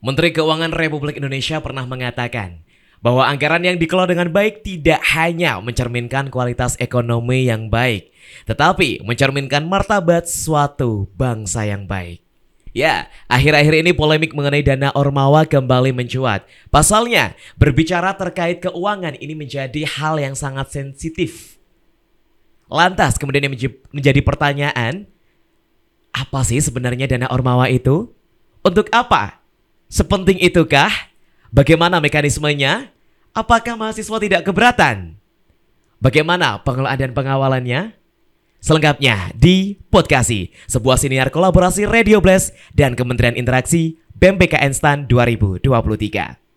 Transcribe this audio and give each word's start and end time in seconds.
Menteri 0.00 0.32
Keuangan 0.32 0.72
Republik 0.72 1.20
Indonesia 1.20 1.60
pernah 1.60 1.84
mengatakan 1.84 2.64
bahwa 3.04 3.20
anggaran 3.20 3.60
yang 3.60 3.76
dikelola 3.76 4.08
dengan 4.08 4.32
baik 4.32 4.64
tidak 4.64 4.96
hanya 5.12 5.60
mencerminkan 5.60 6.32
kualitas 6.32 6.72
ekonomi 6.80 7.52
yang 7.52 7.68
baik, 7.68 8.08
tetapi 8.48 9.04
mencerminkan 9.04 9.68
martabat 9.68 10.24
suatu 10.24 11.04
bangsa 11.20 11.68
yang 11.68 11.84
baik. 11.84 12.24
Ya, 12.72 13.12
akhir-akhir 13.28 13.84
ini 13.84 13.92
polemik 13.92 14.32
mengenai 14.32 14.64
dana 14.64 14.88
Ormawa 14.96 15.44
kembali 15.44 15.92
mencuat. 15.92 16.48
Pasalnya, 16.72 17.36
berbicara 17.60 18.16
terkait 18.16 18.64
keuangan 18.64 19.20
ini 19.20 19.36
menjadi 19.36 19.84
hal 19.84 20.16
yang 20.16 20.32
sangat 20.32 20.72
sensitif. 20.72 21.60
Lantas 22.72 23.20
kemudian 23.20 23.52
yang 23.52 23.56
menjadi 23.92 24.20
pertanyaan, 24.24 25.10
apa 26.14 26.40
sih 26.46 26.62
sebenarnya 26.62 27.04
dana 27.04 27.28
Ormawa 27.28 27.68
itu? 27.68 28.16
Untuk 28.64 28.88
apa? 28.96 29.39
Sepenting 29.90 30.38
itukah? 30.38 31.10
Bagaimana 31.50 31.98
mekanismenya? 31.98 32.94
Apakah 33.34 33.74
mahasiswa 33.74 34.22
tidak 34.22 34.46
keberatan? 34.46 35.18
Bagaimana 35.98 36.62
pengelolaan 36.62 36.94
dan 36.94 37.10
pengawalannya? 37.10 37.98
Selengkapnya 38.62 39.34
di 39.34 39.82
Podcasti, 39.90 40.54
sebuah 40.70 40.94
siniar 40.94 41.34
kolaborasi 41.34 41.90
Radio 41.90 42.22
Blast 42.22 42.54
dan 42.70 42.94
Kementerian 42.94 43.34
Interaksi 43.34 43.98
BMPKN 44.14 44.70
STAN 44.70 44.98
2023. 45.10 46.49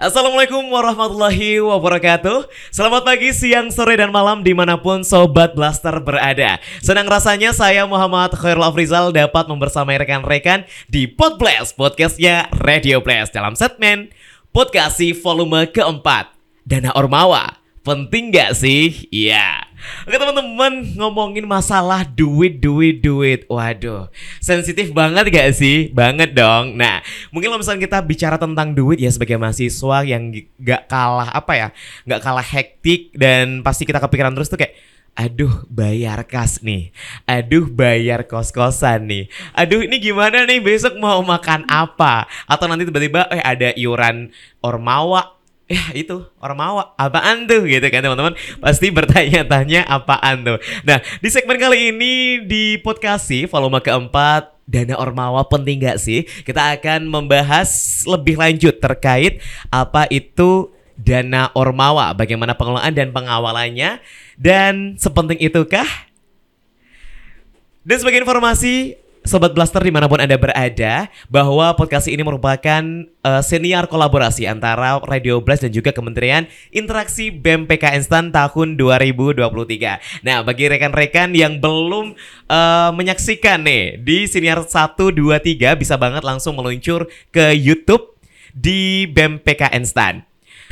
Assalamualaikum 0.00 0.72
warahmatullahi 0.72 1.60
wabarakatuh. 1.60 2.48
Selamat 2.72 3.04
pagi, 3.04 3.36
siang, 3.36 3.68
sore, 3.68 4.00
dan 4.00 4.08
malam 4.08 4.40
di 4.40 4.56
mana 4.56 4.80
pun 4.80 5.04
Sobat 5.04 5.52
Blaster 5.52 5.92
berada. 6.00 6.56
Senang 6.80 7.04
rasanya 7.04 7.52
saya 7.52 7.84
Muhammad 7.84 8.32
Khairul 8.32 8.64
Afrizal 8.64 9.12
dapat 9.12 9.44
membersamai 9.44 10.00
rekan-rekan 10.00 10.64
di 10.88 11.04
Podblast 11.04 11.76
Podcastnya 11.76 12.48
Radio 12.64 13.04
Blast 13.04 13.36
dalam 13.36 13.52
segmen 13.52 14.08
Podcasti 14.56 15.12
volume 15.12 15.68
keempat. 15.68 16.32
Dana 16.64 16.96
Ormawa 16.96 17.60
Penting 17.84 18.32
gak 18.32 18.56
sih? 18.56 19.04
Iya 19.12 19.59
Oke 20.06 20.16
teman-teman 20.16 20.96
ngomongin 20.96 21.44
masalah 21.44 22.04
duit 22.04 22.60
duit 22.60 23.00
duit. 23.00 23.44
Waduh 23.48 24.08
sensitif 24.38 24.92
banget 24.92 25.28
gak 25.32 25.50
sih? 25.56 25.90
Banget 25.90 26.36
dong. 26.36 26.76
Nah 26.76 27.00
mungkin 27.32 27.52
kalau 27.52 27.60
misalnya 27.60 27.84
kita 27.84 27.98
bicara 28.04 28.36
tentang 28.36 28.72
duit 28.72 29.00
ya 29.00 29.10
sebagai 29.10 29.40
mahasiswa 29.40 30.04
yang 30.04 30.32
gak 30.60 30.88
kalah 30.88 31.30
apa 31.32 31.52
ya 31.56 31.68
Gak 32.06 32.20
kalah 32.22 32.44
hektik 32.44 33.12
dan 33.16 33.60
pasti 33.60 33.84
kita 33.84 33.98
kepikiran 34.00 34.32
terus 34.32 34.48
tuh 34.48 34.60
kayak 34.60 34.76
Aduh 35.18 35.66
bayar 35.66 36.22
kas 36.22 36.62
nih. 36.62 36.94
Aduh 37.26 37.66
bayar 37.66 38.30
kos-kosan 38.30 39.10
nih. 39.10 39.24
Aduh 39.58 39.82
ini 39.82 39.98
gimana 39.98 40.46
nih? 40.46 40.62
Besok 40.62 40.96
mau 41.02 41.18
makan 41.20 41.66
apa? 41.66 42.30
Atau 42.46 42.70
nanti 42.70 42.86
tiba-tiba 42.86 43.26
eh 43.34 43.42
ada 43.42 43.74
iuran 43.74 44.30
ormawa 44.62 45.39
ya 45.74 45.94
itu 45.94 46.26
orang 46.42 46.58
mawa 46.58 46.82
apaan 46.98 47.46
tuh 47.46 47.62
gitu 47.62 47.86
kan 47.86 48.02
teman-teman? 48.02 48.34
Pasti 48.58 48.90
bertanya-tanya 48.90 49.86
apaan 49.86 50.42
tuh. 50.42 50.58
Nah 50.82 50.98
di 51.22 51.28
segmen 51.30 51.62
kali 51.62 51.94
ini 51.94 52.42
di 52.42 52.74
podcast 52.82 53.30
sih 53.30 53.46
volume 53.46 53.78
keempat 53.78 54.50
dana 54.66 54.98
ormawa 54.98 55.46
penting 55.46 55.86
gak 55.86 56.02
sih? 56.02 56.26
Kita 56.26 56.74
akan 56.74 57.06
membahas 57.06 58.02
lebih 58.02 58.34
lanjut 58.34 58.82
terkait 58.82 59.38
apa 59.70 60.10
itu 60.10 60.74
dana 60.98 61.54
ormawa 61.54 62.18
bagaimana 62.18 62.58
pengelolaan 62.58 62.90
dan 62.90 63.14
pengawalannya 63.14 64.02
dan 64.34 64.98
sepenting 64.98 65.38
itukah? 65.38 65.86
Dan 67.86 67.96
sebagai 68.02 68.26
informasi 68.26 68.98
Sobat 69.30 69.54
Blaster 69.54 69.78
di 69.78 69.94
mana 69.94 70.10
pun 70.10 70.18
Anda 70.18 70.34
berada 70.34 71.06
bahwa 71.30 71.70
podcast 71.78 72.10
ini 72.10 72.26
merupakan 72.26 72.82
uh, 73.22 73.38
senior 73.46 73.86
kolaborasi 73.86 74.50
antara 74.50 74.98
Radio 75.06 75.38
Blast 75.38 75.62
dan 75.62 75.70
juga 75.70 75.94
Kementerian 75.94 76.50
Interaksi 76.74 77.30
BEM 77.30 77.70
PKN 77.70 78.02
STAN 78.02 78.24
tahun 78.34 78.74
2023. 78.74 80.26
Nah, 80.26 80.42
bagi 80.42 80.66
rekan-rekan 80.66 81.30
yang 81.38 81.62
belum 81.62 82.18
uh, 82.50 82.90
menyaksikan 82.90 83.62
nih 83.62 84.02
di 84.02 84.26
senior 84.26 84.66
1, 84.66 84.98
2, 84.98 85.14
3 85.14 85.78
bisa 85.78 85.94
banget 85.94 86.26
langsung 86.26 86.58
meluncur 86.58 87.06
ke 87.30 87.54
YouTube 87.54 88.18
di 88.50 89.06
BEM 89.06 89.38
PKN 89.46 89.86
STAN. 89.86 90.29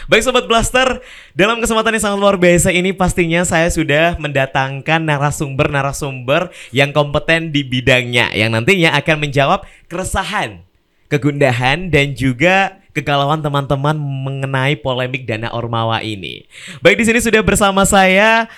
Baik 0.09 0.25
Sobat 0.25 0.49
Blaster, 0.49 1.05
dalam 1.37 1.61
kesempatan 1.61 1.93
yang 1.93 2.01
sangat 2.01 2.17
luar 2.25 2.41
biasa 2.41 2.73
ini 2.73 2.97
pastinya 2.97 3.45
saya 3.45 3.69
sudah 3.69 4.17
mendatangkan 4.17 5.05
narasumber-narasumber 5.05 6.49
yang 6.73 6.97
kompeten 6.97 7.53
di 7.53 7.61
bidangnya 7.61 8.33
yang 8.33 8.57
nantinya 8.57 8.97
akan 8.97 9.29
menjawab 9.29 9.69
keresahan, 9.85 10.65
kegundahan 11.13 11.93
dan 11.93 12.17
juga 12.17 12.81
kegalauan 12.97 13.45
teman-teman 13.45 14.01
mengenai 14.01 14.81
polemik 14.81 15.29
dana 15.29 15.53
Ormawa 15.53 16.01
ini. 16.01 16.49
Baik 16.81 17.05
di 17.05 17.13
sini 17.13 17.21
sudah 17.21 17.45
bersama 17.45 17.85
saya 17.85 18.49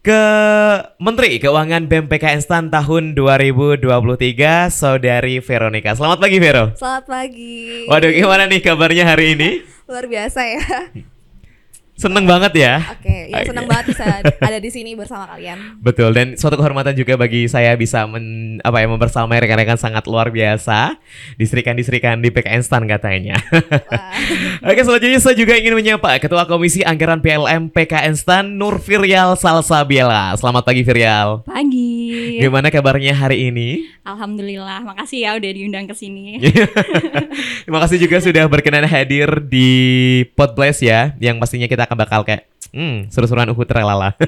ke 0.00 0.22
Menteri 0.96 1.44
Keuangan 1.44 1.92
BMPKN 1.92 2.40
STAN 2.40 2.72
tahun 2.72 3.12
2023 3.12 3.84
Saudari 4.72 5.44
Veronica. 5.44 5.92
Selamat 5.92 6.24
pagi 6.24 6.40
Vero. 6.40 6.72
Selamat 6.72 7.04
pagi. 7.04 7.84
Waduh 7.84 8.16
gimana 8.16 8.48
nih 8.48 8.64
kabarnya 8.64 9.04
hari 9.04 9.36
ini? 9.36 9.73
Luar 9.88 10.04
biasa 10.08 10.40
ya. 10.46 10.60
Seneng 11.94 12.26
banget 12.26 12.58
ya. 12.58 12.82
Oke, 12.90 13.06
okay, 13.06 13.20
ya 13.30 13.46
seneng 13.46 13.70
banget 13.70 13.94
bisa 13.94 14.04
ada 14.50 14.58
di 14.58 14.66
sini 14.66 14.98
bersama 14.98 15.30
kalian. 15.30 15.78
Betul 15.78 16.10
dan 16.10 16.34
suatu 16.34 16.58
kehormatan 16.58 16.90
juga 16.98 17.14
bagi 17.14 17.46
saya 17.46 17.70
bisa 17.78 18.02
men, 18.10 18.58
apa 18.66 18.82
ya 18.82 18.90
membersamai 18.90 19.38
rekan-rekan 19.38 19.78
sangat 19.78 20.02
luar 20.10 20.34
biasa. 20.34 20.98
Diserikan-diserikan 21.38 22.18
di 22.18 22.34
PKN 22.34 22.66
Stan 22.66 22.82
katanya. 22.90 23.38
Oke, 24.66 24.82
selanjutnya 24.82 25.22
saya 25.22 25.38
juga 25.38 25.54
ingin 25.54 25.78
menyapa 25.78 26.18
Ketua 26.18 26.50
Komisi 26.50 26.82
Anggaran 26.82 27.22
PLM 27.22 27.70
PKN 27.70 28.14
Stan 28.18 28.42
Nur 28.42 28.82
Firial 28.82 29.38
Salsabiela. 29.38 30.34
Selamat 30.34 30.66
pagi 30.66 30.82
Firial. 30.82 31.46
Pagi. 31.46 32.42
Gimana 32.42 32.74
kabarnya 32.74 33.14
hari 33.14 33.54
ini? 33.54 33.86
Alhamdulillah. 34.02 34.82
Makasih 34.82 35.30
ya 35.30 35.38
udah 35.38 35.50
diundang 35.54 35.86
ke 35.86 35.94
sini. 35.94 36.42
Terima 37.64 37.78
kasih 37.86 38.02
juga 38.02 38.18
sudah 38.18 38.50
berkenan 38.50 38.82
hadir 38.82 39.46
di 39.46 39.70
Podblast 40.34 40.82
ya 40.82 41.14
yang 41.22 41.38
pastinya 41.38 41.70
kita 41.70 41.83
akan 41.86 41.96
bakal 41.96 42.20
kayak 42.26 42.48
Hmm, 42.74 43.06
seru-seruan 43.06 43.46
uhud 43.54 43.70
relala. 43.70 44.18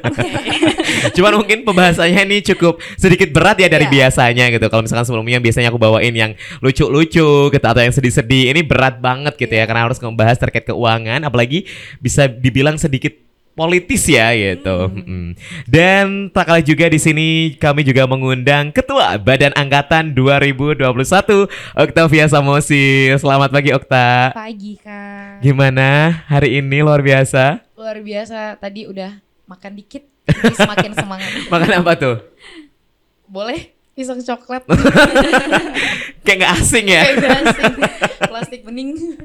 Cuman 1.19 1.43
mungkin 1.43 1.67
pembahasannya 1.67 2.31
ini 2.31 2.39
cukup 2.47 2.79
sedikit 2.95 3.35
berat 3.35 3.59
ya 3.59 3.67
dari 3.67 3.91
yeah. 3.91 4.07
biasanya 4.07 4.55
gitu. 4.55 4.71
Kalau 4.71 4.87
misalkan 4.87 5.03
sebelumnya 5.03 5.43
biasanya 5.43 5.75
aku 5.75 5.83
bawain 5.83 6.15
yang 6.15 6.39
lucu-lucu 6.63 7.51
gitu 7.51 7.67
atau 7.67 7.83
yang 7.83 7.91
sedih-sedih. 7.91 8.55
Ini 8.55 8.63
berat 8.63 9.03
banget 9.03 9.35
gitu 9.35 9.51
ya 9.51 9.67
karena 9.67 9.91
harus 9.91 9.99
membahas 9.99 10.39
terkait 10.39 10.63
keuangan 10.63 11.27
apalagi 11.27 11.67
bisa 11.99 12.31
dibilang 12.31 12.79
sedikit 12.79 13.19
politis 13.57 14.05
ya 14.05 14.37
gitu. 14.37 14.93
Hmm. 14.93 15.33
Dan 15.65 16.29
tak 16.29 16.53
kalah 16.53 16.61
juga 16.61 16.87
di 16.87 17.01
sini 17.01 17.29
kami 17.57 17.83
juga 17.83 18.05
mengundang 18.05 18.69
Ketua 18.69 19.17
Badan 19.17 19.57
Angkatan 19.57 20.13
2021 20.13 20.85
Oktavia 21.73 22.29
Samosi. 22.29 23.17
Selamat 23.17 23.49
pagi 23.49 23.73
Okta. 23.73 24.37
Pagi 24.37 24.77
Kak. 24.77 25.41
Gimana 25.41 26.21
hari 26.29 26.61
ini 26.61 26.85
luar 26.85 27.01
biasa? 27.01 27.65
Luar 27.73 27.97
biasa. 27.99 28.61
Tadi 28.61 28.85
udah 28.85 29.17
makan 29.49 29.73
dikit, 29.73 30.05
jadi 30.29 30.55
semakin 30.55 30.93
semangat. 31.01 31.31
makan 31.49 31.73
apa 31.81 31.93
tuh? 31.97 32.17
Boleh 33.27 33.73
pisang 33.97 34.21
coklat. 34.21 34.61
Kayak 36.29 36.39
gak 36.45 36.53
asing 36.61 36.85
ya? 36.85 37.03
Kayak 37.09 37.17
gak 37.17 37.37
asing. 37.49 37.75
Plastik 38.29 38.61
bening. 38.69 38.93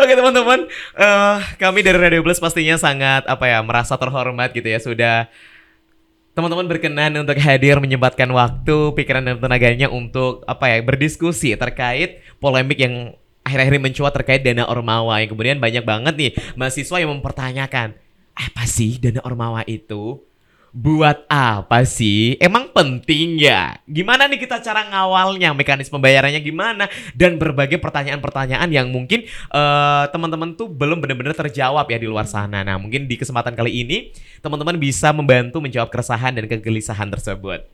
Oke 0.00 0.12
teman-teman, 0.16 0.64
uh, 0.96 1.36
kami 1.60 1.84
dari 1.84 2.00
Radio 2.00 2.24
Plus 2.24 2.40
pastinya 2.40 2.80
sangat 2.80 3.28
apa 3.28 3.44
ya 3.44 3.60
merasa 3.60 4.00
terhormat 4.00 4.56
gitu 4.56 4.64
ya 4.64 4.80
sudah 4.80 5.28
teman-teman 6.32 6.66
berkenan 6.66 7.12
untuk 7.20 7.36
hadir 7.38 7.78
menyempatkan 7.78 8.26
waktu, 8.32 8.96
pikiran 8.96 9.24
dan 9.24 9.36
tenaganya 9.36 9.92
untuk 9.92 10.40
apa 10.48 10.72
ya 10.72 10.80
berdiskusi 10.80 11.52
terkait 11.60 12.24
polemik 12.40 12.80
yang 12.80 13.12
akhir-akhir 13.44 13.72
ini 13.76 13.82
mencuat 13.92 14.12
terkait 14.16 14.40
dana 14.40 14.64
ormawa 14.64 15.20
yang 15.20 15.28
kemudian 15.28 15.60
banyak 15.60 15.84
banget 15.84 16.14
nih 16.16 16.32
mahasiswa 16.56 16.96
yang 16.96 17.12
mempertanyakan 17.12 17.92
apa 18.32 18.64
sih 18.64 18.96
dana 18.96 19.20
ormawa 19.24 19.60
itu? 19.68 20.24
Buat 20.74 21.22
apa 21.30 21.86
sih? 21.86 22.34
Emang 22.42 22.74
penting 22.74 23.38
ya? 23.38 23.78
Gimana 23.86 24.26
nih 24.26 24.42
kita 24.42 24.58
cara 24.58 24.82
ngawalnya, 24.90 25.54
mekanisme 25.54 25.94
pembayarannya 25.94 26.42
gimana? 26.42 26.90
Dan 27.14 27.38
berbagai 27.38 27.78
pertanyaan-pertanyaan 27.78 28.66
yang 28.74 28.90
mungkin 28.90 29.22
uh, 29.54 30.10
teman-teman 30.10 30.58
tuh 30.58 30.66
belum 30.66 30.98
benar-benar 30.98 31.38
terjawab 31.38 31.86
ya 31.86 31.98
di 32.02 32.10
luar 32.10 32.26
sana. 32.26 32.66
Nah, 32.66 32.74
mungkin 32.82 33.06
di 33.06 33.14
kesempatan 33.14 33.54
kali 33.54 33.86
ini 33.86 34.10
teman-teman 34.42 34.74
bisa 34.74 35.14
membantu 35.14 35.62
menjawab 35.62 35.94
keresahan 35.94 36.34
dan 36.34 36.50
kegelisahan 36.50 37.06
tersebut. 37.06 37.70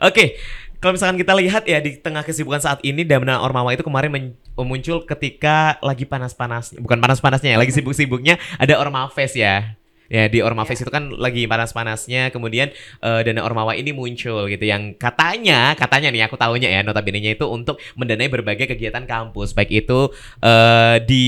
Oke, 0.00 0.40
kalau 0.80 0.96
misalkan 0.96 1.20
kita 1.20 1.36
lihat 1.36 1.68
ya 1.68 1.84
di 1.84 2.00
tengah 2.00 2.24
kesibukan 2.24 2.64
saat 2.64 2.80
ini 2.80 3.04
Dana 3.04 3.44
Ormawa 3.44 3.76
itu 3.76 3.84
kemarin 3.84 4.32
muncul 4.56 5.04
ketika 5.04 5.76
lagi 5.84 6.08
panas-panas, 6.08 6.72
bukan 6.80 6.96
panas-panasnya 6.96 7.56
ya, 7.56 7.58
lagi 7.60 7.76
sibuk-sibuknya 7.76 8.40
ada 8.56 8.80
Orma 8.80 9.04
Fest 9.12 9.36
ya 9.36 9.76
Ya 10.06 10.30
di 10.30 10.38
Ormaves 10.40 10.78
itu 10.78 10.88
kan 10.88 11.10
lagi 11.12 11.44
panas-panasnya 11.44 12.30
kemudian 12.30 12.70
eh, 13.02 13.20
dana 13.26 13.42
Ormawa 13.42 13.74
ini 13.74 13.90
muncul 13.90 14.46
gitu 14.46 14.64
yang 14.64 14.94
katanya 14.94 15.74
katanya 15.74 16.14
nih 16.14 16.24
aku 16.30 16.38
tahunya 16.38 16.70
ya 16.70 16.80
notabene-nya 16.86 17.34
itu 17.34 17.46
untuk 17.50 17.82
mendanai 17.98 18.30
berbagai 18.30 18.70
kegiatan 18.70 19.02
kampus 19.02 19.52
baik 19.52 19.84
itu 19.84 20.14
eh, 20.40 20.96
di 21.02 21.26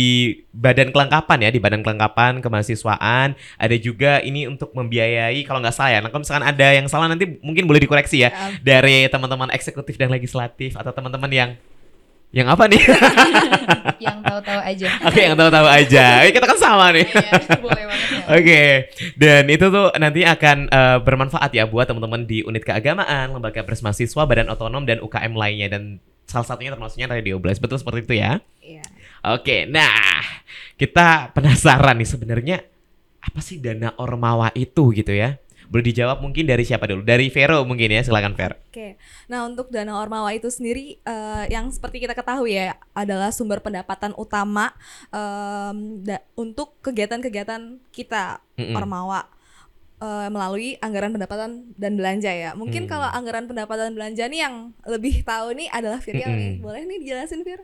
badan 0.54 0.94
kelengkapan 0.94 1.38
ya 1.44 1.50
di 1.50 1.60
badan 1.62 1.82
kelengkapan 1.82 2.38
kemahasiswaan 2.38 3.34
ada 3.34 3.76
juga 3.78 4.22
ini 4.22 4.46
untuk 4.46 4.70
membiayai 4.74 5.42
kalau 5.42 5.58
nggak 5.58 5.74
salah 5.74 5.90
ya 5.90 5.98
nah, 6.02 6.10
kalau 6.10 6.22
misalkan 6.22 6.46
ada 6.46 6.66
yang 6.70 6.86
salah 6.86 7.10
nanti 7.10 7.38
mungkin 7.42 7.66
boleh 7.66 7.82
dikoreksi 7.82 8.24
ya 8.24 8.28
Ya, 8.28 8.54
dari 8.62 9.08
teman-teman 9.08 9.48
eksekutif 9.50 9.96
dan 9.96 10.12
legislatif 10.12 10.76
atau 10.76 10.92
teman-teman 10.92 11.30
yang 11.32 11.50
yang 12.28 12.46
apa 12.52 12.68
nih? 12.68 12.82
yang 14.04 14.20
tahu-tahu 14.20 14.60
aja. 14.60 14.88
Oke, 15.08 15.20
yang 15.24 15.36
tahu-tahu 15.36 15.68
aja. 15.68 16.04
Kita 16.34 16.44
kan 16.44 16.58
sama 16.60 16.92
nih. 16.92 17.08
Iya, 17.08 17.32
boleh 17.56 17.84
banget 17.88 18.08
ya. 18.12 18.24
Oke, 18.28 18.62
dan 19.16 19.42
itu 19.48 19.66
tuh 19.72 19.88
nanti 19.96 20.20
akan 20.28 20.58
eh, 20.68 20.98
bermanfaat 21.00 21.50
ya 21.56 21.64
buat 21.64 21.88
teman-teman 21.88 22.28
di 22.28 22.44
unit 22.44 22.60
keagamaan, 22.60 23.32
lembaga 23.32 23.64
pers 23.64 23.80
mahasiswa, 23.80 24.22
badan 24.28 24.52
otonom 24.52 24.84
dan 24.84 25.00
UKM 25.00 25.32
lainnya 25.32 25.72
dan 25.72 25.82
salah 26.28 26.44
satunya 26.44 26.70
termasuknya 26.76 27.08
Radio 27.08 27.40
Blast. 27.40 27.64
Betul 27.64 27.80
seperti 27.80 28.04
itu 28.04 28.14
ya? 28.20 28.44
Iya. 28.60 28.84
Oke, 29.32 29.64
nah 29.64 30.22
kita 30.76 31.32
penasaran 31.32 31.96
nih 31.96 32.08
sebenarnya 32.08 32.56
apa 33.18 33.40
sih 33.42 33.58
dana 33.58 33.96
ormawa 33.96 34.52
itu 34.52 34.92
gitu 34.92 35.10
ya? 35.16 35.40
Boleh 35.68 35.84
dijawab 35.84 36.24
mungkin 36.24 36.48
dari 36.48 36.64
siapa 36.64 36.88
dulu? 36.88 37.04
Dari 37.04 37.28
Vero 37.28 37.60
mungkin 37.62 37.92
ya, 37.92 38.00
silakan 38.00 38.32
Ver. 38.32 38.56
Oke, 38.68 38.96
nah 39.26 39.44
untuk 39.44 39.68
dana 39.68 40.00
ormawa 40.00 40.32
itu 40.32 40.48
sendiri 40.48 40.96
eh, 40.98 41.44
yang 41.48 41.68
seperti 41.68 42.00
kita 42.00 42.16
ketahui 42.16 42.56
ya 42.56 42.72
adalah 42.92 43.28
sumber 43.28 43.60
pendapatan 43.60 44.16
utama 44.16 44.72
da- 46.00 46.24
untuk 46.34 46.80
kegiatan-kegiatan 46.80 47.84
kita 47.90 48.40
Mm-mm. 48.56 48.72
ormawa 48.72 49.28
eh, 49.98 50.28
melalui 50.30 50.78
anggaran 50.78 51.12
pendapatan 51.12 51.74
dan 51.74 51.92
belanja 51.94 52.32
ya. 52.32 52.56
Mungkin 52.56 52.86
Mm. 52.86 52.90
kalau 52.90 53.08
anggaran 53.10 53.44
pendapatan 53.44 53.92
belanja 53.92 54.24
nih 54.24 54.40
yang 54.46 54.54
lebih 54.86 55.20
tahu 55.20 55.52
nih 55.52 55.68
adalah 55.68 56.00
Virial 56.00 56.32
nih. 56.32 56.48
Mm-mm. 56.56 56.64
Boleh 56.64 56.82
nih 56.86 56.98
dijelasin 57.02 57.44
Vir? 57.44 57.60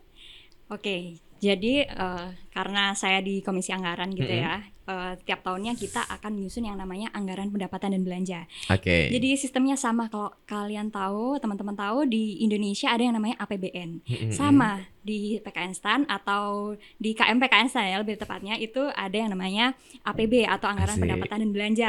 Oke, 0.68 1.16
jadi 1.38 1.74
eh, 1.86 2.26
karena 2.54 2.94
saya 2.94 3.18
di 3.18 3.42
Komisi 3.42 3.74
Anggaran 3.74 4.14
gitu 4.14 4.30
Mm-mm. 4.30 4.46
ya, 4.46 4.62
eh, 4.86 5.12
tiap 5.26 5.42
tahunnya 5.42 5.74
kita 5.74 6.06
akan 6.06 6.38
menyusun 6.38 6.70
yang 6.70 6.78
namanya 6.78 7.10
anggaran 7.10 7.50
pendapatan 7.50 7.98
dan 7.98 8.02
belanja. 8.06 8.40
Oke. 8.70 9.10
Jadi 9.10 9.34
sistemnya 9.34 9.74
sama 9.74 10.06
kalau 10.06 10.30
kalian 10.46 10.94
tahu, 10.94 11.42
teman-teman 11.42 11.74
tahu 11.74 12.06
di 12.06 12.38
Indonesia 12.46 12.94
ada 12.94 13.02
yang 13.02 13.18
namanya 13.18 13.42
APBN. 13.42 14.06
Mm-mm. 14.06 14.30
Sama 14.30 14.86
di 15.04 15.36
PKN 15.44 15.76
STAN 15.76 16.00
atau 16.08 16.72
di 16.96 17.12
KM 17.12 17.36
PKN 17.36 17.68
STAN 17.68 17.92
ya 17.92 18.00
lebih 18.00 18.16
tepatnya 18.16 18.56
itu 18.56 18.80
ada 18.88 19.12
yang 19.12 19.28
namanya 19.28 19.76
APB 20.00 20.48
atau 20.48 20.64
anggaran 20.64 20.96
Asik. 20.96 21.04
pendapatan 21.04 21.38
dan 21.44 21.50
belanja. 21.52 21.88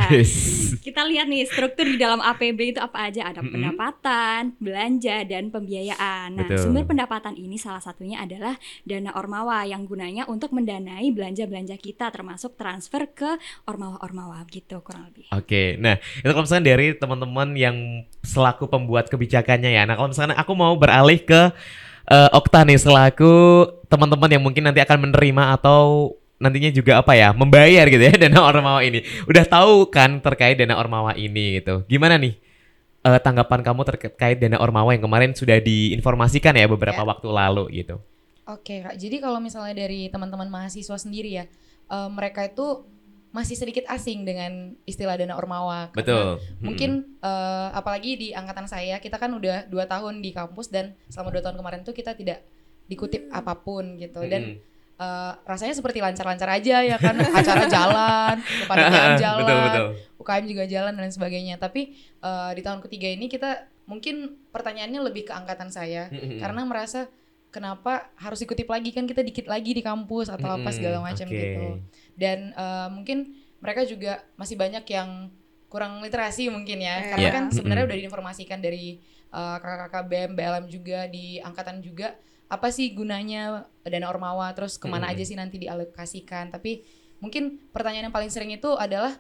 Kita 0.84 1.08
lihat 1.08 1.32
nih 1.32 1.48
struktur 1.48 1.88
di 1.88 1.96
dalam 1.96 2.20
APB 2.20 2.76
itu 2.76 2.80
apa 2.84 3.08
aja 3.08 3.32
ada 3.32 3.40
Mm-mm. 3.40 3.56
pendapatan, 3.56 4.42
belanja 4.60 5.24
dan 5.24 5.48
pembiayaan. 5.48 6.36
Nah, 6.36 6.44
Betul. 6.50 6.60
sumber 6.60 6.84
pendapatan 6.84 7.40
ini 7.40 7.56
salah 7.56 7.80
satunya 7.80 8.20
adalah 8.20 8.60
dana 8.84 9.16
ormawa 9.16 9.64
yang 9.64 9.88
gunanya 9.88 10.28
untuk 10.28 10.52
mendanai 10.56 11.12
belanja-belanja 11.12 11.76
kita 11.76 12.08
termasuk 12.08 12.56
transfer 12.56 13.04
ke 13.12 13.36
ormawa-ormawa 13.68 14.40
gitu 14.48 14.80
kurang 14.80 15.12
lebih. 15.12 15.28
Oke, 15.30 15.76
nah 15.76 16.00
itu 16.00 16.26
kalau 16.26 16.44
misalnya 16.44 16.66
dari 16.72 16.96
teman-teman 16.96 17.48
yang 17.54 17.76
selaku 18.24 18.66
pembuat 18.66 19.12
kebijakannya 19.12 19.76
ya. 19.76 19.84
Nah 19.84 20.00
kalau 20.00 20.10
misalnya 20.10 20.40
aku 20.40 20.56
mau 20.56 20.72
beralih 20.74 21.20
ke 21.20 21.52
eh, 22.08 22.30
Okta 22.32 22.64
nih 22.64 22.80
selaku 22.80 23.34
teman-teman 23.86 24.30
yang 24.32 24.44
mungkin 24.44 24.64
nanti 24.64 24.80
akan 24.80 25.12
menerima 25.12 25.60
atau 25.60 26.14
nantinya 26.36 26.68
juga 26.68 27.00
apa 27.00 27.16
ya 27.16 27.32
membayar 27.32 27.88
gitu 27.88 28.04
ya 28.04 28.16
dana 28.28 28.40
ormawa 28.44 28.80
ini. 28.82 29.04
Udah 29.28 29.44
tahu 29.44 29.92
kan 29.92 30.24
terkait 30.24 30.56
dana 30.56 30.80
ormawa 30.80 31.14
ini 31.14 31.60
gitu. 31.60 31.84
Gimana 31.88 32.16
nih 32.16 32.36
eh, 33.04 33.20
tanggapan 33.22 33.62
kamu 33.62 33.82
terkait 33.86 34.38
dana 34.38 34.58
ormawa 34.60 34.92
yang 34.94 35.04
kemarin 35.04 35.32
sudah 35.32 35.60
diinformasikan 35.60 36.56
ya 36.56 36.66
beberapa 36.66 37.02
Ya. 37.02 37.08
waktu 37.08 37.28
lalu 37.30 37.64
gitu. 37.84 37.98
Oke, 38.46 38.86
Kak. 38.86 38.96
Jadi 39.02 39.18
kalau 39.18 39.42
misalnya 39.42 39.74
dari 39.74 40.06
teman-teman 40.14 40.46
mahasiswa 40.50 40.98
sendiri 41.02 41.42
ya, 41.42 41.46
eh, 41.90 42.10
mereka 42.14 42.46
itu 42.46 42.86
masih 43.36 43.60
sedikit 43.60 43.84
asing 43.92 44.24
dengan 44.24 44.72
istilah 44.88 45.20
dana 45.20 45.36
ormawa. 45.36 45.92
karena 45.92 46.00
Betul. 46.00 46.28
Mungkin 46.64 47.20
eh, 47.20 47.70
apalagi 47.76 48.16
di 48.16 48.28
angkatan 48.32 48.64
saya, 48.70 49.02
kita 49.04 49.20
kan 49.20 49.34
udah 49.36 49.68
dua 49.68 49.90
tahun 49.90 50.24
di 50.24 50.32
kampus 50.32 50.72
dan 50.72 50.96
selama 51.12 51.36
dua 51.36 51.44
tahun 51.44 51.58
kemarin 51.60 51.82
tuh 51.84 51.92
kita 51.92 52.16
tidak 52.16 52.46
dikutip 52.88 53.28
apa 53.34 53.58
pun 53.60 54.00
gitu. 54.00 54.24
Dan 54.24 54.56
Mm-mm. 54.56 55.04
eh, 55.04 55.34
rasanya 55.44 55.76
seperti 55.76 56.00
lancar-lancar 56.00 56.48
aja 56.48 56.80
ya 56.80 56.96
kan, 56.96 57.18
acara 57.44 57.68
jalan, 57.68 58.36
kepanitiaan 58.40 59.14
jalan, 59.26 59.42
betul 59.44 59.58
betul. 59.68 59.88
UKM 60.22 60.46
juga 60.48 60.64
jalan 60.70 60.94
dan 60.96 61.12
sebagainya. 61.12 61.56
Tapi 61.60 61.92
eh, 62.24 62.52
di 62.56 62.62
tahun 62.64 62.80
ketiga 62.88 63.10
ini 63.12 63.28
kita 63.28 63.68
mungkin 63.86 64.48
pertanyaannya 64.50 65.02
lebih 65.12 65.30
ke 65.30 65.34
angkatan 65.36 65.70
saya 65.70 66.10
karena 66.42 66.66
merasa 66.66 67.06
kenapa 67.56 68.12
harus 68.20 68.44
dikutip 68.44 68.68
lagi 68.68 68.92
kan 68.92 69.08
kita 69.08 69.24
dikit 69.24 69.48
lagi 69.48 69.72
di 69.72 69.80
kampus 69.80 70.28
atau 70.28 70.60
apa 70.60 70.76
segala 70.76 71.00
macam 71.00 71.24
oke. 71.24 71.32
gitu. 71.32 71.80
Dan 72.20 72.52
eh, 72.52 72.88
mungkin 72.92 73.32
mereka 73.64 73.88
juga 73.88 74.20
masih 74.36 74.60
banyak 74.60 74.84
yang 74.86 75.32
kurang 75.72 76.04
literasi 76.04 76.52
mungkin 76.52 76.84
ya 76.84 77.00
Iya. 77.00 77.08
karena 77.16 77.24
Iya. 77.24 77.32
kan 77.32 77.44
sebenarnya 77.50 77.86
udah 77.88 77.98
diinformasikan 77.98 78.60
dari 78.60 79.00
eh, 79.32 79.58
kakak-kakak 79.60 80.04
BEM, 80.08 80.32
BLM 80.36 80.66
juga 80.68 81.00
di 81.08 81.40
angkatan 81.40 81.80
juga 81.80 82.16
apa 82.46 82.70
sih 82.70 82.94
gunanya 82.94 83.66
dana 83.82 84.08
ormawa 84.08 84.54
terus 84.54 84.78
ke 84.78 84.86
mana 84.86 85.10
aja 85.10 85.26
sih 85.26 85.34
nanti 85.34 85.58
dialokasikan 85.58 86.54
tapi 86.54 86.86
mungkin 87.18 87.58
pertanyaan 87.74 88.08
yang 88.08 88.16
paling 88.16 88.30
sering 88.30 88.54
itu 88.54 88.70
adalah 88.78 89.18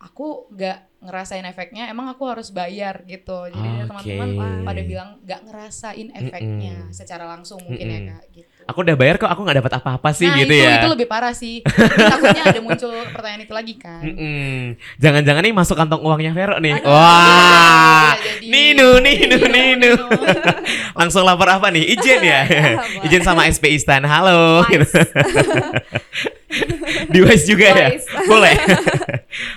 aku 0.00 0.48
nggak 0.50 0.87
ngerasain 0.98 1.46
efeknya 1.46 1.86
emang 1.86 2.10
aku 2.10 2.26
harus 2.26 2.50
bayar 2.50 3.06
gitu 3.06 3.46
jadi 3.54 3.86
Oke. 3.86 3.86
teman-teman 3.86 4.30
pada 4.66 4.82
bilang 4.82 5.10
nggak 5.22 5.40
ngerasain 5.46 6.08
efeknya 6.10 6.90
Mm-mm. 6.90 6.94
secara 6.94 7.24
langsung 7.30 7.62
mungkin 7.62 7.86
ya 7.86 8.00
Mm-mm. 8.02 8.10
kak 8.18 8.24
gitu 8.34 8.57
Aku 8.68 8.84
udah 8.84 8.96
bayar 9.00 9.16
kok, 9.16 9.32
aku 9.32 9.40
nggak 9.48 9.64
dapat 9.64 9.72
apa-apa 9.80 10.12
sih 10.12 10.28
nah 10.28 10.36
gitu 10.36 10.52
itu 10.52 10.60
ya. 10.60 10.84
itu 10.84 10.88
lebih 10.92 11.08
parah 11.08 11.32
sih 11.32 11.64
takutnya 11.64 12.52
ada 12.52 12.60
muncul 12.60 12.92
pertanyaan 13.16 13.48
itu 13.48 13.54
lagi 13.56 13.74
kan 13.80 14.04
Mm-mm. 14.04 14.76
Jangan-jangan 15.00 15.40
nih 15.40 15.54
masuk 15.56 15.76
kantong 15.78 16.04
uangnya 16.04 16.36
Vero 16.36 16.60
nih. 16.60 16.76
Aduh, 16.76 16.92
Wah. 16.92 18.12
bisa 18.12 18.20
jadi. 18.28 18.46
Ninu, 18.48 18.88
ninu, 19.00 19.38
ninu. 19.48 19.92
Langsung 20.92 21.24
lapor 21.24 21.48
apa 21.48 21.72
nih? 21.72 21.96
Izin 21.96 22.20
ya. 22.20 22.44
Izin 23.08 23.24
sama 23.24 23.48
SPI 23.48 23.80
Stan. 23.80 24.04
Halo. 24.04 24.60
Gitu. 24.68 24.84
Di 27.12 27.18
Wise 27.24 27.44
juga 27.48 27.66
ya? 27.72 27.88
Boleh. 28.28 28.54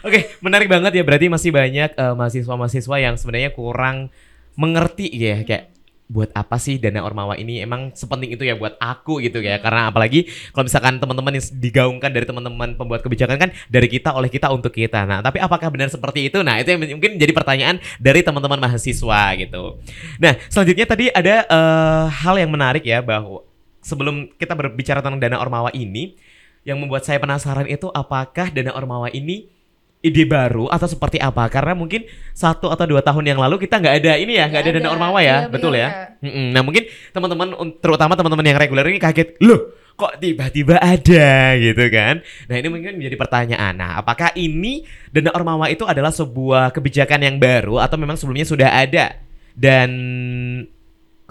Oke, 0.07 0.35
menarik 0.39 0.67
banget 0.67 0.95
ya. 0.95 1.03
Berarti 1.03 1.27
masih 1.27 1.51
banyak 1.51 1.89
eh, 1.95 2.13
mahasiswa-mahasiswa 2.15 2.95
yang 2.99 3.15
sebenarnya 3.19 3.51
kurang 3.51 4.07
mengerti 4.55 5.07
ya 5.11 5.41
kayak 5.47 5.71
buat 6.11 6.27
apa 6.35 6.59
sih 6.59 6.75
dana 6.75 6.99
ormawa 7.07 7.39
ini? 7.39 7.63
Emang 7.63 7.95
sepenting 7.95 8.35
itu 8.35 8.43
ya 8.43 8.59
buat 8.59 8.75
aku 8.75 9.23
gitu 9.23 9.39
ya. 9.39 9.63
Karena 9.63 9.87
apalagi 9.87 10.27
kalau 10.51 10.67
misalkan 10.67 10.99
teman-teman 10.99 11.39
yang 11.39 11.45
digaungkan 11.55 12.11
dari 12.11 12.27
teman-teman 12.27 12.75
pembuat 12.75 12.99
kebijakan 12.99 13.39
kan 13.39 13.49
dari 13.71 13.87
kita 13.87 14.11
oleh 14.11 14.27
kita 14.27 14.51
untuk 14.51 14.75
kita. 14.75 15.07
Nah 15.07 15.23
tapi 15.23 15.39
apakah 15.39 15.71
benar 15.71 15.87
seperti 15.87 16.27
itu? 16.27 16.43
Nah 16.43 16.59
itu 16.59 16.75
yang 16.75 16.99
mungkin 16.99 17.15
jadi 17.15 17.31
pertanyaan 17.31 17.79
dari 17.95 18.19
teman-teman 18.19 18.59
mahasiswa 18.59 19.23
gitu. 19.39 19.79
Nah 20.19 20.35
selanjutnya 20.51 20.85
tadi 20.85 21.07
ada 21.07 21.47
eh, 21.47 22.05
hal 22.11 22.35
yang 22.35 22.51
menarik 22.51 22.83
ya 22.83 22.99
bahwa 22.99 23.47
sebelum 23.79 24.29
kita 24.35 24.53
berbicara 24.53 24.99
tentang 24.99 25.17
dana 25.17 25.39
ormawa 25.39 25.71
ini 25.71 26.19
yang 26.61 26.77
membuat 26.77 27.01
saya 27.07 27.17
penasaran 27.17 27.65
itu 27.65 27.89
apakah 27.89 28.53
dana 28.53 28.75
ormawa 28.77 29.09
ini 29.09 29.49
ide 30.01 30.25
baru 30.25 30.65
atau 30.65 30.89
seperti 30.89 31.21
apa 31.21 31.45
karena 31.47 31.77
mungkin 31.77 32.03
satu 32.33 32.73
atau 32.73 32.89
dua 32.89 32.99
tahun 32.99 33.21
yang 33.21 33.39
lalu 33.39 33.61
kita 33.61 33.77
nggak 33.77 33.95
ada 34.01 34.13
ini 34.17 34.33
ya 34.33 34.49
nggak 34.49 34.61
ada 34.61 34.69
Nggak 34.69 34.81
dana 34.81 34.89
ada. 34.89 34.95
ormawa 34.97 35.19
Iya, 35.21 35.29
ya 35.29 35.37
betul 35.45 35.71
benar, 35.71 35.81
ya. 35.85 35.89
Mm-mm. 36.25 36.47
nah 36.51 36.61
mungkin 36.65 36.83
teman-teman 37.13 37.47
terutama 37.77 38.13
teman-teman 38.17 38.45
yang 38.49 38.57
reguler 38.57 38.85
ini 38.89 38.97
kaget 38.97 39.37
loh 39.39 39.61
kok 39.93 40.17
tiba-tiba 40.17 40.81
ada 40.81 41.29
gitu 41.53 41.85
kan 41.93 42.25
nah 42.49 42.55
ini 42.57 42.67
mungkin 42.67 42.97
menjadi 42.97 43.13
pertanyaan 43.13 43.73
nah 43.77 43.91
apakah 44.01 44.33
ini 44.33 44.81
dana 45.13 45.29
ormawa 45.31 45.69
itu 45.69 45.85
adalah 45.85 46.09
sebuah 46.09 46.73
kebijakan 46.73 47.21
yang 47.21 47.37
baru 47.37 47.77
atau 47.77 48.01
memang 48.01 48.17
sebelumnya 48.17 48.49
sudah 48.49 48.73
ada 48.73 49.21
dan 49.53 49.89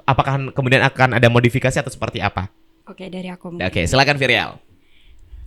apakah 0.04 0.54
kemudian 0.54 0.82
akan 0.82 1.18
ada 1.18 1.26
modifikasi 1.26 1.82
atau 1.82 1.90
seperti 1.90 2.22
apa 2.22 2.50
Oke, 2.86 3.06
dari 3.06 3.26
aku. 3.26 3.58
oke 3.58 3.80
silakan 3.82 4.14
Virial 4.14 4.58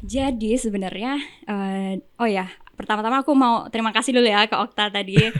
Jadi 0.03 0.60
sebenarnya 0.60 1.15
eh, 1.48 1.96
oh 2.20 2.27
ya, 2.27 2.51
pertama-tama 2.74 3.22
aku 3.22 3.34
mau 3.38 3.70
terima 3.70 3.94
kasih 3.94 4.18
dulu 4.18 4.27
ya 4.27 4.46
ke 4.50 4.56
Okta 4.58 4.89
tadi. 4.89 5.18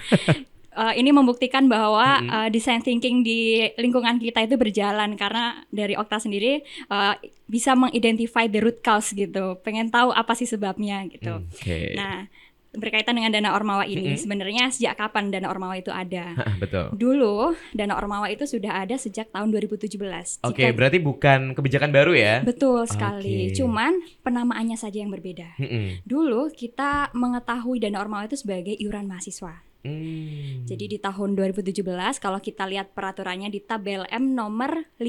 Eh, 0.74 1.06
ini 1.06 1.14
membuktikan 1.14 1.70
bahwa 1.70 2.18
Mm-mm. 2.18 2.34
eh, 2.34 2.50
design 2.50 2.82
thinking 2.82 3.22
di 3.22 3.62
lingkungan 3.78 4.18
kita 4.18 4.42
itu 4.42 4.58
berjalan 4.58 5.14
karena 5.14 5.62
dari 5.70 5.94
Okta 5.94 6.18
sendiri 6.18 6.66
eh, 6.66 7.16
bisa 7.46 7.78
mengidentify 7.78 8.50
the 8.50 8.58
root 8.58 8.82
cause 8.82 9.14
gitu. 9.14 9.62
Pengen 9.62 9.94
tahu 9.94 10.10
apa 10.10 10.34
sih 10.34 10.50
sebabnya 10.50 11.06
gitu. 11.06 11.46
oke 11.46 11.78
Nah, 11.94 12.26
berkaitan 12.74 13.14
dengan 13.14 13.30
dana 13.30 13.54
ormawa 13.54 13.86
ini. 13.86 14.14
Mm-mm. 14.14 14.22
Sebenarnya 14.22 14.74
sejak 14.74 14.98
kapan 14.98 15.30
dana 15.30 15.48
ormawa 15.54 15.78
itu 15.78 15.94
ada? 15.94 16.34
Betul. 16.64 16.90
Dulu 16.98 17.54
dana 17.72 17.94
ormawa 17.94 18.28
itu 18.34 18.50
sudah 18.50 18.82
ada 18.82 18.98
sejak 18.98 19.30
tahun 19.30 19.54
2017. 19.54 19.94
Oke, 20.42 20.66
Jika- 20.66 20.74
berarti 20.74 20.98
bukan 20.98 21.40
kebijakan 21.54 21.94
baru 21.94 22.14
ya? 22.18 22.42
betul 22.42 22.84
sekali. 22.90 23.54
Oke. 23.54 23.62
Cuman 23.62 23.94
penamaannya 24.26 24.76
saja 24.76 25.00
yang 25.00 25.14
berbeda. 25.14 25.56
Mm-mm. 25.62 26.02
Dulu 26.04 26.50
kita 26.52 27.14
mengetahui 27.14 27.78
dana 27.78 28.02
ormawa 28.02 28.26
itu 28.26 28.36
sebagai 28.36 28.74
iuran 28.74 29.06
mahasiswa. 29.06 29.62
Hmm. 29.84 30.64
Jadi 30.64 30.96
di 30.96 30.98
tahun 30.98 31.36
2017 31.36 31.84
kalau 32.24 32.40
kita 32.40 32.64
lihat 32.72 32.96
peraturannya 32.96 33.52
di 33.52 33.60
tabel 33.60 34.08
M 34.08 34.32
nomor 34.32 34.88
5 34.96 35.04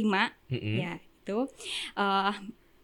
Mm-mm. 0.50 0.74
ya 0.82 0.98
itu 0.98 1.46
eh, 1.94 2.32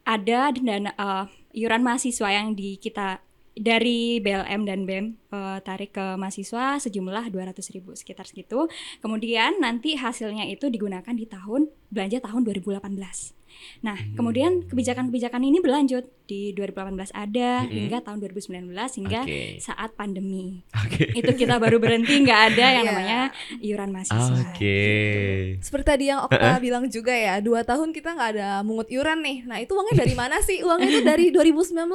ada 0.06 0.40
dana 0.54 0.90
eh, 0.94 1.24
iuran 1.58 1.82
mahasiswa 1.82 2.30
yang 2.30 2.54
di 2.54 2.78
kita 2.78 3.18
dari 3.60 4.24
BLM 4.24 4.64
dan 4.64 4.88
BEM 4.88 5.06
eh, 5.28 5.58
tarik 5.60 5.92
ke 5.92 6.16
mahasiswa 6.16 6.80
sejumlah 6.80 7.28
200.000 7.28 7.84
sekitar 7.92 8.24
segitu. 8.24 8.66
Kemudian 9.04 9.60
nanti 9.60 10.00
hasilnya 10.00 10.48
itu 10.48 10.72
digunakan 10.72 11.12
di 11.12 11.28
tahun 11.28 11.68
belanja 11.92 12.24
tahun 12.24 12.48
2018. 12.48 13.39
Nah, 13.80 13.96
Hmm. 13.96 14.14
kemudian 14.14 14.52
kebijakan-kebijakan 14.64 15.40
ini 15.40 15.58
berlanjut 15.58 16.04
di 16.24 16.52
2018 16.52 17.10
ada 17.10 17.62
Mm-mm. 17.62 17.74
hingga 17.74 17.98
tahun 18.00 18.18
2019 18.20 18.70
hingga 18.94 19.20
Oke. 19.22 19.58
saat 19.58 19.90
pandemi. 19.92 20.62
Oke. 20.72 21.10
Itu 21.12 21.32
kita 21.32 21.56
baru 21.56 21.76
berhenti 21.76 22.20
nggak 22.20 22.40
ada 22.48 22.66
yang 22.70 22.84
Iya. 22.84 22.90
namanya 22.90 23.20
iuran 23.58 23.90
mahasiswa. 23.90 24.38
Oke. 24.46 24.78
Seperti 25.58 25.86
tadi 25.86 26.04
yang 26.06 26.22
Okta 26.22 26.58
bilang 26.58 26.86
juga 26.86 27.10
ya, 27.10 27.38
dua 27.38 27.62
tahun 27.62 27.90
kita 27.90 28.12
nggak 28.12 28.30
ada 28.32 28.48
mungut 28.60 28.86
iuran 28.88 29.20
nih. 29.20 29.38
Nah 29.42 29.58
itu 29.58 29.72
uangnya 29.72 29.96
dari 29.98 30.14
mana 30.14 30.38
sih? 30.40 30.62
Uangnya 30.66 30.88
itu 30.88 31.02
dari 31.02 31.26
2019. 31.30 31.90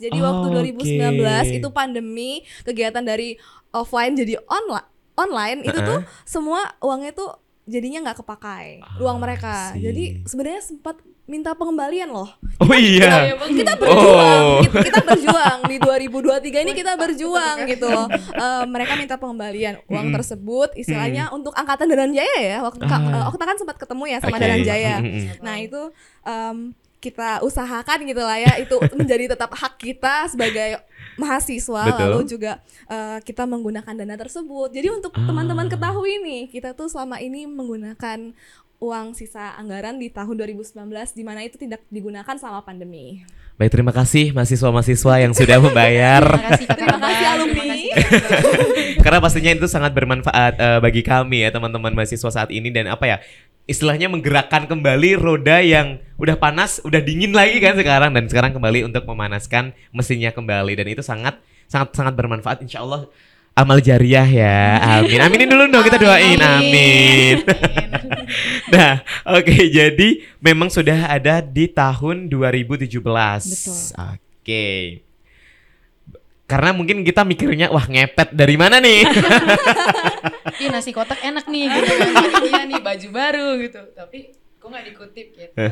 Jadi 0.00 0.18
waktu 0.18 0.46
Oh, 0.46 0.52
2019 0.52 1.22
oke. 1.46 1.56
itu 1.56 1.68
pandemi, 1.70 2.32
kegiatan 2.62 3.00
dari 3.00 3.38
offline 3.70 4.14
jadi 4.14 4.40
online, 4.42 4.88
online 5.14 5.58
itu 5.62 5.78
tuh 5.78 6.00
semua 6.22 6.74
uangnya 6.78 7.12
tuh 7.12 7.30
jadinya 7.66 7.98
nggak 8.00 8.18
kepakai 8.18 8.80
uang 8.96 9.18
mereka. 9.18 9.74
see. 9.74 9.82
Jadi 9.82 10.04
sebenarnya 10.22 10.62
sempat 10.62 10.96
minta 11.26 11.50
pengembalian 11.52 12.08
loh. 12.08 12.30
Oh 12.56 12.70
iya. 12.72 13.34
Kita 13.34 13.74
berjuang, 13.74 14.44
Oh. 14.46 14.62
kita, 14.62 14.78
kita 14.80 15.00
berjuang 15.02 15.58
di 15.66 15.76
2023 15.76 16.62
ini 16.62 16.72
kita 16.72 16.94
berjuang 16.94 17.66
gitu. 17.66 17.90
Eh, 18.32 18.64
mereka 18.64 18.94
minta 18.94 19.14
pengembalian 19.16 19.82
uang 19.84 20.14
tersebut 20.14 20.70
istilahnya 20.74 21.28
untuk 21.28 21.50
angkatan 21.52 21.86
Danan 21.86 22.14
Jaya 22.14 22.38
ya. 22.38 22.58
Waktu 22.60 22.80
Kak- 22.80 23.02
Ah. 23.04 23.18
eh, 23.18 23.28
Okta 23.28 23.44
kan 23.44 23.58
sempat 23.58 23.76
ketemu 23.76 24.04
ya 24.06 24.18
sama 24.20 24.32
Oke. 24.32 24.40
Danan 24.40 24.62
Jaya. 24.62 24.94
Nah, 25.40 25.56
itu 25.58 25.80
em, 26.22 26.56
kita 26.96 27.38
usahakan 27.40 28.02
gitu 28.04 28.18
lah 28.18 28.34
ya 28.36 28.56
itu 28.56 28.72
menjadi 28.92 29.30
tetap 29.32 29.52
hak 29.52 29.76
kita 29.76 30.26
sebagai 30.26 30.80
mahasiswa 31.16 31.82
Betul. 31.88 32.06
lalu 32.06 32.20
juga 32.24 32.52
eh, 32.86 33.18
kita 33.20 33.44
menggunakan 33.44 33.92
dana 33.92 34.16
tersebut. 34.16 34.68
Jadi 34.70 34.88
untuk 34.88 35.12
Ah. 35.12 35.24
teman-teman 35.24 35.66
ketahui 35.66 36.20
nih, 36.20 36.42
kita 36.48 36.72
tuh 36.72 36.86
selama 36.86 37.18
ini 37.18 37.44
menggunakan 37.44 38.32
uang 38.76 39.16
sisa 39.16 39.56
anggaran 39.56 39.96
di 39.96 40.12
tahun 40.12 40.36
2019 40.36 40.76
di 41.10 41.24
mana 41.24 41.40
itu 41.40 41.56
tidak 41.56 41.80
digunakan 41.88 42.36
selama 42.36 42.60
pandemi. 42.60 43.24
Baik, 43.56 43.72
terima 43.72 43.88
kasih 43.88 44.36
mahasiswa-mahasiswa 44.36 45.14
yang 45.16 45.32
sudah 45.32 45.56
membayar. 45.56 46.20
Terima 46.20 46.44
kasih 46.52 46.66
Terima 46.68 46.98
kasih, 47.00 47.24
alumni. 47.26 47.80
Karena 49.06 49.22
pastinya 49.22 49.54
itu 49.54 49.70
sangat 49.70 49.94
bermanfaat 49.94 50.58
eh, 50.58 50.78
bagi 50.82 51.06
kami 51.06 51.46
ya 51.46 51.54
teman-teman 51.54 51.94
mahasiswa 51.94 52.26
saat 52.26 52.50
ini. 52.50 52.74
Dan 52.74 52.90
apa 52.90 53.06
ya 53.06 53.16
istilahnya 53.70 54.10
menggerakkan 54.10 54.66
kembali 54.66 55.14
roda 55.14 55.62
yang 55.62 56.02
udah 56.18 56.34
panas, 56.34 56.82
udah 56.82 56.98
dingin 56.98 57.30
lagi 57.30 57.62
kan 57.62 57.78
sekarang. 57.78 58.10
Dan 58.10 58.26
sekarang 58.26 58.50
kembali 58.50 58.82
untuk 58.82 59.06
memanaskan 59.06 59.70
mesinnya 59.94 60.34
kembali. 60.34 60.74
Dan 60.74 60.90
itu 60.90 61.06
sangat 61.06 61.38
sangat 61.70 61.94
sangat 61.94 62.18
bermanfaat. 62.18 62.66
Insya 62.66 62.82
Allah 62.82 63.06
amal 63.54 63.78
jariah 63.78 64.26
ya. 64.26 64.82
Amin. 64.98 65.22
Aminin 65.22 65.54
dulu 65.54 65.70
dong 65.70 65.86
kita 65.86 66.02
doain. 66.02 66.42
Amin. 66.42 67.46
nah 68.74 69.06
oke. 69.22 69.54
Jadi 69.70 70.26
memang 70.42 70.66
sudah 70.66 71.14
ada 71.14 71.38
di 71.38 71.70
tahun 71.70 72.26
2017 72.26 72.90
Betul. 72.90 73.78
oke 73.94 75.05
karena 76.46 76.70
mungkin 76.70 77.02
kita 77.02 77.26
mikirnya 77.26 77.74
wah 77.74 77.86
ngepet 77.90 78.30
dari 78.30 78.54
mana 78.54 78.78
nih 78.78 79.02
Ih 80.62 80.72
nasi 80.72 80.94
kotak 80.94 81.20
enak 81.20 81.44
nih 81.52 81.68
gitu 81.68 81.92
kan. 82.00 82.10
Jadinya 82.16 82.64
nih 82.70 82.80
baju 82.80 83.08
baru 83.12 83.48
gitu. 83.60 83.80
Tapi 83.92 84.32
kok 84.56 84.68
nggak 84.72 84.84
dikutip 84.88 85.26
gitu. 85.36 85.66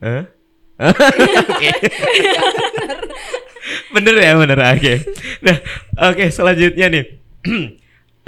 Hah? 0.00 0.24
Oke. 0.80 1.70
bener 3.94 4.14
ya 4.16 4.32
bener 4.38 4.58
oke 4.58 4.94
nah 5.44 5.56
oke 6.10 6.24
selanjutnya 6.32 6.86
nih 6.88 7.04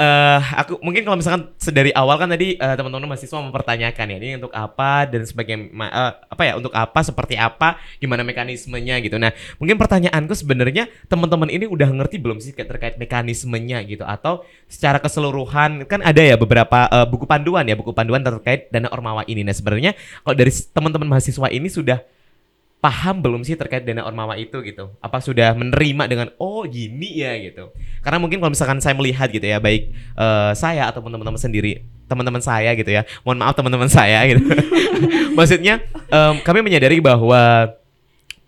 Eh, 0.02 0.40
aku 0.59 0.82
mungkin 0.82 1.06
kalau 1.06 1.14
misalkan 1.14 1.54
sedari 1.62 1.94
awal 1.94 2.18
kan 2.18 2.26
tadi 2.26 2.59
eh, 2.59 2.75
teman-teman 2.75 3.14
mahasiswa 3.14 3.38
mempertanyakan 3.38 4.06
ya 4.11 4.16
ini 4.18 4.30
untuk 4.42 4.50
apa 4.50 5.06
dan 5.06 5.23
sebagai 5.23 5.54
ma- 5.71 5.92
eh, 5.94 6.12
apa 6.26 6.42
ya 6.42 6.52
untuk 6.59 6.75
apa 6.75 7.00
seperti 7.06 7.38
apa 7.38 7.78
gimana 8.02 8.26
mekanismenya 8.26 8.99
gitu. 8.99 9.23
Nah 9.23 9.30
mungkin 9.62 9.78
pertanyaanku 9.78 10.35
sebenarnya 10.35 10.90
teman-teman 11.06 11.47
ini 11.54 11.71
udah 11.71 11.87
ngerti 11.87 12.18
belum 12.18 12.42
sih 12.42 12.50
terkait 12.50 12.99
mekanismenya 12.99 13.78
gitu? 13.87 14.02
Atau 14.02 14.42
secara 14.66 14.99
keseluruhan 14.99 15.87
kan 15.87 16.02
ada 16.02 16.18
ya 16.18 16.35
beberapa 16.35 16.90
eh, 16.90 17.06
buku 17.06 17.23
panduan 17.28 17.62
ya 17.62 17.78
buku 17.78 17.94
panduan 17.94 18.26
terkait 18.26 18.73
dana 18.75 18.90
ormawa 18.90 19.23
ini. 19.30 19.47
Nah 19.47 19.54
sebenarnya 19.54 19.94
kalau 20.26 20.35
dari 20.35 20.50
teman-teman 20.50 21.14
mahasiswa 21.14 21.47
ini 21.47 21.71
sudah 21.71 22.02
paham 22.82 23.22
belum 23.22 23.46
sih 23.46 23.54
terkait 23.54 23.86
dana 23.86 24.02
ormawa 24.02 24.34
itu 24.34 24.58
gitu? 24.66 24.90
Apa 24.98 25.22
sudah 25.22 25.54
menerima 25.54 26.10
dengan 26.10 26.28
oh 26.42 26.66
gini 26.66 27.22
ya 27.22 27.38
gitu? 27.38 27.70
Karena 28.02 28.18
mungkin 28.18 28.42
kalau 28.42 28.50
misalkan 28.50 28.82
saya 28.82 28.98
melihat 28.98 29.30
gitu 29.30 29.46
ya, 29.46 29.62
baik 29.62 29.94
eh, 30.18 30.52
saya 30.58 30.90
atau 30.90 30.98
teman-teman 30.98 31.38
sendiri, 31.38 31.86
teman-teman 32.10 32.42
saya 32.42 32.74
gitu 32.74 32.90
ya. 32.90 33.06
Mohon 33.22 33.38
maaf 33.46 33.54
teman-teman 33.54 33.86
saya 33.86 34.26
gitu. 34.26 34.42
Maksudnya 35.38 35.78
em, 36.10 36.42
kami 36.42 36.66
menyadari 36.66 36.98
bahwa 36.98 37.70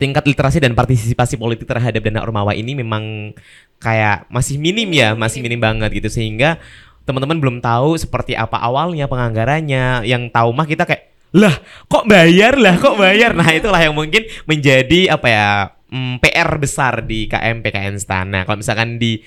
tingkat 0.02 0.26
literasi 0.26 0.58
dan 0.58 0.74
partisipasi 0.74 1.38
politik 1.38 1.70
terhadap 1.70 2.02
dana 2.02 2.26
ormawa 2.26 2.58
ini 2.58 2.74
memang 2.74 3.30
kayak 3.78 4.26
masih 4.34 4.58
minim 4.58 4.90
ya, 4.90 5.14
masih 5.14 5.46
minim 5.46 5.62
banget 5.62 5.94
gitu 5.94 6.10
sehingga 6.10 6.58
teman-teman 7.06 7.38
belum 7.38 7.56
tahu 7.62 7.94
seperti 7.94 8.34
apa 8.34 8.58
awalnya 8.58 9.06
penganggarannya. 9.06 10.02
Yang 10.02 10.34
tahu 10.34 10.50
mah 10.50 10.66
kita 10.66 10.82
kayak 10.90 11.13
lah 11.34 11.54
kok 11.90 12.06
bayar 12.06 12.54
lah 12.54 12.78
kok 12.78 12.94
bayar. 12.94 13.34
Nah 13.34 13.50
itulah 13.58 13.82
yang 13.82 13.94
mungkin 13.94 14.22
menjadi 14.46 15.10
apa 15.10 15.26
ya 15.26 15.48
mm, 15.90 16.22
PR 16.22 16.50
besar 16.62 17.02
di 17.02 17.26
KM 17.26 17.60
PKN 17.60 17.98
Stan. 17.98 18.26
Nah 18.30 18.46
kalau 18.46 18.62
misalkan 18.62 19.02
di 19.02 19.18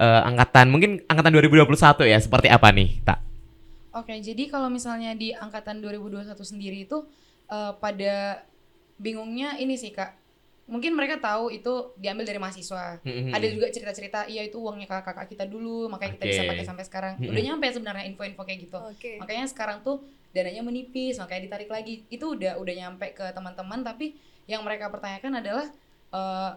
eh, 0.00 0.20
angkatan 0.24 0.72
mungkin 0.72 1.04
angkatan 1.04 1.36
2021 1.36 2.08
ya 2.08 2.18
seperti 2.18 2.48
apa 2.48 2.72
nih 2.72 3.04
tak? 3.04 3.20
Oke, 3.90 4.14
jadi 4.22 4.46
kalau 4.46 4.70
misalnya 4.70 5.18
di 5.18 5.34
angkatan 5.34 5.82
2021 5.82 6.32
sendiri 6.40 6.88
itu 6.88 7.04
eh, 7.52 7.72
pada 7.76 8.40
bingungnya 8.96 9.60
ini 9.60 9.76
sih 9.76 9.92
kak. 9.92 10.19
Mungkin 10.70 10.94
mereka 10.94 11.18
tahu 11.18 11.50
itu 11.50 11.90
diambil 11.98 12.22
dari 12.22 12.38
mahasiswa. 12.38 13.02
Mm-mm. 13.02 13.34
Ada 13.34 13.46
juga 13.50 13.66
cerita-cerita, 13.74 14.30
iya 14.30 14.46
itu 14.46 14.62
uangnya 14.62 14.86
kakak-kakak 14.86 15.34
kita 15.34 15.44
dulu, 15.50 15.90
makanya 15.90 16.14
kita 16.14 16.24
Oke. 16.24 16.32
bisa 16.32 16.42
pakai 16.46 16.64
sampai 16.64 16.84
sekarang. 16.86 17.14
Mm-mm. 17.18 17.30
Udah 17.34 17.42
nyampe 17.42 17.66
sebenarnya 17.74 18.04
info-info 18.06 18.42
kayak 18.46 18.60
gitu. 18.70 18.78
Oke. 18.78 19.18
Makanya 19.18 19.50
sekarang 19.50 19.82
tuh 19.82 20.06
dananya 20.30 20.62
menipis, 20.62 21.18
makanya 21.18 21.50
ditarik 21.50 21.66
lagi. 21.66 22.06
Itu 22.06 22.38
udah 22.38 22.62
udah 22.62 22.74
nyampe 22.86 23.10
ke 23.18 23.26
teman-teman, 23.34 23.82
tapi 23.82 24.14
yang 24.46 24.62
mereka 24.62 24.86
pertanyakan 24.94 25.42
adalah 25.42 25.66
eh, 26.14 26.50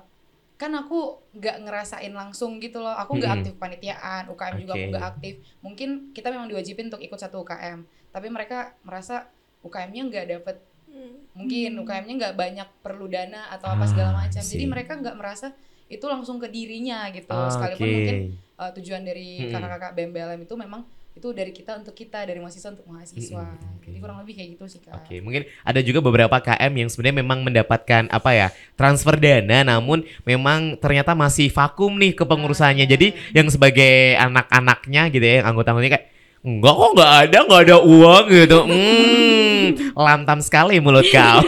kan 0.61 0.71
aku 0.77 1.17
nggak 1.33 1.65
ngerasain 1.65 2.13
langsung 2.13 2.61
gitu 2.61 2.85
loh. 2.85 2.93
Aku 2.93 3.17
nggak 3.17 3.33
Mm-mm. 3.33 3.43
aktif 3.49 3.53
panitiaan, 3.57 4.29
UKM 4.29 4.55
juga 4.61 4.77
aku 4.77 4.85
nggak 4.93 5.07
aktif. 5.17 5.33
Mungkin 5.65 6.13
kita 6.13 6.29
memang 6.29 6.45
diwajibin 6.53 6.93
untuk 6.93 7.01
ikut 7.01 7.17
satu 7.17 7.41
UKM, 7.41 7.81
tapi 8.13 8.29
mereka 8.29 8.77
merasa 8.85 9.25
UKM-nya 9.65 10.03
nggak 10.05 10.25
dapet 10.37 10.55
Hmm. 11.03 11.19
mungkin 11.35 11.69
UKM-nya 11.83 12.15
nggak 12.15 12.35
banyak 12.35 12.67
perlu 12.79 13.11
dana 13.11 13.51
atau 13.51 13.67
apa 13.67 13.83
segala 13.83 14.15
Ah, 14.15 14.17
macam. 14.23 14.39
Jadi 14.39 14.63
mereka 14.63 14.95
nggak 14.95 15.15
merasa 15.19 15.51
itu 15.85 16.05
langsung 16.07 16.39
ke 16.39 16.47
dirinya 16.47 17.11
gitu. 17.11 17.27
Ah, 17.29 17.51
Sekalipun 17.51 17.83
oke. 17.83 17.91
mungkin 17.91 18.17
uh, 18.55 18.71
tujuan 18.79 19.01
dari 19.03 19.43
Mm-mm. 19.43 19.51
kakak-kakak 19.51 19.91
BMBLM 19.93 20.41
itu 20.41 20.55
memang 20.55 20.81
itu 21.13 21.29
dari 21.29 21.53
kita 21.53 21.77
untuk 21.77 21.93
kita, 21.93 22.25
dari 22.25 22.41
mahasiswa 22.41 22.73
untuk 22.73 22.89
mahasiswa. 22.89 23.45
Mm-mm, 23.45 23.77
oke. 23.77 23.85
Jadi 23.85 23.97
kurang 24.01 24.17
lebih 24.25 24.33
kayak 24.33 24.49
gitu 24.57 24.65
sih 24.65 24.81
kak. 24.81 24.97
Oke, 24.97 25.21
mungkin 25.21 25.45
ada 25.61 25.77
juga 25.79 26.01
beberapa 26.01 26.33
KM 26.39 26.73
yang 26.73 26.89
sebenarnya 26.89 27.17
memang 27.21 27.39
mendapatkan 27.45 28.09
apa 28.09 28.29
ya 28.33 28.47
transfer 28.73 29.13
dana, 29.21 29.61
namun 29.61 30.01
memang 30.23 30.73
ternyata 30.81 31.13
masih 31.13 31.53
vakum 31.53 31.93
nih 32.01 32.17
kepengurusannya. 32.17 32.89
Jadi 32.89 33.13
yang 33.29 33.45
sebagai 33.45 34.17
anak-anaknya 34.17 35.13
gitu 35.13 35.21
ya, 35.21 35.33
yang 35.43 35.53
anggota-anggotanya 35.53 35.93
kayak 35.99 36.07
enggak 36.43 36.75
kok 36.75 36.91
nggak 36.99 37.11
ada 37.23 37.37
nggak 37.47 37.61
ada 37.71 37.77
uang 37.79 38.25
gitu. 38.27 38.59
Hmm, 38.67 39.67
lantam 39.95 40.43
sekali 40.43 40.83
mulut 40.83 41.07
kau. 41.07 41.39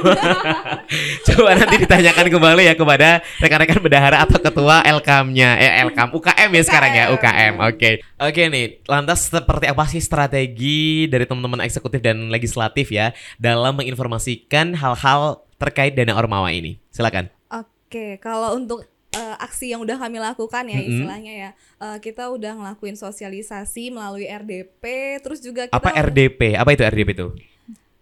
Coba 1.28 1.52
nanti 1.60 1.76
ditanyakan 1.84 2.32
kembali 2.32 2.64
ya 2.64 2.74
kepada 2.80 3.20
rekan-rekan 3.44 3.84
bendahara 3.84 4.24
atau 4.24 4.40
ketua 4.40 4.88
LKM-nya, 4.88 5.50
eh 5.60 5.72
LKM 5.92 6.10
UKM 6.16 6.50
ya 6.56 6.64
sekarang 6.64 6.92
ya 6.96 7.06
UKM. 7.12 7.54
Oke, 7.68 7.90
oke 8.24 8.42
nih. 8.48 8.66
Lantas 8.88 9.28
seperti 9.28 9.68
apa 9.68 9.84
sih 9.92 10.00
strategi 10.00 11.12
dari 11.12 11.28
teman-teman 11.28 11.68
eksekutif 11.68 12.00
dan 12.00 12.32
legislatif 12.32 12.88
ya 12.88 13.12
dalam 13.36 13.76
menginformasikan 13.76 14.80
hal-hal 14.80 15.44
terkait 15.60 15.92
dana 15.92 16.16
ormawa 16.16 16.56
ini? 16.56 16.80
Silakan. 16.96 17.28
Oke, 17.52 18.16
kalau 18.24 18.56
untuk 18.56 18.95
eh, 19.16 19.36
aksi 19.40 19.72
yang 19.72 19.82
udah 19.82 19.96
kami 19.96 20.20
lakukan 20.20 20.68
ya 20.68 20.80
Mm-mm. 20.80 20.90
istilahnya 20.92 21.34
ya. 21.34 21.50
Eh, 21.80 21.98
kita 22.04 22.28
udah 22.30 22.54
ngelakuin 22.60 23.00
sosialisasi 23.00 23.96
melalui 23.96 24.28
RDP, 24.28 24.84
terus 25.24 25.40
juga 25.40 25.72
kita 25.72 25.80
Apa 25.80 25.96
RDP? 25.96 26.60
Apa 26.60 26.76
itu 26.76 26.84
RDP 26.84 27.10
itu? 27.16 27.28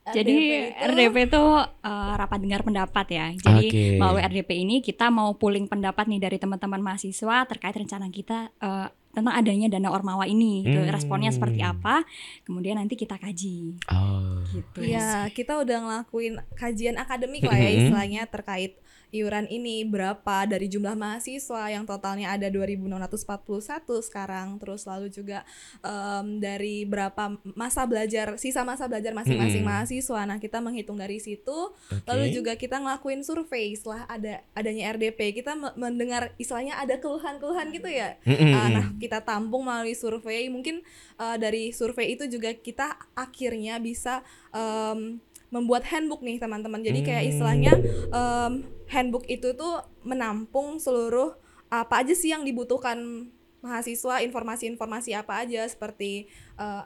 Jadi 0.03 0.35
itu- 0.67 0.83
RDP 0.83 1.31
itu 1.31 1.39
uh, 1.39 2.13
rapat 2.19 2.43
dengar 2.43 2.59
pendapat 2.67 3.07
ya. 3.07 3.27
Jadi 3.39 3.65
Oke. 3.71 3.83
melalui 3.95 4.21
RDP 4.27 4.51
ini 4.59 4.75
kita 4.83 5.07
mau 5.07 5.31
pooling 5.39 5.71
pendapat 5.71 6.11
nih 6.11 6.19
dari 6.19 6.35
teman-teman 6.35 6.83
mahasiswa 6.83 7.47
terkait 7.47 7.71
rencana 7.71 8.11
kita 8.11 8.51
uh, 8.59 8.91
tentang 9.15 9.31
adanya 9.31 9.71
dana 9.71 9.95
ormawa 9.95 10.27
ini. 10.27 10.67
Gitu. 10.67 10.75
Hmm. 10.75 10.91
Responnya 10.91 11.31
seperti 11.31 11.63
apa? 11.63 12.03
Kemudian 12.43 12.83
nanti 12.83 12.99
kita 12.99 13.15
kaji. 13.15 13.79
Oh. 13.87 14.43
Gitu. 14.51 14.91
Iya, 14.91 15.31
kita 15.31 15.63
udah 15.63 15.77
ngelakuin 15.79 16.35
kajian 16.59 16.99
akademik 16.99 17.47
lah 17.47 17.55
ya 17.55 17.71
istilahnya 17.71 18.27
terkait 18.27 18.82
iuran 19.13 19.45
ini 19.47 19.85
berapa 19.85 20.49
dari 20.49 20.65
jumlah 20.65 20.97
mahasiswa 20.97 21.69
yang 21.69 21.85
totalnya 21.85 22.33
ada 22.33 22.49
2641 22.49 23.85
sekarang 24.09 24.57
terus 24.57 24.89
lalu 24.89 25.13
juga 25.13 25.45
em, 25.79 26.41
dari 26.41 26.83
berapa 26.83 27.37
masa 27.53 27.85
belajar 27.85 28.35
sisa 28.41 28.65
masa 28.65 28.89
belajar 28.89 29.13
masing-masing 29.13 29.61
Mm-mm. 29.61 29.71
mahasiswa. 29.71 30.21
Nah, 30.25 30.41
kita 30.41 30.57
menghitung 30.59 30.97
dari 30.97 31.21
situ 31.21 31.53
Oke. 31.53 32.03
Lalu 32.09 32.33
juga 32.33 32.57
kita 32.57 32.81
ngelakuin 32.81 33.21
survei 33.21 33.77
setelah 33.77 34.09
ada 34.09 34.41
adanya 34.57 34.89
RDP, 34.95 35.37
kita 35.37 35.53
me- 35.53 35.75
mendengar 35.77 36.33
istilahnya 36.41 36.81
ada 36.81 36.97
keluhan-keluhan 36.97 37.69
gitu 37.69 37.89
ya. 37.89 38.17
Mm-mm. 38.25 38.49
Uh, 38.49 38.69
nah, 38.73 38.87
kita 38.97 39.21
tampung 39.21 39.63
melalui 39.67 39.93
survei. 39.93 40.49
Mungkin 40.49 40.81
uh, 41.21 41.37
dari 41.37 41.69
survei 41.69 42.17
itu 42.17 42.25
juga 42.25 42.51
kita 42.57 42.97
akhirnya 43.13 43.77
bisa 43.77 44.25
em, 44.49 45.21
membuat 45.53 45.85
handbook 45.85 46.25
nih 46.25 46.41
teman-teman. 46.41 46.81
Jadi 46.81 47.05
kayak 47.05 47.23
Hmm. 47.23 47.31
istilahnya 47.31 47.73
em, 48.09 48.51
handbook 48.89 49.29
itu 49.29 49.53
tuh 49.53 49.85
menampung 50.01 50.81
seluruh 50.81 51.37
apa 51.69 52.01
aja 52.01 52.17
sih 52.17 52.33
yang 52.33 52.41
dibutuhkan 52.41 53.29
mahasiswa, 53.61 54.25
informasi-informasi 54.25 55.13
apa 55.15 55.45
aja 55.45 55.63
seperti 55.65 56.27
uh, 56.59 56.83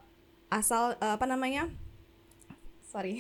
asal 0.48 0.96
uh, 1.00 1.16
apa 1.18 1.26
namanya? 1.28 1.68
Sorry. 2.88 3.20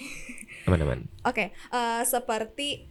Aman-aman. 0.63 1.11
Oke, 1.27 1.51
eh, 1.51 2.01
seperti 2.07 2.87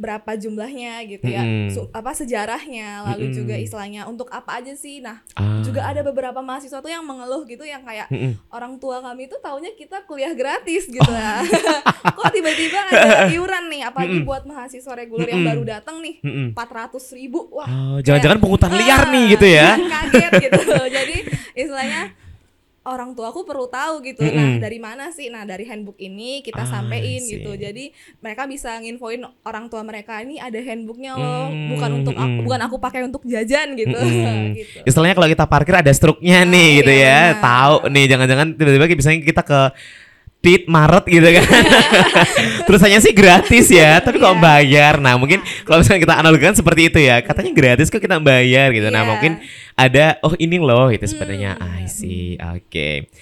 berapa 0.00 0.32
jumlahnya 0.32 1.04
gitu 1.04 1.28
ya. 1.28 1.44
Su- 1.68 1.92
apa 1.92 2.10
sejarahnya, 2.10 3.04
lalu 3.04 3.28
Mm-mm. 3.28 3.36
juga 3.36 3.54
istilahnya 3.54 4.08
untuk 4.08 4.26
apa 4.28 4.56
aja 4.56 4.72
sih. 4.72 4.98
Nah, 4.98 5.20
Ah. 5.36 5.60
juga 5.60 5.84
ada 5.84 6.00
beberapa 6.00 6.40
mahasiswa 6.40 6.80
tuh 6.80 6.88
yang 6.88 7.04
mengeluh 7.04 7.44
gitu, 7.44 7.60
yang 7.62 7.84
kayak 7.84 8.08
Mm-mm. 8.08 8.32
orang 8.48 8.76
tua 8.76 8.98
kami 8.98 9.28
tuh 9.28 9.36
taunya 9.38 9.68
kita 9.70 10.02
kuliah 10.02 10.32
gratis 10.32 10.88
gitu 10.88 11.04
ya. 11.06 11.44
Kok 12.16 12.32
tiba-tiba 12.32 12.80
ada 12.88 13.28
iuran 13.36 13.68
nih, 13.68 13.84
apalagi 13.84 14.16
Mm-mm. 14.16 14.26
buat 14.26 14.42
mahasiswa 14.42 14.92
reguler 14.94 15.28
yang 15.28 15.44
Mm-mm. 15.44 15.50
baru 15.52 15.62
datang 15.68 16.00
nih, 16.00 16.16
Mm-mm. 16.24 16.56
400 16.56 16.96
ribu, 17.12 17.52
wah. 17.52 17.68
Oh, 17.68 17.98
jangan-jangan 18.00 18.40
pungutan 18.40 18.72
liar 18.72 19.04
ah, 19.04 19.12
nih 19.12 19.24
gitu 19.36 19.46
ya. 19.46 19.76
Kaget 19.92 20.32
gitu. 20.40 20.60
Jadi 20.88 21.16
istilahnya 21.52 22.16
orang 22.80 23.12
tuaku 23.12 23.44
perlu 23.44 23.68
tahu 23.68 24.00
gitu. 24.00 24.24
Mm-mm. 24.24 24.32
Nah, 24.32 24.50
dari 24.56 24.80
mana 24.80 25.12
sih? 25.12 25.28
Nah, 25.28 25.44
dari 25.44 25.68
handbook 25.68 26.00
ini 26.00 26.40
kita 26.40 26.64
Ah, 26.64 26.68
sampein 26.68 27.20
see. 27.20 27.36
gitu. 27.36 27.52
Jadi 27.52 27.92
mereka 28.18 28.48
bisa 28.48 28.72
nginfoin 28.80 29.20
orang 29.44 29.68
tua 29.68 29.84
mereka 29.84 30.16
ini 30.18 30.40
ada 30.40 30.56
handbooknya 30.56 31.12
loh, 31.12 31.52
Hmm, 31.52 31.76
bukan 31.76 31.90
untuk 32.00 32.16
aku, 32.16 32.24
mm-mm. 32.24 32.46
bukan 32.48 32.60
aku 32.64 32.76
pakai 32.80 33.00
untuk 33.04 33.22
jajan 33.28 33.76
gitu. 33.76 33.92
Mm-mm. 33.92 34.52
gitu. 34.58 34.80
Istilahnya 34.88 35.12
kalau 35.12 35.28
kita 35.28 35.44
parkir 35.44 35.76
ada 35.76 35.92
struknya 35.92 36.40
nih 36.42 36.68
Ah, 36.72 36.76
gitu 36.80 36.90
iya, 36.90 37.04
ya. 37.04 37.18
benar. 37.20 37.42
Tahu 37.44 37.74
nih 37.92 38.04
jangan-jangan 38.08 38.46
tiba-tiba 38.56 38.84
misalnya 38.96 39.20
kita 39.28 39.42
ke 39.44 39.60
Tit 40.40 40.64
Maret 40.64 41.04
gitu 41.04 41.28
kan. 41.36 41.44
Terus 42.66 42.80
hanya 42.80 42.96
sih 42.96 43.12
gratis 43.12 43.68
ya, 43.68 44.00
tapi 44.00 44.16
kok 44.16 44.32
Iya. 44.32 44.40
bayar. 44.40 44.94
Nah, 44.96 45.20
mungkin 45.20 45.44
kalau 45.68 45.84
misalnya 45.84 46.00
kita 46.00 46.14
analogikan 46.16 46.56
seperti 46.56 46.88
itu 46.88 46.96
ya. 46.96 47.20
Katanya 47.20 47.52
gratis 47.52 47.92
kok 47.92 48.00
kita 48.00 48.16
bayar 48.16 48.72
gitu. 48.72 48.88
Nah, 48.88 49.04
Iya. 49.04 49.08
mungkin 49.12 49.32
ada 49.76 50.16
oh 50.24 50.32
ini 50.40 50.56
loh 50.56 50.88
itu 50.88 51.04
sebenarnya. 51.04 51.60
Hmm, 51.60 51.84
I 51.84 51.86
see. 51.86 52.40
Oke. 52.40 53.12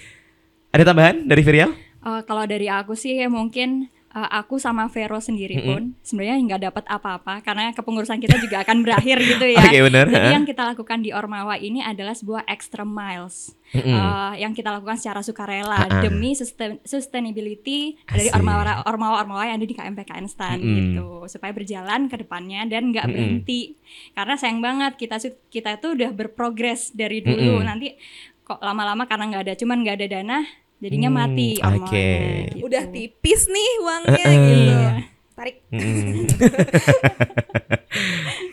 Ada 0.71 0.87
tambahan 0.87 1.27
dari 1.27 1.43
Virial? 1.43 1.75
Uh, 1.99 2.23
kalau 2.23 2.47
dari 2.47 2.71
aku 2.71 2.95
sih 2.95 3.19
mungkin 3.27 3.91
uh, 4.13 4.29
aku 4.41 4.57
sama 4.57 4.89
Vero 4.89 5.19
sendiri 5.19 5.61
pun 5.61 5.93
sebenarnya 6.01 6.37
nggak 6.45 6.63
dapat 6.71 6.85
apa-apa 6.89 7.41
karena 7.41 7.71
kepengurusan 7.73 8.19
kita 8.19 8.41
juga 8.41 8.63
akan 8.63 8.81
berakhir 8.81 9.21
gitu 9.21 9.45
ya. 9.45 9.61
Oke, 9.61 9.79
benar. 9.85 10.07
Jadi 10.09 10.29
yang 10.33 10.47
kita 10.47 10.63
lakukan 10.65 10.99
di 11.01 11.11
Ormawa 11.13 11.57
ini 11.57 11.81
adalah 11.81 12.13
sebuah 12.13 12.45
extra 12.47 12.83
miles 12.83 13.53
Mm-mm. 13.69 13.93
uh, 13.93 14.33
yang 14.35 14.57
kita 14.57 14.73
lakukan 14.73 14.97
secara 14.97 15.21
sukarela 15.21 15.85
Ha-ha. 15.85 16.01
demi 16.01 16.33
sustain- 16.33 16.81
sustainability 16.83 18.01
dari 18.09 18.33
Asik. 18.33 18.41
Ormawa 18.41 18.83
Ormawa 18.89 19.45
yang 19.45 19.61
ada 19.61 19.69
di 19.69 19.77
KMPKN 19.77 20.27
STAN 20.27 20.59
Mm-mm. 20.61 20.77
gitu 20.95 21.09
supaya 21.29 21.53
berjalan 21.53 22.09
ke 22.09 22.17
depannya 22.17 22.65
dan 22.65 22.89
nggak 22.89 23.05
Mm-mm. 23.05 23.15
berhenti 23.45 23.77
karena 24.17 24.35
sayang 24.37 24.65
banget 24.65 24.97
kita 24.97 25.17
kita 25.53 25.77
itu 25.77 25.93
udah 25.93 26.11
berprogres 26.13 26.97
dari 26.97 27.21
dulu 27.21 27.61
Mm-mm. 27.61 27.69
nanti 27.69 27.93
kok 28.41 28.65
lama-lama 28.65 29.05
karena 29.05 29.29
nggak 29.29 29.43
ada 29.45 29.55
cuman 29.61 29.85
nggak 29.85 29.97
ada 30.01 30.09
dana 30.09 30.39
jadinya 30.79 31.09
Hmm, 31.09 31.17
mati 31.21 31.49
oke. 31.55 31.61
Ormawanya, 31.61 32.49
gitu. 32.49 32.65
Udah 32.65 32.83
tipis 32.89 33.41
nih 33.47 33.71
uangnya 33.79 34.21
Eh-eh. 34.21 34.35
gitu. 34.35 34.73
Iya. 34.73 34.91
Tarik. 35.35 35.57
Mm-mm. 35.71 36.27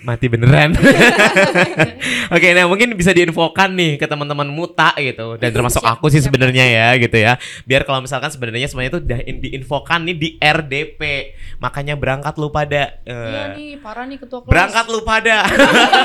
Mati 0.05 0.25
beneran. 0.29 0.69
Oke, 2.29 2.47
nah 2.53 2.65
mungkin 2.65 2.93
bisa 2.93 3.09
diinfokan 3.09 3.73
nih 3.73 3.97
ke 3.97 4.05
teman-teman 4.05 4.45
muta 4.45 4.93
gitu 4.95 5.35
dan 5.35 5.49
termasuk 5.49 5.81
aku 5.81 6.07
sih 6.07 6.19
sebenarnya 6.19 6.61
ya 6.61 6.87
gitu 6.95 7.17
ya. 7.17 7.35
Biar 7.65 7.81
kalau 7.83 7.99
misalkan 7.99 8.29
sebenarnya 8.29 8.69
semuanya 8.69 8.93
itu 8.93 9.01
diinfokan 9.41 10.05
nih 10.05 10.15
di 10.15 10.29
RDP. 10.37 11.01
Makanya 11.57 11.95
berangkat 11.95 12.33
lu 12.37 12.49
pada 12.49 13.01
eh, 13.01 13.09
Iya 13.09 13.43
nih, 13.55 13.69
parah 13.81 14.05
nih 14.05 14.17
ketua 14.21 14.39
kelas. 14.39 14.47
berangkat 14.47 14.85
lu 14.87 14.99
pada. 15.01 15.37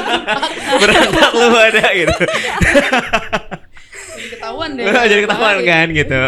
berangkat 0.80 1.30
lu 1.34 1.46
pada 1.52 1.84
gitu. 1.92 2.14
Jadi 4.20 4.28
ketahuan 4.36 4.68
deh. 4.76 4.84
Jadi 5.10 5.20
ketahuan 5.24 5.56
kan 5.64 5.86
gitu. 5.90 6.22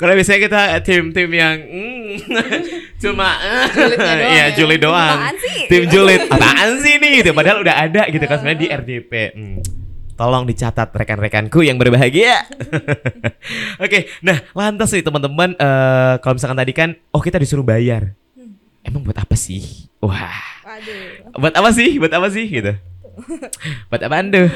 Karena 0.00 0.12
biasanya 0.16 0.40
kita 0.40 0.60
tim-tim 0.80 1.30
yang 1.30 1.56
mm, 1.60 2.08
cuma 3.04 3.28
doang 3.76 4.18
Iya, 4.24 4.32
ya. 4.32 4.56
julid 4.56 4.80
doang. 4.80 5.18
Tim 5.68 5.84
julid. 5.86 6.24
Apaan 6.26 6.80
sih 6.80 6.96
nih 6.96 7.20
gitu. 7.20 7.36
Padahal 7.36 7.60
udah 7.60 7.76
ada 7.76 8.02
gitu 8.08 8.24
kan 8.24 8.40
sebenarnya 8.40 8.60
di 8.60 8.68
RDP. 8.72 9.12
Hmm. 9.36 9.58
Tolong 10.14 10.46
dicatat 10.46 10.94
rekan-rekanku 10.94 11.60
yang 11.60 11.74
berbahagia. 11.74 12.46
Oke, 13.76 14.06
nah 14.22 14.38
lantas 14.54 14.94
nih 14.94 15.02
teman-teman 15.02 15.58
eh, 15.58 16.14
kalau 16.22 16.38
misalkan 16.38 16.54
tadi 16.54 16.70
kan 16.70 16.94
oh 17.10 17.18
kita 17.18 17.36
disuruh 17.36 17.66
bayar. 17.66 18.14
Emang 18.80 19.02
buat 19.02 19.16
apa 19.16 19.34
sih? 19.34 19.90
Wah, 19.98 20.60
Waduh. 20.62 21.34
buat 21.40 21.54
apa 21.56 21.70
sih? 21.72 21.98
Buat 21.98 22.14
apa 22.14 22.28
sih 22.30 22.46
gitu? 22.46 22.72
buat 23.88 24.02
apaan 24.02 24.28
tuh? 24.28 24.46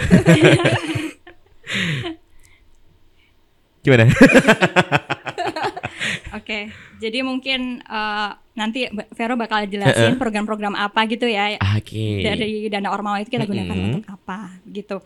Gimana? 3.83 4.11
Oke, 6.39 6.69
jadi 7.01 7.25
mungkin 7.25 7.83
uh, 7.89 8.31
nanti 8.53 8.87
Vero 9.17 9.35
bakal 9.35 9.65
jelasin 9.69 10.17
program-program 10.21 10.77
apa 10.77 11.09
gitu 11.09 11.25
ya 11.25 11.57
Oke. 11.77 12.23
dari 12.25 12.69
dana 12.69 12.93
ormawa 12.93 13.21
itu 13.21 13.33
kita 13.33 13.49
gunakan 13.49 13.75
Mm-mm. 13.75 13.89
untuk 14.01 14.07
apa 14.09 14.61
gitu. 14.69 15.01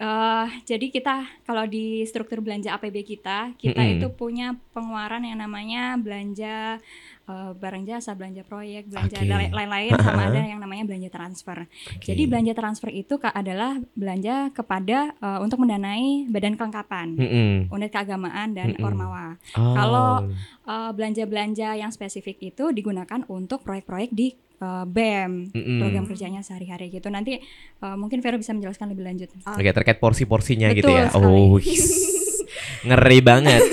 Eh, 0.00 0.46
jadi 0.64 0.86
kita 0.88 1.44
kalau 1.44 1.68
di 1.68 2.08
struktur 2.08 2.40
belanja 2.40 2.72
APB 2.72 3.04
kita, 3.04 3.52
kita 3.60 3.84
Mm-mm. 3.84 4.00
itu 4.00 4.08
punya 4.16 4.56
pengeluaran 4.72 5.20
yang 5.28 5.44
namanya 5.44 6.00
belanja 6.00 6.80
eh, 7.28 7.50
barang 7.52 7.84
jasa, 7.84 8.16
belanja 8.16 8.40
proyek, 8.48 8.88
belanja 8.88 9.20
Oke. 9.20 9.28
dan 9.28 9.52
lain-lain 9.52 9.92
sama 10.00 10.32
ada 10.32 10.40
yang 10.40 10.56
namanya 10.56 10.88
belanja 10.88 11.12
transfer. 11.12 11.68
Oke. 11.68 12.16
Jadi 12.16 12.22
belanja 12.24 12.56
transfer 12.56 12.88
itu 12.88 13.20
adalah 13.20 13.76
belanja 13.92 14.48
kepada 14.56 15.12
eh, 15.20 15.38
untuk 15.44 15.60
mendanai 15.60 16.32
badan 16.32 16.56
kelengkapan, 16.56 17.20
Mm-mm. 17.20 17.52
unit 17.68 17.92
keagamaan 17.92 18.56
dan 18.56 18.72
Mm-mm. 18.72 18.88
ormawa. 18.88 19.36
Oh. 19.52 19.76
Kalau 19.76 20.32
Eh, 20.70 20.92
belanja-belanja 20.94 21.74
yang 21.74 21.90
spesifik 21.90 22.38
itu 22.54 22.70
digunakan 22.70 23.26
untuk 23.26 23.66
proyek-proyek 23.66 24.14
di 24.14 24.38
eh, 24.60 24.84
BEM 24.86 25.50
Mm-mm. 25.50 25.78
program 25.80 26.04
kerjanya 26.06 26.40
sehari-hari 26.44 26.92
gitu. 26.92 27.08
Nanti 27.08 27.40
eh, 27.40 27.96
mungkin 27.96 28.20
Vero 28.20 28.36
bisa 28.36 28.52
menjelaskan 28.52 28.92
lebih 28.92 29.04
lanjut. 29.08 29.28
Oke, 29.48 29.72
terkait 29.72 29.98
porsi-porsinya 29.98 30.70
gitu 30.76 30.92
ya. 30.92 31.08
sekali. 31.08 31.40
Oh, 31.40 31.58
ngeri 32.88 33.20
banget. 33.20 33.62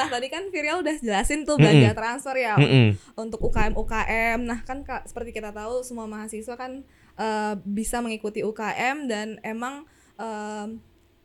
Nah, 0.00 0.08
tadi 0.08 0.32
kan 0.32 0.48
Virial 0.48 0.80
udah 0.80 0.96
jelasin 0.96 1.44
tuh 1.44 1.60
belanja 1.60 1.92
transfer 1.92 2.32
ya 2.40 2.56
Mm-mm. 2.56 2.96
untuk 3.20 3.40
UKM 3.44 3.76
UKM. 3.76 4.38
Nah, 4.48 4.64
kan 4.64 4.80
Kak, 4.80 5.04
seperti 5.04 5.36
kita 5.36 5.52
tahu 5.52 5.84
semua 5.84 6.08
mahasiswa 6.08 6.56
kan 6.56 6.80
eh, 7.20 7.54
bisa 7.68 8.00
mengikuti 8.00 8.40
UKM 8.40 9.04
dan 9.06 9.36
emang 9.44 9.84
em, 10.16 10.80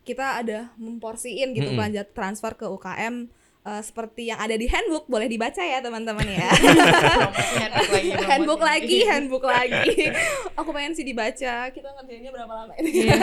kita 0.06 0.44
ada 0.44 0.70
memporsiin 0.78 1.56
gitu 1.56 1.72
Mm-mm. 1.72 1.80
belanja 1.80 2.04
transfer 2.12 2.54
ke 2.54 2.68
UKM 2.68 3.32
eh, 3.66 3.82
seperti 3.82 4.30
yang 4.30 4.38
ada 4.38 4.54
di 4.54 4.70
handbook 4.70 5.10
boleh 5.10 5.26
dibaca 5.26 5.58
ya 5.60 5.82
teman-teman 5.82 6.26
ya. 6.30 6.50
Handbook 7.66 7.90
lagi. 7.98 8.10
handbook 8.30 8.62
lagi, 8.62 9.00
handbook 9.10 9.46
lagi. 9.46 10.14
Aku 10.62 10.70
pengen 10.70 10.94
sih 10.94 11.02
dibaca. 11.02 11.74
Kita 11.74 11.90
ngerjainnya 11.98 12.32
berapa 12.32 12.54
lama 12.54 12.74
ini? 12.78 13.10
Iya. 13.10 13.18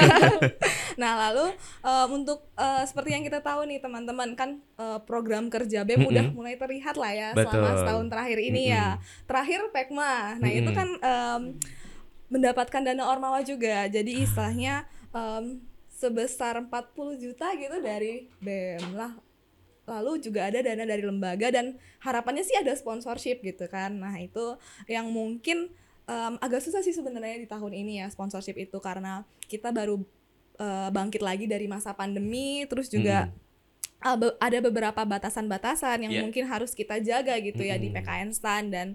nah, 0.98 1.31
lalu 1.31 1.55
em, 1.87 2.09
untuk 2.11 2.50
eh, 2.59 2.85
seperti 2.85 3.14
yang 3.14 3.24
kita 3.24 3.38
tahu 3.40 3.64
nih 3.70 3.78
teman-teman 3.78 4.35
kan 4.35 4.59
eh, 4.59 4.98
program 5.07 5.46
kerja 5.46 5.87
BEM 5.87 6.02
Mm-mm. 6.05 6.11
udah 6.11 6.24
mulai 6.35 6.55
terlihat 6.59 6.98
lah 6.98 7.12
ya 7.14 7.28
selama 7.38 7.70
Betul. 7.70 7.78
setahun 7.87 8.07
terakhir 8.11 8.38
ini 8.42 8.62
ya. 8.74 8.87
Mm-mm. 8.98 9.26
Terakhir 9.31 9.61
Pekma. 9.70 10.14
Nah, 10.42 10.50
itu 10.50 10.70
Mm-mm. 10.70 10.76
kan 10.76 10.88
em, 10.98 11.42
mendapatkan 12.33 12.83
dana 12.83 13.05
ormawa 13.07 13.40
juga. 13.46 13.87
Jadi 13.87 14.26
istilahnya 14.26 14.90
em, 15.14 15.62
sebesar 15.92 16.59
40 16.59 17.22
juta 17.22 17.46
gitu 17.55 17.78
dari 17.78 18.26
BEM 18.42 18.98
lah. 18.98 19.14
Lalu 19.92 20.24
juga 20.24 20.48
ada 20.48 20.64
dana 20.64 20.88
dari 20.88 21.05
lembaga 21.05 21.52
dan 21.52 21.76
harapannya 22.00 22.40
sih 22.40 22.57
ada 22.57 22.72
sponsorship 22.72 23.44
gitu 23.44 23.68
kan. 23.68 23.92
Nah, 23.92 24.16
itu 24.16 24.57
yang 24.88 25.12
mungkin 25.12 25.68
em, 26.09 26.35
agak 26.40 26.64
susah 26.64 26.81
sih 26.81 26.90
sebenarnya 26.90 27.37
di 27.37 27.46
tahun 27.46 27.76
ini 27.76 28.00
ya 28.00 28.07
sponsorship 28.09 28.57
itu 28.57 28.81
karena 28.81 29.22
kita 29.46 29.70
baru 29.70 30.00
eh, 30.57 30.88
bangkit 30.90 31.20
lagi 31.20 31.44
dari 31.44 31.68
masa 31.68 31.92
pandemi 31.92 32.64
terus 32.66 32.88
juga 32.88 33.31
uh, 34.02 34.18
be- 34.18 34.37
ada 34.37 34.59
beberapa 34.59 35.00
batasan-batasan 35.07 36.05
yang 36.05 36.12
Iya. 36.12 36.22
mungkin 36.26 36.44
harus 36.44 36.74
kita 36.74 36.98
jaga 36.98 37.38
gitu 37.38 37.62
ya 37.62 37.78
di 37.78 37.88
Mm-mm. 37.88 38.02
PKN 38.02 38.31
STAN 38.35 38.64
dan 38.68 38.88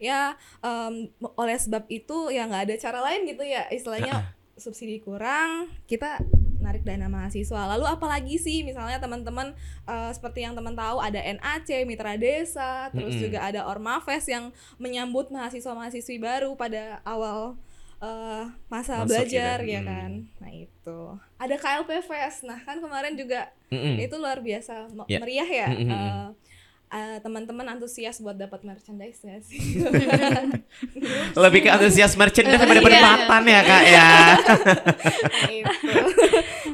ya 0.00 0.34
em, 0.58 1.12
oleh 1.36 1.56
sebab 1.60 1.84
itu 1.86 2.32
ya 2.32 2.48
nggak 2.48 2.72
ada 2.72 2.74
cara 2.80 2.98
lain 3.04 3.28
gitu 3.28 3.44
ya 3.44 3.68
istilahnya 3.68 4.32
subsidi 4.56 4.98
kurang 4.98 5.68
kita 5.84 6.18
narik 6.64 6.80
dana 6.80 7.04
mahasiswa 7.06 7.68
lalu 7.68 7.84
apalagi 7.84 8.34
sih 8.36 8.60
misalnya 8.60 8.96
teman-teman 8.96 9.52
eh, 9.84 10.10
seperti 10.10 10.40
yang 10.40 10.52
teman 10.52 10.72
tahu 10.72 10.96
ada 10.98 11.20
NAC 11.20 11.84
Mitra 11.84 12.16
Desa 12.16 12.88
terus 12.90 13.12
Mm-mm. 13.12 13.22
juga 13.22 13.44
ada 13.44 13.68
Ormafes 13.68 14.24
yang 14.26 14.48
menyambut 14.76 15.28
mahasiswa-mahasiswi 15.28 16.16
baru 16.16 16.54
pada 16.54 17.04
awal 17.04 17.60
eh, 17.96 18.42
masa 18.66 19.00
Masuk 19.00 19.08
belajar 19.10 19.60
gitu. 19.60 19.70
ya 19.70 19.80
Hmm. 19.80 19.86
kan 19.86 20.10
nah 20.38 20.50
itu 20.50 20.98
ada 21.36 21.54
KLP 21.54 21.90
Fest 22.02 22.42
nah 22.42 22.58
kan 22.58 22.76
kemarin 22.78 23.14
juga 23.14 23.52
Mm-mm. 23.68 23.96
itu 23.98 24.16
luar 24.16 24.40
biasa 24.40 24.88
Ya. 25.04 25.18
meriah 25.18 25.46
ya 25.46 25.68
Mm, 25.68 25.78
mm, 25.78 25.92
mm. 25.92 26.26
Eh, 26.94 26.98
eh, 27.10 27.18
teman-teman 27.18 27.66
antusias 27.68 28.22
buat 28.22 28.38
dapat 28.38 28.62
merchandise 28.62 29.18
nggak 29.18 29.42
sih 29.42 29.82
Lebih 31.42 31.60
ke 31.60 31.68
antusias 31.68 32.14
merchandise 32.14 32.54
daripada 32.54 32.74
Iya. 32.74 32.86
penikmatan 32.86 33.42
ya 33.44 33.60
kak 33.60 33.82
ya. 33.84 34.08
Nah, 35.34 35.50
itu 35.50 35.74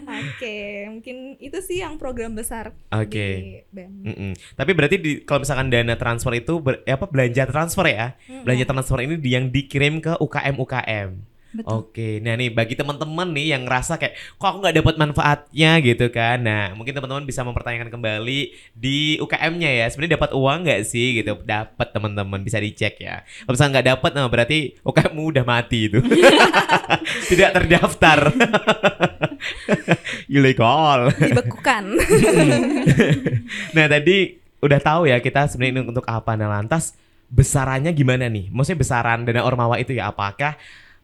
oke 0.04 0.56
mungkin 0.90 1.16
itu 1.38 1.58
sih 1.60 1.80
yang 1.80 1.96
program 1.96 2.34
besar 2.34 2.76
Oke. 2.90 3.26
di 3.40 3.64
BEM 3.70 3.90
Mm-mm. 4.04 4.32
Tapi 4.54 4.70
berarti 4.72 4.96
di, 4.96 5.12
kalau 5.22 5.40
misalkan 5.40 5.72
dana 5.72 5.96
transfer 5.96 6.32
itu 6.34 6.60
ber- 6.60 6.84
eh, 6.84 6.92
apa 6.92 7.06
belanja 7.06 7.46
transfer 7.46 7.86
ya? 7.86 8.12
Mm-mm. 8.20 8.44
Belanja 8.44 8.64
transfer 8.66 8.98
ini 9.00 9.16
yang 9.24 9.48
dikirim 9.48 9.98
ke 9.98 10.16
UKM 10.16 10.56
UKM. 10.58 11.10
Betul. 11.50 11.82
Oke, 11.82 12.22
nah 12.22 12.38
nih 12.38 12.54
bagi 12.54 12.78
teman-teman 12.78 13.26
nih 13.34 13.58
yang 13.58 13.66
ngerasa 13.66 13.98
kayak 13.98 14.14
kok 14.38 14.46
aku 14.46 14.58
nggak 14.62 14.76
dapat 14.78 14.94
manfaatnya? 15.02 15.70
gitu 15.82 16.06
kan, 16.14 16.38
nah 16.46 16.70
mungkin 16.78 16.94
teman-teman 16.94 17.26
bisa 17.26 17.42
mempertanyakan 17.42 17.90
kembali 17.90 18.40
di 18.70 19.18
UKM-nya 19.18 19.70
ya, 19.82 19.86
sebenarnya 19.90 20.14
dapat 20.14 20.30
uang 20.30 20.58
nggak 20.62 20.80
sih? 20.86 21.18
Gitu? 21.18 21.34
Dapat 21.42 21.88
teman-teman. 21.90 22.38
Bisa 22.46 22.62
dicek 22.62 23.02
ya. 23.02 23.26
Kalau 23.26 23.52
misalnya 23.58 23.72
nggak 23.78 23.88
dapat, 23.98 24.10
nah 24.14 24.30
berarti 24.30 24.58
UKM-mu 24.86 25.22
udah 25.34 25.44
mati 25.44 25.90
itu, 25.90 25.98
tidak 27.34 27.50
terdaftar, 27.58 28.30
ilegal. 30.36 31.10
dibekukan. 31.18 31.84
Nah 33.74 33.86
tadi 33.90 34.38
udah 34.62 34.80
tahu 34.82 35.10
ya 35.10 35.18
kita 35.18 35.50
sebenarnya 35.50 35.82
ini 35.82 35.82
untuk 35.90 36.06
apa. 36.06 36.38
Nah 36.38 36.46
lantas 36.46 36.94
besarannya 37.30 37.90
gimana 37.90 38.26
nih? 38.30 38.50
Maksudnya 38.50 38.78
besaran 38.78 39.26
dana 39.26 39.42
ormawa 39.42 39.78
itu 39.78 39.94
ya 39.94 40.10
apakah 40.10 40.54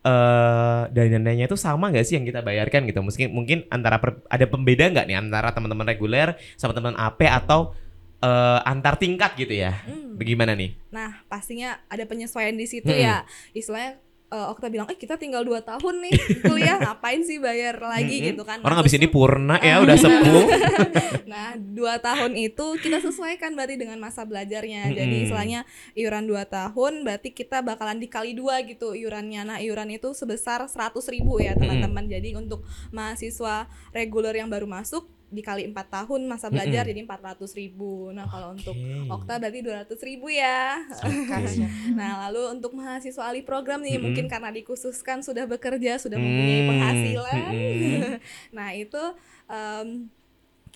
eh 0.07 0.83
dananya 0.95 1.51
itu 1.51 1.59
sama 1.59 1.91
nggak 1.91 2.07
sih 2.07 2.15
yang 2.15 2.23
kita 2.23 2.41
bayarkan 2.41 2.87
gitu 2.87 3.03
mungkin 3.03 3.29
mungkin 3.35 3.59
antara 3.69 3.99
per- 3.99 4.23
ada 4.31 4.47
pembeda 4.47 4.87
nggak 4.87 5.07
nih 5.11 5.17
antara 5.19 5.51
teman-teman 5.51 5.83
reguler 5.83 6.39
sama 6.55 6.71
teman 6.71 6.95
AP 6.95 7.27
atau 7.27 7.75
eh, 8.23 8.61
antar 8.63 8.95
tingkat 8.97 9.35
gitu 9.35 9.51
ya 9.53 9.75
Hmm. 9.83 10.15
bagaimana 10.15 10.55
nih 10.55 10.79
nah 10.89 11.21
pastinya 11.27 11.83
ada 11.91 12.07
penyesuaian 12.07 12.55
di 12.55 12.65
situ 12.65 12.87
Mm-mm. 12.89 13.03
ya 13.03 13.27
istilahnya 13.53 13.99
eh, 14.31 14.47
Okta 14.53 14.67
bilang 14.71 14.87
eh 14.91 14.99
kita 14.99 15.19
tinggal 15.19 15.43
2 15.43 15.63
tahun 15.63 15.95
nih 16.07 16.15
kuliah 16.47 16.77
ngapain 16.85 17.21
sih 17.23 17.39
bayar 17.43 17.79
lagi 17.79 18.33
gitu 18.33 18.43
kan 18.47 18.63
orang 18.63 18.77
Nah, 18.77 18.85
habis 18.85 18.93
ini 19.01 19.09
purna 19.09 19.57
ya 19.65 19.81
udah 19.85 19.97
sepuh 19.97 20.45
Nah, 21.27 21.59
dua 21.59 21.99
tahun 21.99 22.39
itu 22.39 22.79
kita 22.79 23.03
sesuaikan 23.03 23.59
berarti 23.59 23.75
dengan 23.75 23.99
masa 23.99 24.23
belajarnya. 24.23 24.95
Jadi 24.95 25.27
istilahnya 25.27 25.67
iuran 25.99 26.25
dua 26.25 26.47
tahun 26.47 27.03
berarti 27.03 27.35
kita 27.35 27.67
bakalan 27.67 27.99
dikali 27.99 28.33
dua 28.33 28.63
gitu 28.63 28.95
iurannya. 28.95 29.43
Nah, 29.43 29.59
iuran 29.59 29.91
itu 29.91 30.15
sebesar 30.15 30.65
100.000 30.71 30.97
ribu 31.13 31.43
ya 31.43 31.59
teman-teman. 31.59 32.07
Jadi 32.07 32.39
untuk 32.39 32.63
mahasiswa 32.95 33.67
reguler 33.91 34.39
yang 34.39 34.49
baru 34.49 34.71
masuk 34.71 35.11
dikali 35.27 35.67
empat 35.67 35.91
tahun 35.91 36.25
masa 36.25 36.47
belajar 36.47 36.87
Mm-mm. 36.87 36.91
jadi 36.95 37.01
400.000 37.03 37.59
ribu. 37.59 38.15
Nah, 38.15 38.27
kalau 38.27 38.55
untuk. 38.55 38.75
Okta 39.07 39.39
berarti 39.39 39.59
200.000 39.61 39.99
ribu 40.07 40.27
ya. 40.31 40.79
Kasih. 41.27 41.67
Nah, 41.99 42.29
lalu 42.29 42.55
untuk 42.55 42.73
mahasiswa 42.73 43.27
ahli 43.27 43.43
program 43.43 43.83
nih 43.83 43.97
Mm-mm. 43.97 44.05
mungkin 44.07 44.27
karena 44.27 44.51
dikhususkan 44.51 45.25
sudah 45.25 45.45
bekerja, 45.45 45.99
sudah 45.99 46.15
mempunyai 46.17 46.61
Hmm, 46.61 46.71
penghasilan. 46.71 47.53
mm-mm. 47.53 48.19
nah, 48.57 48.69
itu 48.71 49.03
em, 49.49 49.89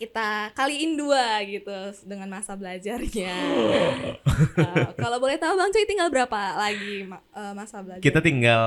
kita 0.01 0.29
kaliin 0.53 0.97
dua 0.97 1.45
gitu 1.45 1.77
dengan 2.03 2.29
masa 2.31 2.57
belajarnya. 2.57 3.37
Eh, 4.41 4.89
kalau 4.97 5.21
boleh 5.21 5.37
tahu 5.37 5.53
Bang 5.53 5.69
Cuy 5.69 5.85
tinggal 5.85 6.09
berapa 6.09 6.33
lagi 6.57 7.05
ma- 7.05 7.21
eh, 7.31 7.53
masa 7.53 7.85
belajar? 7.85 8.01
kita 8.01 8.25
tinggal 8.25 8.65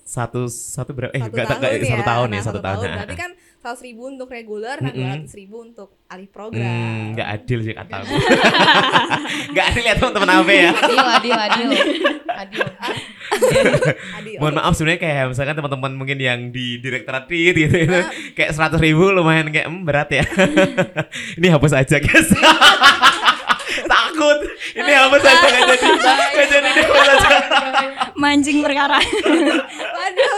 satu 0.00 0.46
satu 0.46 0.94
berapa 0.94 1.10
eh 1.10 1.18
satu 1.20 1.34
nggak 1.34 1.46
tahun, 1.48 1.58
nggak, 1.58 1.72
ya. 1.74 1.82
satu 1.90 2.04
tahun 2.04 2.28
nah, 2.30 2.36
ya 2.36 2.42
satu, 2.44 2.60
tahun, 2.62 2.84
Nah, 2.84 2.94
Berarti 3.02 3.16
kan 3.18 3.30
100 3.58 3.80
ribu 3.82 4.02
untuk 4.06 4.28
reguler, 4.30 4.76
nah 4.78 4.94
Mm-mm. 4.94 5.26
200 5.26 5.34
ribu 5.34 5.56
untuk 5.62 5.88
ahli 6.06 6.24
Hmm, 6.24 6.32
program. 6.32 6.70
nggak 7.12 7.28
adil 7.28 7.58
sih 7.60 7.74
kata 7.74 7.96
gue. 8.00 8.18
Nggak 9.50 9.64
adil 9.66 9.82
ya 9.82 9.94
teman-teman 9.96 10.30
AB 10.36 10.48
ya. 10.52 10.70
Adil, 10.70 10.98
adil, 11.00 11.34
adil. 11.34 11.68
Adil. 12.30 12.62
Adil. 12.62 13.13
Mohon 14.40 14.54
maaf 14.60 14.72
sebenarnya 14.74 15.00
kayak 15.00 15.24
misalkan 15.32 15.54
teman-teman 15.56 15.92
mungkin 15.94 16.18
yang 16.20 16.40
di 16.50 16.78
direktorat 16.78 17.26
gitu, 17.30 17.66
gitu 17.66 17.92
Ah. 17.94 18.10
kayak 18.34 18.50
seratus 18.54 18.80
ribu 18.80 19.10
lumayan 19.10 19.48
kayak 19.50 19.68
hmm, 19.68 19.84
berat 19.86 20.10
ya. 20.10 20.24
Ini 21.38 21.46
hapus 21.54 21.72
aja 21.74 21.96
guys. 22.00 22.28
Takut. 23.92 24.38
Ini 24.74 24.92
hapus 24.92 25.22
aja 25.22 25.46
nggak 25.46 25.64
jadi. 25.66 25.88
Nggak 25.98 26.46
jadi 26.50 26.68
ini 26.68 26.80
hapus 26.82 27.08
aja. 27.08 27.28
Mancing 28.14 28.58
perkara. 28.62 28.98
Waduh. 29.94 30.34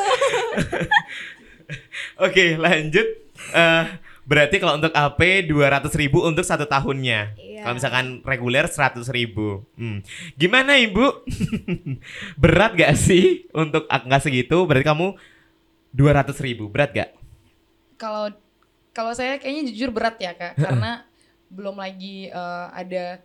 Oke 2.24 2.56
lanjut. 2.56 3.08
Eh 3.52 3.84
berarti 4.26 4.58
kalau 4.58 4.82
untuk 4.82 4.90
AP 4.90 5.46
200 5.46 5.86
ribu 5.96 6.26
untuk 6.26 6.42
satu 6.42 6.66
tahunnya. 6.66 7.38
Iya. 7.38 7.62
Kalau 7.62 7.74
misalkan 7.78 8.06
reguler 8.26 8.66
100 8.66 9.06
ribu. 9.14 9.62
Hmm. 9.78 10.02
Gimana 10.34 10.76
ibu? 10.76 11.24
Berat 12.42 12.74
gak 12.74 12.98
sih 12.98 13.46
untuk 13.54 13.86
angka 13.86 14.26
segitu? 14.26 14.66
Berarti 14.66 14.84
kamu 14.84 15.14
200 15.94 16.34
ribu. 16.42 16.66
Berat 16.66 16.90
gak? 16.92 17.10
Kalau 17.96 18.34
kalau 18.90 19.12
saya 19.12 19.36
kayaknya 19.36 19.68
jujur 19.72 19.92
berat 19.92 20.16
ya 20.16 20.32
kak, 20.32 20.56
karena 20.56 21.04
belum 21.52 21.76
lagi 21.76 22.32
eh, 22.32 22.66
ada 22.72 23.20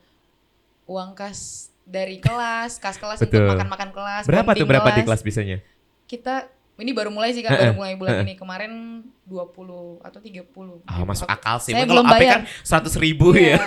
uang 0.84 1.16
kas 1.16 1.72
dari 1.88 2.20
kelas, 2.20 2.76
kas 2.78 3.00
kelas 3.00 3.24
Betul. 3.24 3.48
untuk 3.48 3.56
makan-makan 3.56 3.90
kelas. 3.96 4.24
Berapa 4.28 4.52
tuh 4.52 4.68
berapa 4.68 4.90
di 4.92 5.02
kelas 5.08 5.24
bisanya? 5.24 5.58
Kita 6.12 6.52
ini 6.82 6.92
baru 6.92 7.14
mulai 7.14 7.32
sih 7.32 7.46
kak, 7.46 7.54
baru 7.54 7.74
mulai 7.78 7.94
bulan 7.94 8.26
ini. 8.26 8.34
Kemarin 8.34 9.06
20 9.24 10.02
atau 10.02 10.20
30. 10.20 10.84
Ah 10.90 11.06
masuk 11.06 11.30
Aku- 11.30 11.38
akal 11.38 11.56
sih. 11.62 11.72
Saya 11.72 11.86
belum 11.86 12.06
bayar. 12.06 12.42
kan 12.42 12.84
100 12.84 12.98
ribu 12.98 13.32
Iya, 13.32 13.56
ya. 13.56 13.58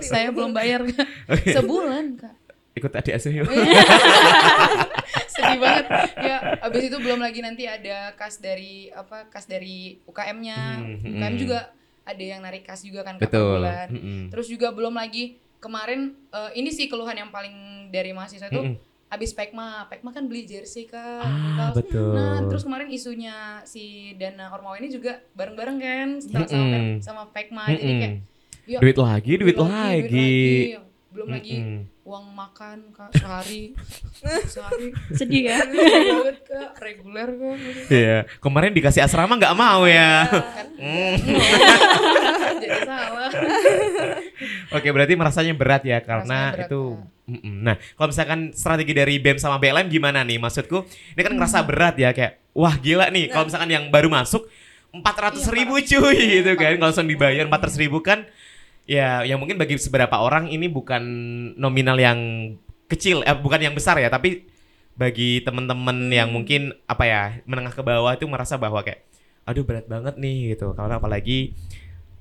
100.000. 0.00 0.08
Saya 0.12 0.28
belum 0.32 0.50
bayar 0.50 0.80
Kak. 0.88 1.06
sebulan 1.52 2.04
kak. 2.16 2.34
Ikut 2.72 2.88
adik 2.88 3.12
asuh 3.20 3.28
yuk. 3.30 3.44
Sedih 5.32 5.58
banget. 5.60 5.84
Ya, 6.16 6.56
abis 6.60 6.82
itu 6.88 6.96
belum 6.96 7.20
lagi 7.20 7.40
nanti 7.44 7.68
ada 7.68 8.16
kas 8.16 8.40
dari 8.40 8.88
apa? 8.92 9.28
Kas 9.28 9.44
dari 9.44 10.00
UKM-nya. 10.08 10.80
Hmm, 10.80 11.04
UKM 11.04 11.32
hmm. 11.36 11.40
juga 11.40 11.58
ada 12.02 12.24
yang 12.24 12.40
narik 12.42 12.66
kas 12.66 12.82
juga 12.82 13.04
kan 13.04 13.20
Betul. 13.20 13.62
bulan. 13.62 13.88
Mm-mm. 13.92 14.20
Terus 14.32 14.46
juga 14.50 14.74
belum 14.74 14.96
lagi 14.96 15.38
kemarin 15.62 16.16
eh, 16.34 16.50
ini 16.58 16.74
sih 16.74 16.90
keluhan 16.90 17.14
yang 17.14 17.30
paling 17.30 17.86
dari 17.92 18.10
mahasiswa 18.10 18.50
itu 18.50 18.58
Mm-mm. 18.58 18.76
Habis 19.12 19.30
Pekma. 19.30 19.84
Pekma 19.86 20.08
kan 20.08 20.24
beli 20.24 20.42
jersey 20.42 20.84
Kak. 20.84 21.20
Ah, 21.20 21.68
kaos. 21.68 21.76
betul. 21.76 22.16
Nah, 22.16 22.40
terus 22.42 22.64
kemarin 22.64 22.88
isunya 22.88 23.36
si 23.62 23.84
Dana 24.16 24.48
Ormawa 24.50 24.80
ini 24.80 24.88
juga 24.88 25.20
bareng-bareng 25.30 25.76
kan 25.76 26.08
sama 26.18 26.32
sama, 26.42 26.56
Mm-mm. 26.58 26.72
Pek- 26.72 26.98
sama 26.98 27.22
Pekma. 27.28 27.62
Jadi 27.68 27.76
Mm-mm. 27.78 28.00
kayak 28.00 28.14
ya, 28.64 28.78
duit 28.80 28.96
lagi, 28.96 29.32
duit, 29.36 29.56
lagi. 29.58 30.32
Belum 31.12 31.28
lagi 31.28 31.54
Mm-mm. 31.54 31.80
uang 32.02 32.24
makan 32.32 32.78
Kak 32.90 33.12
sehari. 33.20 33.76
sehari. 34.42 34.96
Sedih 35.12 35.44
ya. 35.44 35.60
banget 35.60 36.40
Kak, 36.42 36.80
reguler 36.80 37.28
Kak. 37.28 37.56
Iya, 37.86 38.18
kemarin 38.40 38.72
dikasih 38.72 39.04
asrama 39.04 39.36
nggak 39.36 39.52
mau 39.52 39.84
ya. 39.84 40.24
Kan 40.24 40.66
Hmm. 40.80 41.14
jadi 42.64 42.80
salah. 42.82 43.28
Oke, 44.72 44.88
berarti 44.90 45.14
merasanya 45.14 45.54
berat 45.54 45.82
ya 45.84 45.98
karena 46.00 46.52
berat, 46.56 46.66
itu. 46.68 46.80
Mm-mm. 47.22 47.62
Nah, 47.62 47.78
kalau 47.94 48.08
misalkan 48.10 48.50
strategi 48.50 48.92
dari 48.92 49.14
BEM 49.22 49.38
sama 49.38 49.56
BLM 49.62 49.86
gimana 49.86 50.26
nih? 50.26 50.42
Maksudku, 50.42 50.84
ini 51.14 51.20
kan 51.22 51.32
ngerasa 51.38 51.62
Hmm. 51.62 51.68
berat 51.70 51.94
ya 51.94 52.10
kayak, 52.10 52.42
wah 52.52 52.74
gila 52.76 53.08
nih. 53.14 53.30
Kalau 53.30 53.46
misalkan 53.46 53.70
yang 53.70 53.84
baru 53.94 54.10
masuk 54.10 54.48
400 54.92 55.48
ribu 55.48 55.78
cuy 55.80 56.18
gitu 56.42 56.52
kan. 56.58 56.76
Kalau 56.76 56.90
langsung 56.90 57.06
dibayar 57.08 57.46
400 57.46 57.78
ribu 57.80 58.02
kan, 58.04 58.26
ya 58.84 59.22
yang 59.22 59.38
mungkin 59.38 59.56
bagi 59.56 59.78
beberapa 59.88 60.18
orang 60.20 60.50
ini 60.50 60.66
bukan 60.68 61.02
nominal 61.56 61.96
yang 61.96 62.18
kecil, 62.90 63.24
eh, 63.24 63.32
bukan 63.32 63.60
yang 63.62 63.72
besar 63.72 63.96
ya, 63.96 64.12
tapi 64.12 64.44
bagi 64.92 65.40
teman-teman 65.40 66.12
yang 66.12 66.28
mungkin 66.28 66.76
apa 66.84 67.04
ya 67.08 67.22
menengah 67.48 67.72
ke 67.72 67.80
bawah 67.80 68.12
itu 68.12 68.28
merasa 68.28 68.60
bahwa 68.60 68.84
kayak 68.84 69.00
aduh 69.48 69.64
berat 69.64 69.88
banget 69.88 70.20
nih 70.20 70.52
gitu. 70.52 70.76
Karena 70.76 71.00
apalagi 71.00 71.56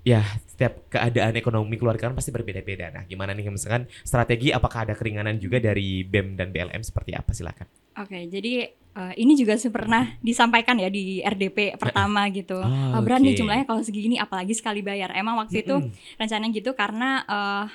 ya 0.02 0.24
setiap 0.62 0.94
keadaan 0.94 1.34
ekonomi 1.34 1.74
keluarga 1.74 2.06
kan 2.06 2.14
pasti 2.14 2.30
berbeda-beda. 2.30 2.94
Nah, 2.94 3.10
gimana 3.10 3.34
nih 3.34 3.50
misalkan 3.50 3.90
strategi 4.06 4.54
apakah 4.54 4.86
ada 4.86 4.94
keringanan 4.94 5.42
juga 5.42 5.58
dari 5.58 6.06
BEM 6.06 6.38
dan 6.38 6.54
BLM 6.54 6.86
seperti 6.86 7.18
apa 7.18 7.34
silakan. 7.34 7.66
Oke, 7.98 8.30
jadi 8.30 8.70
eh, 8.70 9.14
ini 9.18 9.34
juga 9.34 9.58
pernah 9.74 10.06
disampaikan 10.22 10.78
ya 10.78 10.94
di 10.94 11.18
RDP 11.18 11.82
pertama 11.82 12.30
gitu. 12.30 12.62
Ah, 12.62 12.94
Eh, 12.94 13.34
oke. 13.34 13.40
jumlahnya 13.42 13.66
kalau 13.66 13.82
segini 13.82 14.22
apalagi 14.22 14.54
sekali 14.54 14.86
bayar. 14.86 15.10
Emang 15.18 15.42
waktu 15.42 15.66
itu 15.66 15.74
Mm-mm. 15.74 16.22
rencananya 16.22 16.54
gitu 16.54 16.78
karena 16.78 17.26
te- 17.26 17.68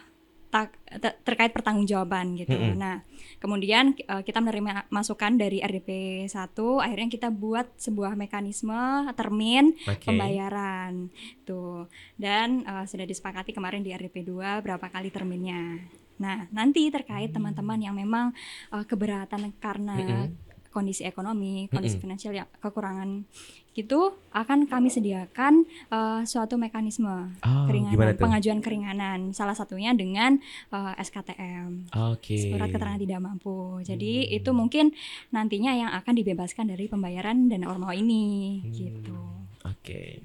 terkait 1.27 1.51
pertanggungjawaban 1.51 2.39
gitu. 2.39 2.55
Mm-mm. 2.55 2.79
Nah, 2.79 3.03
kemudian 3.43 3.93
eh, 3.99 4.23
kita 4.23 4.39
menerima 4.39 4.87
masukan 4.89 5.35
dari 5.35 5.61
RDP 5.61 6.25
1, 6.31 6.55
akhirnya 6.57 7.09
kita 7.11 7.29
buat 7.29 7.67
sebuah 7.77 8.15
mekanisme 8.15 9.11
termin 9.19 9.75
Oke. 9.85 10.07
pembayaran 10.07 11.11
tuh. 11.43 11.91
Dan 12.15 12.63
eh, 12.65 12.85
sudah 12.87 13.05
disepakati 13.05 13.51
kemarin 13.51 13.83
di 13.83 13.93
RDP 13.93 14.23
2 14.25 14.65
berapa 14.65 14.87
kali 14.89 15.11
terminnya. 15.11 15.83
Nah, 16.17 16.49
nanti 16.49 16.89
terkait 16.89 17.29
teman-teman 17.35 17.77
yang 17.77 17.95
memang 17.99 18.33
eh, 18.73 18.85
keberatan 18.87 19.53
karena 19.59 19.97
Mm-mm. 19.99 20.46
Kondisi 20.77 21.03
ekonomi, 21.03 21.65
kondisi 21.67 21.97
Mm-mm. 21.97 22.05
finansial 22.05 22.33
yang 22.35 22.49
kekurangan 22.61 23.25
gitu 23.73 24.01
akan 24.31 24.65
kami 24.65 24.89
sediakan 24.89 25.65
eh, 25.89 26.21
suatu 26.25 26.57
mekanisme 26.57 27.33
Oh, 27.39 27.65
keringanan 27.65 28.17
pengajuan 28.17 28.61
keringanan 28.61 29.33
salah 29.33 29.53
satunya 29.53 29.93
dengan 29.93 30.37
eh, 30.67 30.93
SKTM 30.99 31.93
Oke. 32.13 32.37
surat 32.53 32.69
keterangan 32.69 32.97
tidak 32.97 33.21
mampu 33.21 33.81
jadi 33.83 34.13
Hmm. 34.23 34.37
itu 34.37 34.51
mungkin 34.51 34.85
nantinya 35.29 35.73
yang 35.73 35.91
akan 35.95 36.13
dibebaskan 36.15 36.69
dari 36.69 36.85
pembayaran 36.87 37.49
dana 37.49 37.69
ormawa 37.69 37.93
ini 37.93 38.61
Hmm. 38.61 38.73
gitu 38.73 39.17
Oke. 39.63 40.25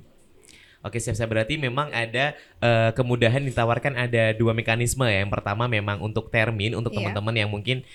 Oke 0.82 0.98
siap-siap 0.98 1.28
berarti 1.28 1.58
memang 1.58 1.92
ada 1.92 2.34
eh, 2.58 2.92
kemudahan 2.94 3.44
ditawarkan 3.44 4.00
ada 4.00 4.32
dua 4.32 4.50
mekanisme 4.52 5.04
ya. 5.04 5.22
Yang 5.22 5.34
pertama 5.34 5.68
memang 5.68 6.00
untuk 6.00 6.30
termin 6.30 6.74
untuk 6.74 6.90
Iya. 6.90 7.04
teman-teman 7.04 7.36
yang 7.36 7.50
mungkin 7.50 7.86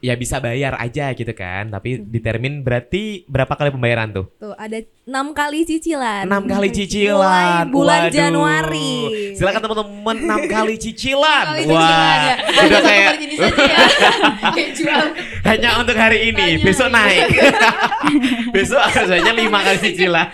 ya 0.00 0.14
bisa 0.14 0.38
bayar 0.38 0.74
aja 0.76 1.12
gitu 1.12 1.30
kan. 1.32 1.68
Tapi 1.68 2.00
di 2.00 2.18
termin 2.18 2.60
berarti 2.60 3.22
berapa 3.26 3.52
kali 3.52 3.70
pembayaran 3.70 4.10
tuh? 4.10 4.26
Tuh 4.36 4.54
ada 4.54 4.78
enam 5.04 5.30
kali 5.30 5.66
cicilan. 5.66 6.24
Enam 6.26 6.44
kali 6.46 6.68
Mulai 6.72 6.76
cicilan. 6.78 7.64
bulan 7.70 8.00
Waduh. 8.06 8.14
Januari. 8.14 8.92
Silakan 9.34 9.60
teman-teman 9.60 10.16
enam 10.20 10.40
kali 10.46 10.74
cicilan. 10.76 11.44
Kali 11.50 11.62
Wah, 11.68 11.80
cicilan 11.80 12.18
ya. 12.20 12.36
udah 12.66 12.80
kayak 12.88 13.04
ya. 13.04 13.14
Kayak 14.80 15.04
hanya 15.46 15.70
untuk 15.80 15.96
hari 15.96 16.18
ini. 16.30 16.46
Hanya 16.56 16.64
Besok 16.64 16.88
naik. 16.88 17.26
Besok 18.54 18.80
harusnya 18.80 19.32
lima 19.32 19.58
kali 19.62 19.78
cicilan. 19.82 20.26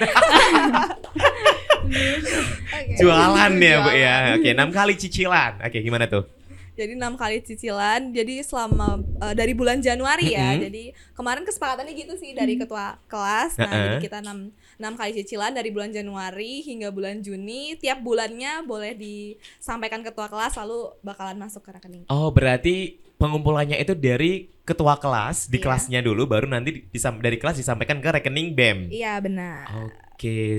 Oke. 1.87 2.94
Jualan 2.99 3.53
ya 3.57 3.77
bu 3.83 3.90
ya. 3.94 4.14
Oke 4.38 4.49
enam 4.53 4.68
kali 4.70 4.94
cicilan. 4.99 5.62
Oke 5.62 5.81
gimana 5.81 6.07
tuh? 6.07 6.27
Jadi 6.76 6.92
enam 6.92 7.16
kali 7.16 7.40
cicilan. 7.40 8.12
Jadi 8.12 8.40
selama 8.40 9.00
eh, 9.18 9.32
dari 9.32 9.52
bulan 9.52 9.80
Januari 9.80 10.30
ya. 10.30 10.52
Mm-mm. 10.52 10.62
Jadi 10.62 10.82
kemarin 11.10 11.42
kesepakatannya 11.42 11.92
gitu 11.92 12.14
sih 12.14 12.30
dari 12.30 12.54
ketua 12.54 13.00
kelas. 13.06 13.56
Nah, 13.56 13.66
Heeh. 13.66 13.82
jadi 13.82 13.96
kita 13.98 14.16
enam 14.20 14.38
enam 14.76 14.92
kali 14.94 15.16
cicilan 15.16 15.50
dari 15.50 15.68
bulan 15.68 15.90
Januari 15.90 16.60
hingga 16.60 16.88
bulan 16.88 17.18
Juni. 17.18 17.74
Tiap 17.74 17.98
bulannya 17.98 18.62
boleh 18.62 18.92
disampaikan 18.94 20.00
ketua 20.00 20.28
kelas 20.28 20.54
lalu 20.56 20.92
bakalan 21.00 21.36
masuk 21.36 21.62
ke 21.62 21.72
rekening. 21.72 22.04
Oh, 22.06 22.28
berarti 22.28 22.96
pengumpulannya 23.16 23.76
itu 23.76 23.92
dari 23.92 24.52
ketua 24.62 24.94
kelas 24.94 25.46
di 25.46 25.56
Iya. 25.56 25.64
kelasnya 25.64 26.00
dulu 26.02 26.26
baru 26.26 26.46
nanti 26.46 26.84
disam- 26.86 27.16
dari 27.16 27.38
kelas 27.38 27.56
disampaikan 27.56 27.96
ke 27.96 28.08
rekening 28.12 28.52
BEM. 28.52 28.78
Iya 28.90 29.16
benar. 29.18 29.64
Oke, 29.72 29.94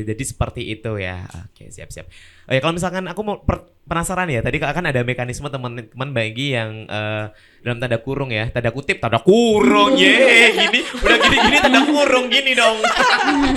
jadi 0.05 0.23
seperti 0.23 0.61
itu 0.69 1.01
ya. 1.01 1.25
Oke, 1.49 1.73
siap-siap. 1.73 2.05
Oh 2.47 2.53
ya, 2.53 2.59
kalau 2.61 2.73
misalkan 2.77 3.09
aku 3.09 3.21
mau 3.25 3.41
per- 3.41 3.73
penasaran 3.87 4.29
ya, 4.29 4.45
tadi 4.45 4.61
kan 4.61 4.85
ada 4.85 5.01
mekanisme 5.01 5.49
teman-teman 5.49 6.09
bagi 6.13 6.53
yang 6.53 6.85
eh, 6.85 7.25
dalam 7.65 7.77
tanda 7.81 7.97
kurung 7.99 8.29
ya, 8.29 8.51
tanda 8.53 8.69
kutip, 8.69 9.01
tanda 9.01 9.19
kurung, 9.23 9.97
ye, 10.01 10.53
gini, 10.53 10.79
udah 10.83 11.17
gini-gini 11.17 11.57
tanda 11.57 11.81
kurung 11.87 12.25
gini 12.29 12.51
dong. 12.53 12.77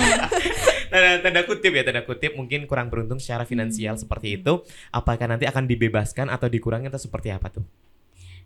tanda, 0.91 1.11
tanda 1.21 1.41
kutip 1.45 1.71
ya, 1.71 1.83
tanda 1.85 2.01
kutip 2.03 2.33
mungkin 2.33 2.65
kurang 2.65 2.89
beruntung 2.89 3.21
secara 3.21 3.45
finansial 3.45 3.95
seperti 3.99 4.41
itu. 4.41 4.63
Apakah 4.89 5.29
nanti 5.29 5.45
akan 5.45 5.69
dibebaskan 5.69 6.27
atau 6.33 6.49
dikurangi 6.49 6.89
atau 6.89 6.99
seperti 6.99 7.29
apa 7.29 7.53
tuh? 7.53 7.63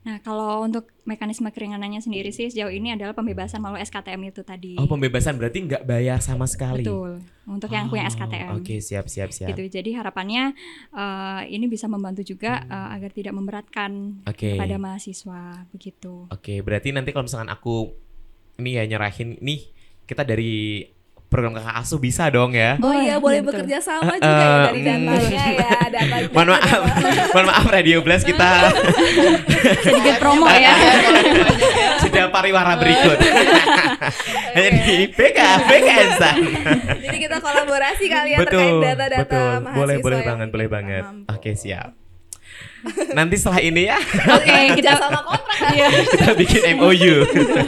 Nah 0.06 0.22
kalau 0.22 0.62
untuk 0.62 0.86
mekanisme 1.04 1.50
keringanannya 1.50 1.98
sendiri 1.98 2.30
sih 2.30 2.48
sejauh 2.48 2.70
ini 2.70 2.94
adalah 2.94 3.12
pembebasan 3.12 3.58
melalui 3.58 3.82
SKTM 3.82 4.22
itu 4.30 4.46
tadi 4.46 4.78
Oh, 4.78 4.86
pembebasan 4.86 5.36
berarti 5.36 5.66
nggak 5.66 5.84
bayar 5.84 6.22
sama 6.22 6.46
sekali. 6.46 6.86
betul 6.86 7.26
untuk 7.46 7.70
yang 7.70 7.90
punya 7.90 8.06
Oh, 8.06 8.14
SKTM 8.14 8.50
Oke, 8.58 8.78
siap, 8.80 9.06
siap, 9.06 9.30
siap. 9.30 9.50
gitu. 9.50 9.66
Jadi 9.66 9.94
harapannya 9.94 10.54
eh, 10.94 11.42
ini 11.50 11.66
bisa 11.66 11.90
membantu 11.90 12.22
juga 12.22 12.62
eh, 12.62 12.90
agar 12.94 13.10
tidak 13.12 13.34
memberatkan 13.34 14.22
Oke. 14.24 14.54
kepada 14.54 14.78
mahasiswa 14.78 15.66
begitu. 15.70 16.30
Oke, 16.30 16.62
berarti 16.62 16.94
nanti 16.94 17.10
kalau 17.10 17.26
misalkan 17.26 17.50
aku 17.50 17.94
ini 18.56 18.78
ya 18.78 18.86
nyerahin 18.86 19.42
nih 19.42 19.74
kita 20.06 20.22
dari 20.22 20.86
program 21.36 21.52
kakak 21.52 21.76
asuh 21.84 22.00
bisa 22.00 22.32
dong 22.32 22.56
ya. 22.56 22.80
Oh 22.80 22.96
iya 22.96 23.20
boleh 23.20 23.44
betul. 23.44 23.68
bekerja 23.68 23.84
sama 23.84 24.16
juga 24.16 24.32
ya 24.32 24.48
Eh, 24.48 24.64
dari 24.72 24.80
mm. 24.80 24.88
datanya 24.88 25.44
ya 25.52 25.70
data 25.92 26.16
Mohon 26.36 26.48
maaf, 26.56 26.82
mohon 27.36 27.46
maaf 27.52 27.66
Radio 27.68 27.98
Blast 28.00 28.24
kita 28.24 28.72
Sedikit 29.86 30.16
promo 30.24 30.48
ya. 30.48 30.72
sudah 32.00 32.32
pariwara 32.32 32.80
berikut. 32.80 33.18
Hanya 34.56 34.70
di 34.80 35.12
PK, 35.12 35.40
PK. 35.68 35.90
Jadi 37.04 37.18
kita 37.20 37.38
kolaborasi 37.44 38.06
kali 38.08 38.30
ya 38.32 38.40
betul, 38.40 38.56
terkait 38.56 38.96
data-data 38.96 39.24
betul. 39.28 39.52
mahasiswa 39.60 39.76
Boleh, 39.76 39.96
boleh 40.00 40.20
yang 40.24 40.30
banget, 40.32 40.48
boleh 40.56 40.68
banget. 40.72 41.04
Oke, 41.28 41.52
siap. 41.60 42.05
Nanti 43.16 43.36
setelah 43.40 43.62
ini 43.64 43.88
ya 43.88 43.98
Oke, 44.36 44.56
kita 44.80 44.92
sama 45.00 45.20
kontrak 45.24 45.72
ya. 45.74 45.88
kita 45.90 46.30
bikin 46.36 46.62
MOU. 46.78 47.16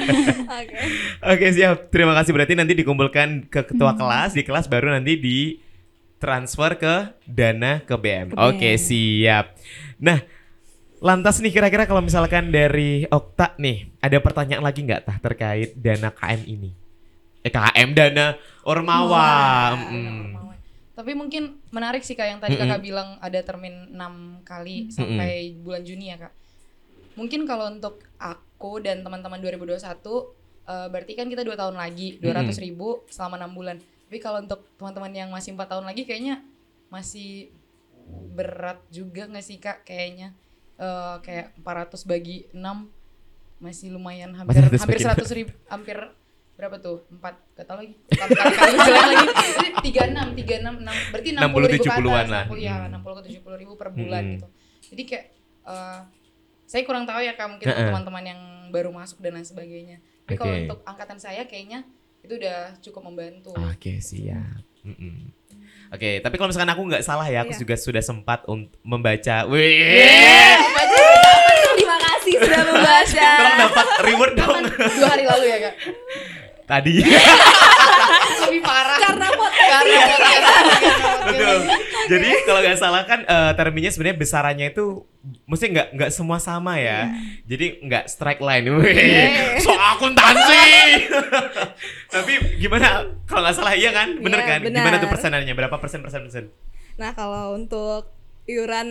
Oke. 0.59 0.75
Oke 1.23 1.45
siap, 1.55 1.89
terima 1.89 2.13
kasih. 2.17 2.31
Berarti 2.35 2.53
nanti 2.53 2.73
dikumpulkan 2.75 3.47
ke 3.47 3.61
ketua 3.67 3.95
kelas, 3.95 4.35
di 4.35 4.43
kelas 4.43 4.67
baru 4.67 4.93
nanti 4.93 5.15
di 5.17 5.59
transfer 6.17 6.77
ke 6.77 6.95
dana 7.25 7.81
ke 7.81 7.95
BM. 7.95 8.33
Ke 8.33 8.35
BM. 8.35 8.47
Oke 8.53 8.69
siap. 8.77 9.53
Nah, 10.01 10.21
lantas 10.99 11.41
nih 11.41 11.53
kira-kira 11.53 11.85
kalau 11.85 12.01
misalkan 12.01 12.49
dari 12.49 13.05
Okta 13.09 13.53
nih, 13.61 13.91
ada 14.01 14.17
pertanyaan 14.21 14.63
lagi 14.65 14.81
nggak 14.85 15.03
tah 15.05 15.17
terkait 15.21 15.77
dana 15.77 16.09
KM 16.13 16.41
ini? 16.45 16.71
Eh 17.45 17.51
KM 17.53 17.93
dana 17.93 18.35
Ormawa. 18.65 19.73
Mm. 19.77 20.46
Tapi 20.97 21.13
mungkin 21.13 21.61
menarik 21.69 22.01
sih 22.01 22.17
kak 22.17 22.25
yang 22.25 22.41
tadi 22.41 22.57
Mm-mm. 22.57 22.65
kakak 22.65 22.81
bilang 22.81 23.09
ada 23.21 23.37
termin 23.45 23.93
6 23.93 24.41
kali 24.41 24.89
sampai 24.89 25.53
bulan 25.61 25.85
Juni 25.85 26.09
ya 26.09 26.17
kak. 26.17 26.33
Mungkin 27.13 27.45
kalau 27.45 27.69
untuk 27.69 28.01
aku 28.17 28.81
dan 28.81 29.05
teman-teman 29.05 29.37
2021 29.37 29.77
eh, 29.77 30.87
berarti 30.89 31.13
kan 31.13 31.29
kita 31.29 31.45
dua 31.45 31.53
tahun 31.53 31.77
lagi 31.77 32.17
200 32.17 32.49
ribu 32.65 33.05
selama 33.13 33.37
enam 33.37 33.53
bulan. 33.53 33.77
Tapi 33.77 34.17
kalau 34.17 34.41
untuk 34.41 34.65
teman-teman 34.81 35.13
yang 35.13 35.29
masih 35.29 35.53
empat 35.53 35.77
tahun 35.77 35.85
lagi 35.85 36.09
kayaknya 36.09 36.41
masih 36.89 37.53
berat 38.33 38.81
juga 38.89 39.29
nggak 39.29 39.45
sih 39.45 39.61
kak 39.61 39.85
kayaknya 39.85 40.33
Eh, 40.77 41.15
kayak 41.25 41.57
400 41.65 42.05
bagi 42.05 42.45
6 42.53 42.85
masih 43.57 43.89
lumayan 43.89 44.29
hampir 44.37 44.61
400 44.61 44.77
hampir 44.77 45.01
bagi 45.01 45.25
100 45.25 45.37
ribu 45.41 45.51
hampir 45.73 45.97
berapa 46.57 46.75
tuh 46.77 47.05
empat 47.07 47.37
gak 47.53 47.65
tau 47.65 47.77
lagi 47.77 47.93
tiga 49.79 50.09
enam 50.09 50.33
tiga 50.33 50.55
enam 50.57 50.75
enam 50.79 50.95
berarti 51.11 51.29
enam 51.31 51.41
60, 51.43 51.53
puluh 51.53 51.67
ribu 51.67 51.77
ke 51.77 51.89
70-an 51.91 52.17
atas 52.17 52.27
lah. 52.27 52.43
60, 52.49 52.57
ya 52.59 52.73
Hmm. 52.73 52.87
enam 52.89 52.99
puluh 52.99 53.15
ke 53.15 53.23
tujuh 53.23 53.41
puluh 53.41 53.57
ribu 53.57 53.73
per 53.73 53.89
bulan 53.89 54.21
Hmm. 54.21 54.33
gitu 54.33 54.47
jadi 54.89 55.03
kayak 55.05 55.25
eh, 55.63 55.99
saya 56.65 56.81
kurang 56.83 57.05
tahu 57.05 57.19
ya 57.19 57.33
kak 57.33 57.47
mungkin 57.47 57.67
teman-teman 57.69 58.23
yang 58.25 58.41
baru 58.67 58.89
masuk 58.89 59.19
dan 59.19 59.33
lain 59.33 59.45
sebagainya 59.45 59.97
tapi 60.23 60.35
kalau 60.35 60.51
Oke. 60.51 60.61
untuk 60.65 60.79
angkatan 60.83 61.17
saya 61.17 61.45
kayaknya 61.45 61.85
itu 62.19 62.33
udah 62.33 62.59
cukup 62.81 63.01
membantu 63.03 63.53
Oke 63.53 64.01
siap. 64.01 64.65
Mm-mm. 64.81 65.31
Oke, 65.89 66.19
tapi 66.19 66.35
kalau 66.35 66.47
misalkan 66.47 66.67
aku 66.69 66.81
nggak 66.81 66.99
salah 67.01 67.23
ya, 67.25 67.41
aku 67.41 67.51
Iya. 67.51 67.59
juga 67.59 67.75
sudah 67.75 67.99
sempat 68.01 68.43
untuk 68.45 68.75
membaca. 68.81 69.47
Wih, 69.47 70.55
Terima 71.69 71.95
kasih 71.97 72.33
sudah 72.37 72.61
membaca. 72.65 73.27
tolong 73.29 73.57
dapat 73.61 73.87
reward 74.01 74.33
dong. 74.33 74.63
dua 74.67 75.07
hari 75.07 75.23
lalu 75.25 75.45
ya 75.45 75.57
kak 75.61 75.73
Tadi. 76.67 76.93
lebih 78.47 78.61
parah 78.63 78.97
Karena 78.99 79.27
podcast 79.33 79.71
karena 79.71 79.97
podcast. 80.03 80.67
Betul. 81.27 81.57
Jadi 82.07 82.29
kalau 82.47 82.59
nggak 82.63 82.79
salah 82.79 83.03
kan 83.03 83.19
eh, 83.23 83.51
terminnya 83.55 83.91
sebenarnya 83.91 84.17
besarannya 84.19 84.67
itu 84.71 85.03
mesti 85.43 85.65
nggak 85.71 85.87
nggak 85.95 86.11
semua 86.11 86.37
sama 86.39 86.79
ya. 86.79 87.11
Jadi 87.43 87.83
nggak 87.83 88.07
strike 88.07 88.39
line. 88.43 88.67
Wih, 88.71 89.59
so 89.59 89.71
akuntansi. 89.71 90.63
Tapi 92.15 92.33
gimana 92.59 93.11
kalau 93.27 93.47
nggak 93.47 93.55
salah 93.55 93.73
iya 93.75 93.91
kan? 93.91 94.19
Bener 94.19 94.39
Iya, 94.39 94.47
kan? 94.47 94.59
Gimana 94.67 94.95
tuh 94.99 95.09
persenannya? 95.11 95.53
Berapa 95.55 95.75
persen 95.79 95.99
persen 96.03 96.27
persen? 96.27 96.45
Nah 96.95 97.11
kalau 97.13 97.55
untuk 97.55 98.16
iuran 98.47 98.87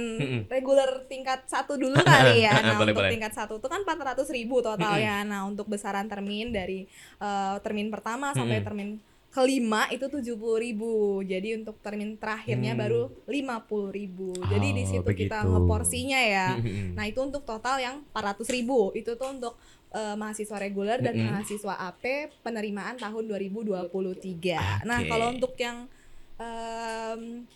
reguler 0.47 1.05
tingkat 1.07 1.45
satu 1.47 1.75
dulu 1.75 1.97
kali 1.99 2.45
ya. 2.45 2.53
Nah 2.63 2.77
Boleh, 2.77 2.93
untuk 2.93 3.03
boleh. 3.03 3.11
tingkat 3.11 3.33
satu 3.33 3.57
itu 3.57 3.67
kan 3.67 3.81
400 3.81 4.29
ribu 4.31 4.61
totalnya. 4.61 5.25
Nah 5.25 5.41
untuk 5.43 5.65
besaran 5.67 6.07
termin 6.07 6.51
dari 6.51 6.85
eh, 7.17 7.57
termin 7.59 7.89
pertama 7.89 8.31
sampai 8.33 8.61
termin 8.61 9.01
kelima 9.29 9.85
itu 9.89 10.07
70 10.07 10.33
ribu. 10.57 10.93
Jadi 11.23 11.57
untuk 11.57 11.77
termin 11.79 12.17
terakhirnya 12.17 12.73
Hmm. 12.73 12.81
baru 12.81 13.03
50 13.27 13.89
ribu. 13.91 14.33
Jadi 14.43 14.69
di 14.71 14.83
Oh, 14.83 14.89
situ 14.91 15.11
kita 15.15 15.41
begitu. 15.41 15.51
ngeporsinya 15.51 16.21
ya. 16.23 16.49
Nah 16.93 17.05
itu 17.05 17.21
untuk 17.21 17.43
total 17.43 17.77
yang 17.79 17.97
400 18.11 18.49
ribu 18.51 18.93
itu 18.93 19.13
tuh 19.13 19.29
untuk 19.31 19.57
eh, 19.89 20.13
mahasiswa 20.15 20.57
reguler 20.59 21.01
dan 21.01 21.15
Mm-mm. 21.15 21.33
mahasiswa 21.33 21.73
AP 21.83 22.05
penerimaan 22.43 22.97
tahun 22.97 23.25
2023. 23.27 24.85
Nah 24.85 25.01
Oke. 25.01 25.09
kalau 25.09 25.27
untuk 25.31 25.57
yang 25.57 25.89
em, 26.37 27.49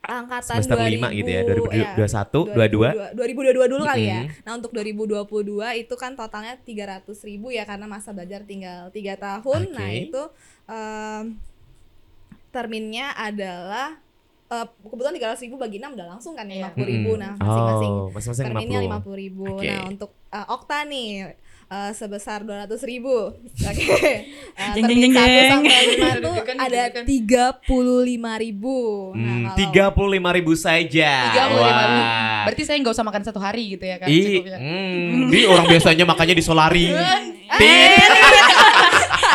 angkatan 0.00 0.64
Semester 0.64 0.80
2000, 0.80 0.94
lima 0.96 1.08
gitu 1.12 1.30
ya, 1.30 1.42
ya, 1.44 1.94
2021, 2.00 2.56
22. 2.56 3.20
2022 3.20 3.72
dulu 3.72 3.82
kali 3.84 4.04
ya. 4.08 4.20
Mm-mm. 4.24 4.42
Nah 4.48 4.52
untuk 4.56 4.72
2022 4.72 5.84
itu 5.84 5.94
kan 6.00 6.16
totalnya 6.16 6.56
300 6.56 7.04
ribu 7.28 7.52
ya 7.52 7.68
karena 7.68 7.84
masa 7.84 8.16
belajar 8.16 8.48
tinggal 8.48 8.88
tiga 8.90 9.20
tahun. 9.20 9.76
Nah 9.76 9.88
Oke. 9.92 10.00
itu 10.08 10.22
em, 10.66 11.24
terminnya 12.50 13.12
adalah 13.12 14.00
eh, 14.50 14.66
kebetulan 14.82 15.36
300 15.36 15.44
ribu 15.46 15.56
bagi 15.60 15.76
6 15.78 15.92
udah 15.92 16.06
langsung 16.16 16.32
kan 16.32 16.48
ya 16.48 16.72
50 16.72 16.80
ribu. 16.80 17.10
Mm-mm. 17.14 17.20
Nah 17.20 17.32
masing-masing 17.36 17.92
Oh, 17.92 18.08
terminnya 18.48 18.80
50. 18.80 19.04
50 19.04 19.22
ribu. 19.28 19.44
Oke. 19.52 19.68
Nah 19.68 19.80
untuk 19.84 20.10
eh, 20.32 20.46
Okta 20.48 20.78
nih 20.88 21.08
eh, 21.70 21.92
sebesar 21.92 22.42
200 22.42 22.66
ribu. 22.82 23.30
Oke. 23.70 23.86
Eh, 23.86 24.18
Jeng, 24.72 24.84
termin 24.84 24.98
jeng, 25.00 25.12
jeng, 25.12 25.14
1 25.14 25.30
jeng. 25.30 25.50
sampai 25.50 25.70
5 25.70 25.94
tuh 26.18 26.34
Deg-degan, 26.34 26.56
ada 26.58 26.80
deg-degan. 26.90 27.04
35 27.06 27.64
ribu. 28.38 28.78
Hmm, 29.12 29.38
Nah, 29.40 29.56
tiga 29.56 29.88
puluh 29.88 30.10
lima 30.12 30.30
ribu 30.30 30.52
saja. 30.52 31.10
35 31.32 31.48
ribu. 31.48 31.58
Wah. 31.58 32.42
Berarti 32.44 32.62
saya 32.62 32.76
nggak 32.76 32.92
usah 32.92 33.02
makan 33.02 33.22
satu 33.24 33.38
hari 33.38 33.64
gitu 33.72 33.82
ya 33.82 33.96
kan? 33.96 34.06
Ih, 34.06 34.22
cukupnya. 34.36 34.58
hmm, 34.58 35.26
di 35.26 35.40
orang 35.44 35.66
biasanya 35.66 36.04
makannya 36.04 36.34
di 36.34 36.44
Solari. 36.44 36.86
Eh, 37.50 37.58
Tit. 37.58 38.12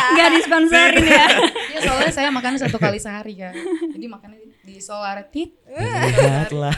Nggak 0.08 0.28
disponsorin 0.34 1.04
ya. 1.04 1.26
Iya 1.76 1.80
soalnya 1.84 2.08
saya 2.10 2.28
makan 2.30 2.56
satu 2.56 2.76
kali 2.76 2.96
sehari 2.96 3.36
kan. 3.36 3.52
Jadi 3.92 4.06
makannya 4.08 4.40
di, 4.40 4.48
di 4.64 4.76
solar 4.80 5.20
tit. 5.28 5.52
Hebat 5.68 6.48
lah. 6.50 6.72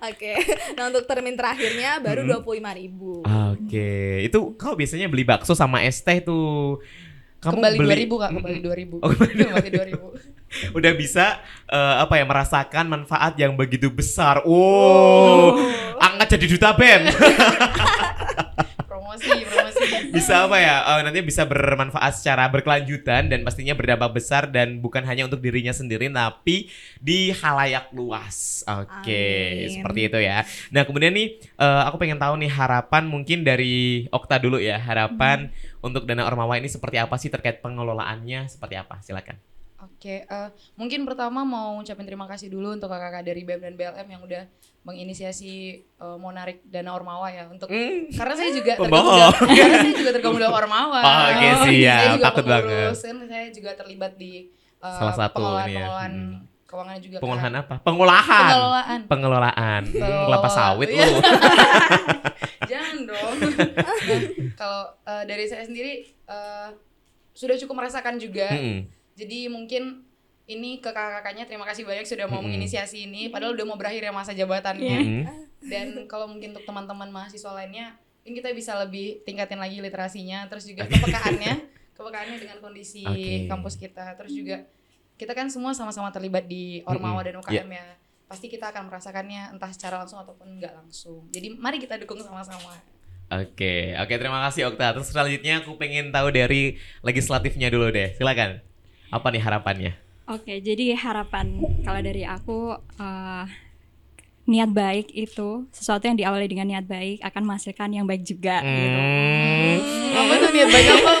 Oke. 0.00 0.32
Nah 0.76 0.88
untuk 0.88 1.04
termin 1.04 1.36
terakhirnya 1.36 2.00
baru 2.00 2.26
25 2.26 2.80
ribu. 2.80 3.22
Oke, 3.24 4.24
itu 4.24 4.38
kau 4.56 4.74
biasanya 4.74 5.06
beli 5.06 5.24
bakso 5.26 5.52
sama 5.52 5.84
es 5.84 6.00
teh 6.00 6.22
tuh. 6.22 6.80
Kamu 7.40 7.56
kembali 7.56 7.76
beli 7.80 8.04
2000 8.04 8.20
Kak, 8.20 8.30
kembali 8.36 8.58
2000. 8.60 9.00
Oh, 9.00 9.08
kembali 9.16 9.42
kembali 9.48 9.70
2000. 9.96 10.40
udah 10.76 10.92
bisa 10.98 11.38
eh, 11.70 11.94
apa 12.02 12.18
ya 12.18 12.24
merasakan 12.26 12.84
manfaat 12.90 13.38
yang 13.38 13.54
begitu 13.54 13.88
besar. 13.88 14.42
Wow, 14.44 15.56
angkat 15.96 16.36
jadi 16.36 16.46
duta 16.50 16.70
BEM. 16.74 17.02
Promosi, 18.90 19.30
promosi. 19.46 19.49
Bisa 20.14 20.46
apa 20.46 20.56
ya? 20.60 20.76
eh, 20.84 21.00
nanti 21.06 21.20
bisa 21.24 21.48
bermanfaat 21.48 22.12
secara 22.20 22.46
berkelanjutan 22.52 23.30
dan 23.32 23.40
pastinya 23.42 23.72
berdampak 23.72 24.16
besar 24.16 24.48
dan 24.48 24.78
bukan 24.78 25.02
hanya 25.04 25.26
untuk 25.26 25.40
dirinya 25.40 25.72
sendiri 25.72 26.06
tapi 26.12 26.68
di 27.00 27.32
halayak 27.32 27.90
luas. 27.96 28.62
Oke, 28.68 29.24
Amin. 29.66 29.72
seperti 29.72 30.00
itu 30.12 30.18
ya. 30.20 30.44
Nah, 30.74 30.82
kemudian 30.84 31.12
nih 31.16 31.40
eh, 31.40 31.82
aku 31.88 31.96
pengen 31.96 32.20
tahu 32.20 32.36
nih 32.40 32.50
harapan 32.52 33.04
mungkin 33.08 33.42
dari 33.42 34.06
Okta 34.12 34.36
dulu 34.36 34.60
ya. 34.60 34.76
Harapan 34.80 35.52
untuk 35.80 36.04
dana 36.04 36.28
Ormawa 36.28 36.60
ini 36.60 36.68
seperti 36.68 37.00
apa 37.00 37.16
sih 37.16 37.32
terkait 37.32 37.64
pengelolaannya 37.64 38.48
seperti 38.48 38.76
apa? 38.76 39.00
Silakan. 39.00 39.50
Oke, 39.80 40.28
eh, 40.28 40.48
mungkin 40.76 41.08
pertama 41.08 41.40
mau 41.40 41.80
ngucapin 41.80 42.04
terima 42.04 42.28
kasih 42.28 42.52
dulu 42.52 42.76
untuk 42.76 42.92
kakak-kakak 42.92 43.24
dari 43.24 43.42
BEM 43.48 43.60
dan 43.64 43.74
BLM 43.80 44.08
yang 44.12 44.22
udah 44.28 44.44
menginisiasi 44.82 45.52
eh, 45.84 46.16
mau 46.16 46.30
narik 46.30 46.64
dana 46.64 46.90
Ormawa 46.90 47.28
ya 47.28 47.44
untuk 47.46 47.66
Hmm. 47.66 48.08
karena 48.10 48.34
saya 48.34 48.50
juga 48.50 48.72
tergabung 48.74 49.30
karena 49.46 49.76
saya 49.78 49.94
juga 49.94 50.10
tergabung 50.10 50.38
dalam 50.38 50.56
Ormawa. 50.56 50.98
Oh, 50.98 51.22
oke, 51.28 51.46
saya 51.58 51.68
siap. 51.68 52.00
juga 52.10 52.24
Takut 52.26 52.44
pengurus, 52.44 52.98
kan 52.98 53.16
saya 53.24 53.46
juga 53.50 53.70
terlibat 53.74 54.12
di 54.14 54.32
eh, 54.78 54.94
Salah 54.94 55.12
satu 55.14 55.36
pengelolaan, 55.36 55.60
ini 55.62 55.70
ya. 55.70 55.80
pengelolaan 55.82 56.12
Hmm. 56.12 56.36
keuangan 56.64 56.98
juga. 56.98 57.16
Pengolahan 57.18 57.52
apa? 57.56 57.74
Pengolahan. 57.80 58.46
Pengelolaan. 58.46 59.00
Pengelolaan. 59.04 59.80
Hmm, 59.82 59.92
Pengelola- 59.92 60.26
kelapa 60.26 60.48
sawit 60.48 60.88
Iya. 60.88 61.04
lu. 61.04 61.18
Jangan 62.70 62.96
dong. 63.04 63.34
Nah, 63.74 63.96
Kalau 64.54 64.80
eh, 65.02 65.24
dari 65.24 65.44
saya 65.44 65.62
sendiri 65.62 65.92
eh, 66.06 66.68
sudah 67.32 67.56
cukup 67.58 67.74
merasakan 67.76 68.16
juga. 68.16 68.48
Mm-mm. 68.50 68.86
Jadi 69.12 69.38
mungkin 69.46 70.08
ini 70.50 70.82
ke 70.82 70.90
kakak-kakaknya 70.90 71.46
terima 71.46 71.62
kasih 71.62 71.86
banyak 71.86 72.02
sudah 72.02 72.26
mau 72.26 72.42
Mm-mm. 72.42 72.50
menginisiasi 72.50 73.06
ini. 73.06 73.30
Padahal 73.30 73.54
udah 73.54 73.66
mau 73.70 73.78
berakhir 73.78 74.02
ya 74.02 74.10
masa 74.10 74.34
jabatannya. 74.34 74.82
Iya. 74.82 74.98
Mm-mm. 74.98 75.38
Dan 75.62 75.86
kalau 76.10 76.26
mungkin 76.26 76.50
untuk 76.50 76.66
teman-teman 76.66 77.06
mahasiswa 77.14 77.54
lainnya, 77.54 77.94
ini 78.26 78.42
kita 78.42 78.50
bisa 78.50 78.74
lebih 78.82 79.22
tingkatin 79.22 79.62
lagi 79.62 79.78
literasinya, 79.78 80.50
terus 80.50 80.66
juga 80.66 80.90
kepekaannya, 80.90 81.54
kepekaannya 81.96 82.36
dengan 82.42 82.58
kondisi 82.58 83.06
Oke. 83.06 83.46
kampus 83.46 83.78
kita. 83.78 84.18
Terus 84.18 84.32
juga 84.34 84.66
kita 85.14 85.32
kan 85.38 85.46
semua 85.52 85.70
sama-sama 85.70 86.10
terlibat 86.10 86.50
di 86.50 86.82
Ormawa 86.82 87.22
Mm-mm. 87.22 87.26
dan 87.30 87.34
UKM 87.46 87.70
ya. 87.70 87.86
Pasti 88.26 88.46
kita 88.50 88.74
akan 88.74 88.90
merasakannya 88.90 89.54
entah 89.54 89.70
secara 89.70 90.02
langsung 90.02 90.18
ataupun 90.18 90.58
enggak 90.58 90.74
langsung. 90.74 91.30
Jadi 91.30 91.54
mari 91.54 91.78
kita 91.78 91.94
dukung 92.02 92.18
sama-sama. 92.22 92.74
Oke, 93.30 93.94
oke 93.94 94.14
terima 94.18 94.42
kasih 94.50 94.66
Okta. 94.74 94.90
Terus 94.98 95.14
selanjutnya 95.14 95.62
aku 95.62 95.78
pengen 95.78 96.10
tahu 96.10 96.34
dari 96.34 96.74
legislatifnya 97.06 97.70
dulu 97.70 97.94
deh. 97.94 98.18
Silakan. 98.18 98.58
Apa 99.14 99.30
nih 99.30 99.42
harapannya? 99.42 100.09
Oke, 100.30 100.62
jadi 100.62 100.94
harapan 100.94 101.58
kalau 101.82 101.98
dari 101.98 102.22
aku 102.22 102.70
eh, 102.96 103.44
niat 104.46 104.70
baik 104.70 105.10
itu 105.10 105.66
sesuatu 105.70 106.06
yang 106.06 106.14
diawali 106.14 106.46
dengan 106.46 106.66
niat 106.66 106.86
baik 106.86 107.18
akan 107.20 107.42
menghasilkan 107.44 107.90
yang 107.90 108.06
baik 108.06 108.22
juga 108.22 108.62
gitu. 108.62 108.98
Hmm. 108.98 109.78
Apa 110.10 110.32
tuh 110.38 110.50
niat 110.50 110.68
baik 110.68 110.88
apa? 110.88 111.12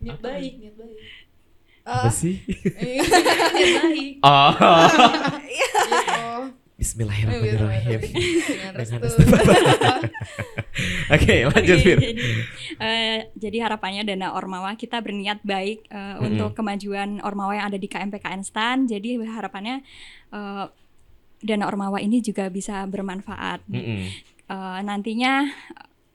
niat 0.00 0.18
baik, 0.18 0.52
niat 0.58 0.74
baik. 0.76 0.96
Apa 1.80 2.08
Eh, 2.08 2.12
sih? 2.12 2.36
Eh, 2.76 3.00
niat 3.56 3.72
baik. 3.78 4.12
Oh. 4.20 4.52
Gitu. 5.44 6.59
Bismillahirrahmanirrahim. 6.80 8.00
Dengan 8.48 8.72
Dengan 8.72 8.98
restu. 9.04 9.20
Oke, 11.14 11.34
lanjut 11.44 11.76
Oke, 11.76 11.84
Fir. 11.84 11.98
jadi, 12.00 12.10
eh, 12.80 13.18
jadi 13.36 13.68
harapannya 13.68 14.08
dana 14.08 14.32
Ormawa 14.32 14.72
kita 14.80 15.04
berniat 15.04 15.44
baik 15.44 15.84
eh, 15.92 16.16
untuk 16.24 16.56
kemajuan 16.56 17.20
Ormawa 17.20 17.60
yang 17.60 17.66
ada 17.68 17.76
di 17.76 17.84
KMPKN 17.84 18.40
STAN. 18.40 18.88
Jadi 18.88 19.20
harapannya 19.20 19.84
eh, 20.32 20.64
dana 21.44 21.64
Ormawa 21.68 22.00
ini 22.00 22.24
juga 22.24 22.48
bisa 22.48 22.88
bermanfaat. 22.88 23.60
Mm-mm. 23.68 24.00
Eh, 24.50 24.78
nantinya 24.80 25.52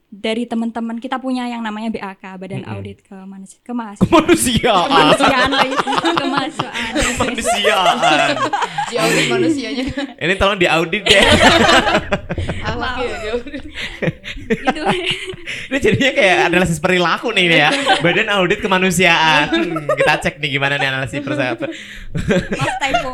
dari 0.08 0.44
teman-teman 0.44 0.96
kita 0.96 1.16
punya 1.16 1.44
yang 1.44 1.60
namanya 1.60 1.90
BAK 1.90 2.22
Badan 2.36 2.62
Mm-mm. 2.62 2.72
Audit 2.72 3.02
Kemanusiaan 3.02 3.62
Kemahasiswaan 3.62 4.06
Kemanusiaan. 4.08 4.86
kemanusiaan 4.86 5.50
lagi 5.52 5.74
kemahasiswaan 6.14 6.90
Kemanusiaan. 6.94 7.96
Diaudit 8.86 9.26
manusianya. 9.28 9.84
Ini 10.16 10.34
tolong 10.36 10.56
diaudit 10.56 11.02
deh. 11.02 11.22
Akhlaknya 12.62 13.04
ya 13.04 13.34
gitu 13.36 13.68
Ini 15.66 15.76
jadinya 15.76 16.12
kayak 16.12 16.36
analisis 16.46 16.78
perilaku 16.78 17.30
nih 17.32 17.44
ini 17.44 17.56
ya. 17.58 17.70
Badan 17.98 18.30
audit 18.32 18.60
kemanusiaan. 18.60 19.50
Hmm, 19.50 19.90
kita 19.92 20.12
cek 20.20 20.34
nih 20.38 20.50
gimana 20.52 20.74
nih 20.76 20.88
analisis 20.88 21.18
persa- 21.20 21.58
maaf 21.58 22.74
typo 22.78 23.10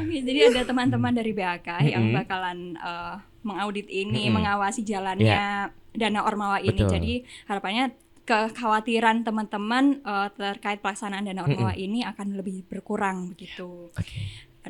Oke, 0.00 0.16
jadi 0.24 0.52
ada 0.52 0.62
teman-teman 0.66 1.12
dari 1.12 1.32
BAK 1.34 1.68
yang 1.86 2.10
Mm-mm. 2.10 2.18
bakalan 2.22 2.58
eh, 2.76 3.16
mengaudit 3.46 3.88
ini, 3.88 4.28
Mm-mm. 4.28 4.40
mengawasi 4.40 4.84
jalannya 4.84 5.70
dana 5.96 6.20
Ormawa 6.22 6.58
ini. 6.60 6.80
Betul. 6.80 6.92
Jadi 6.96 7.12
harapannya 7.48 7.84
kekhawatiran 8.24 9.26
teman-teman 9.26 10.00
eh, 10.04 10.28
terkait 10.34 10.80
pelaksanaan 10.80 11.26
dana 11.26 11.44
Ormawa 11.44 11.74
ini 11.76 12.04
akan 12.06 12.38
lebih 12.38 12.64
berkurang 12.68 13.34
begitu. 13.34 13.90
Oke. 13.92 14.20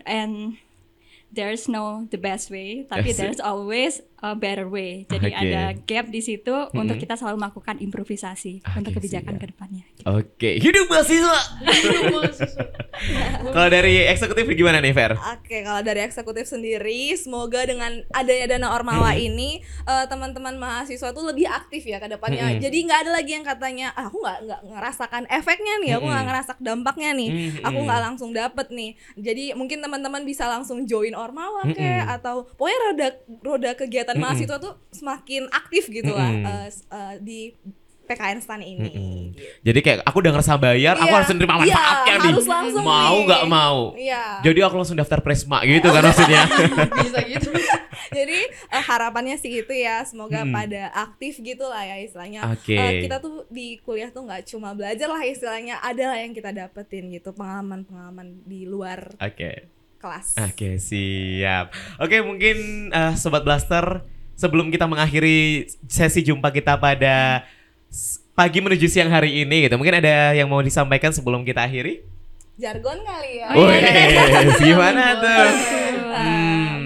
And 0.07 0.57
there's 1.31 1.71
no 1.71 2.07
the 2.11 2.19
best 2.19 2.51
way, 2.51 2.87
tapi 2.87 3.15
there's 3.15 3.39
always 3.39 4.03
a 4.21 4.37
better 4.37 4.69
way. 4.69 5.09
Jadi 5.09 5.33
Oke. 5.33 5.41
ada 5.41 5.63
gap 5.81 6.07
di 6.09 6.21
situ 6.21 6.53
untuk 6.71 6.97
Mm-mm. 6.97 7.03
kita 7.03 7.17
selalu 7.17 7.41
melakukan 7.41 7.81
improvisasi 7.81 8.61
untuk 8.77 8.93
Oke, 8.93 9.01
kebijakan 9.01 9.35
siap. 9.37 9.43
ke 9.43 9.47
depannya. 9.53 9.85
Oke, 10.05 10.51
hidup 10.61 10.87
mahasiswa. 10.93 11.41
Kalau 13.51 13.69
dari 13.73 14.05
eksekutif 14.05 14.45
gimana 14.53 14.79
nih, 14.85 14.93
Fer? 14.93 15.17
Oke, 15.17 15.65
kalau 15.65 15.81
dari 15.81 16.01
eksekutif 16.05 16.45
sendiri, 16.45 17.16
semoga 17.16 17.64
dengan 17.64 18.05
adanya 18.12 18.57
dana 18.57 18.77
Ormawa 18.77 19.16
ini 19.16 19.64
eh, 19.89 20.05
teman-teman 20.07 20.61
mahasiswa 20.61 21.11
tuh 21.11 21.25
lebih 21.25 21.49
aktif 21.49 21.89
ya 21.89 21.97
ke 21.97 22.12
depannya. 22.12 22.53
Mm-mm. 22.53 22.61
Jadi 22.61 22.77
nggak 22.85 23.01
ada 23.09 23.11
lagi 23.16 23.31
yang 23.33 23.45
katanya, 23.47 23.97
ah, 23.97 24.12
aku 24.12 24.21
nggak 24.21 24.39
nggak 24.45 24.61
ngerasakan 24.68 25.23
efeknya 25.33 25.75
nih, 25.81 25.91
aku 25.97 26.07
nggak 26.07 26.25
ngerasak 26.29 26.59
dampaknya 26.61 27.11
nih, 27.16 27.29
Mm-mm. 27.33 27.66
aku 27.66 27.79
nggak 27.89 28.01
langsung 28.05 28.31
dapet 28.37 28.66
nih. 28.68 28.91
Jadi 29.16 29.45
mungkin 29.57 29.81
teman-teman 29.81 30.23
bisa 30.29 30.45
langsung 30.45 30.85
join 30.85 31.16
Ormawa 31.16 31.64
kayak 31.73 32.05
Mm-mm. 32.05 32.16
atau 32.21 32.37
pokoknya 32.55 32.79
roda 32.93 33.09
roda 33.41 33.71
kegiatan 33.73 34.10
Mm-mm. 34.13 34.25
mahasiswa 34.25 34.57
tuh 34.57 34.75
semakin 34.91 35.43
aktif 35.51 35.87
gitu 35.87 36.11
lah 36.11 36.29
Mm-mm. 36.29 36.47
eh, 36.47 36.67
s- 36.67 36.87
eh, 36.87 37.15
di 37.19 37.41
PKN 38.03 38.39
Stan 38.39 38.59
ini. 38.59 38.91
Mm-mm. 38.91 39.23
Gitu. 39.31 39.47
Jadi 39.63 39.79
kayak 39.81 39.99
aku 40.03 40.19
udah 40.19 40.33
ngerasa 40.33 40.59
bayar, 40.59 40.99
aku 40.99 41.07
Iya, 41.07 41.15
harus 41.15 41.31
menerima 41.31 41.47
iya, 41.47 41.61
manfaatnya 41.63 42.11
nih. 42.13 42.27
harus 42.27 42.47
langsung 42.49 42.83
mau 42.85 43.17
nggak 43.23 43.45
mau. 43.47 43.79
Iya. 43.95 44.23
Jadi 44.43 44.59
aku 44.61 44.75
langsung 44.77 44.99
daftar 44.99 45.19
Presma 45.21 45.63
gitu 45.63 45.87
kan 45.89 46.03
maksudnya. 46.03 46.43
bisa 46.99 47.21
gitu 47.25 47.51
Jadi 48.11 48.39
eh, 48.51 48.83
harapannya 48.83 49.39
sih 49.39 49.53
itu 49.57 49.71
ya, 49.71 50.03
semoga 50.03 50.43
Hmm. 50.43 50.51
pada 50.51 50.91
aktif 50.91 51.39
gitu 51.39 51.63
lah 51.63 51.87
ya 51.87 52.03
istilahnya. 52.03 52.51
Oke. 52.51 52.75
Eh, 52.75 53.07
kita 53.07 53.19
tuh 53.19 53.47
di 53.47 53.79
kuliah 53.79 54.11
tuh 54.11 54.27
nggak 54.27 54.43
cuma 54.45 54.75
belajar 54.75 55.07
lah 55.07 55.23
istilahnya, 55.23 55.79
ada 55.79 56.11
lah 56.11 56.19
yang 56.19 56.33
kita 56.33 56.51
dapetin 56.51 57.07
gitu 57.09 57.31
pengalaman-pengalaman 57.31 58.43
di 58.43 58.67
luar 58.67 59.15
Oke. 59.17 59.71
Kelas. 60.01 60.40
Oke, 60.40 60.76
siap. 60.76 61.70
Oke, 61.96 62.18
mungkin 62.20 62.57
eh, 62.88 63.12
sobat 63.14 63.40
Blaster 63.40 64.03
sebelum 64.34 64.68
kita 64.68 64.84
mengakhiri 64.84 65.68
sesi 65.84 66.20
jumpa 66.20 66.48
kita 66.48 66.74
pada 66.74 67.44
pagi 68.32 68.59
menuju 68.59 68.86
siang 68.86 69.09
hari 69.09 69.44
ini 69.44 69.68
gitu. 69.68 69.76
Mungkin 69.76 70.01
ada 70.01 70.32
yang 70.32 70.48
mau 70.48 70.59
disampaikan 70.59 71.12
sebelum 71.12 71.44
kita 71.44 71.61
akhiri? 71.61 72.01
Jargon 72.57 73.01
kali 73.01 73.30
ya. 73.36 73.48
Oh, 73.53 73.64
Wih, 73.64 73.80
iya. 73.80 74.53
gimana 74.59 75.05
tuh? 75.16 75.46
Hmm. 76.11 76.80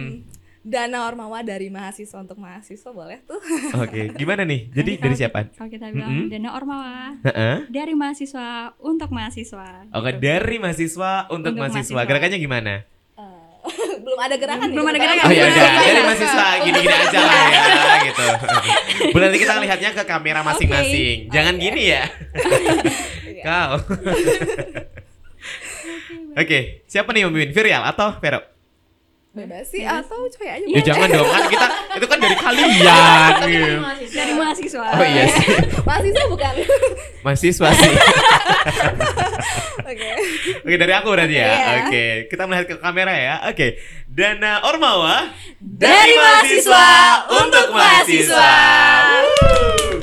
Dana 0.64 1.04
Ormawa 1.04 1.44
dari 1.44 1.68
mahasiswa 1.68 2.16
untuk 2.16 2.40
mahasiswa 2.40 2.88
boleh 2.88 3.20
tuh. 3.22 3.36
Oke, 3.84 4.16
gimana 4.16 4.42
nih? 4.42 4.72
Jadi 4.72 4.96
Nanti 4.96 5.02
dari 5.02 5.12
kalau- 5.12 5.20
siapa? 5.20 5.38
Kalau 5.52 5.68
kita 5.68 5.86
bilang 5.92 6.10
Mm-mm. 6.10 6.32
dana 6.32 6.48
ormawa 6.50 6.94
Heeh. 7.20 7.56
dari 7.68 7.92
mahasiswa 7.92 8.48
untuk 8.80 9.12
mahasiswa. 9.12 9.66
Oke, 9.92 10.10
gitu. 10.10 10.24
dari 10.24 10.56
mahasiswa 10.56 11.12
untuk, 11.28 11.52
Untuk 11.52 11.60
mahasiswa. 11.60 11.92
mahasiswa. 11.92 12.08
Gerakannya 12.08 12.38
gimana? 12.40 12.74
Belum 14.04 14.20
ada 14.20 14.36
gerakan 14.36 14.66
nih, 14.68 14.76
Belum 14.76 14.88
ada 14.88 14.98
gerakan. 15.00 15.24
Oh 15.24 15.32
ya 15.32 15.42
udah, 15.42 15.56
Iya. 15.56 15.80
dari 15.80 16.02
mahasiswa 16.04 16.46
gini-gini 16.60 16.94
aja 16.94 17.18
lah 17.18 17.44
ya 17.48 17.64
gitu. 18.04 18.26
Bu 19.10 19.18
nanti 19.18 19.36
kita 19.40 19.52
lihatnya 19.58 19.90
ke 19.92 20.02
kamera 20.04 20.40
masing-masing. 20.42 21.16
Jangan 21.28 21.54
gini 21.56 21.82
ya. 21.88 22.04
Kau. 23.46 23.72
Oke, 26.34 26.82
siapa 26.84 27.12
nih 27.12 27.24
yang 27.24 27.30
memimpin? 27.30 27.54
Virial 27.54 27.82
atau 27.84 28.16
Vero? 28.18 28.53
Bebas 29.34 29.66
sih 29.66 29.82
atau 29.82 30.30
coy 30.30 30.46
aja. 30.46 30.62
Ya 30.62 30.80
jangan 30.80 31.10
dong, 31.10 31.26
kan 31.26 31.42
kita 31.50 31.66
itu 31.98 32.06
kan 32.06 32.18
dari 32.22 32.36
kalian. 32.38 33.32
gitu. 33.50 33.74
Dari 34.14 34.32
mahasiswa. 34.32 34.86
Oh 34.94 35.02
iya 35.02 35.24
sih, 35.26 35.46
Mahasiswa 35.90 36.22
bukan. 36.30 36.54
mahasiswa 37.26 37.68
sih. 37.74 37.92
Oke. 39.90 40.10
Oke, 40.62 40.76
dari 40.78 40.92
aku 40.94 41.08
berarti 41.10 41.34
ya. 41.34 41.50
Iya. 41.50 41.74
Oke, 41.82 42.04
kita 42.30 42.42
melihat 42.46 42.66
ke 42.70 42.76
kamera 42.78 43.10
ya. 43.10 43.34
Oke. 43.50 43.74
Dana 44.06 44.62
Ormawa 44.62 45.34
Dari 45.58 46.14
mahasiswa 46.14 46.86
untuk 47.34 47.66
mahasiswa. 47.74 48.50
Wuh. 49.18 49.98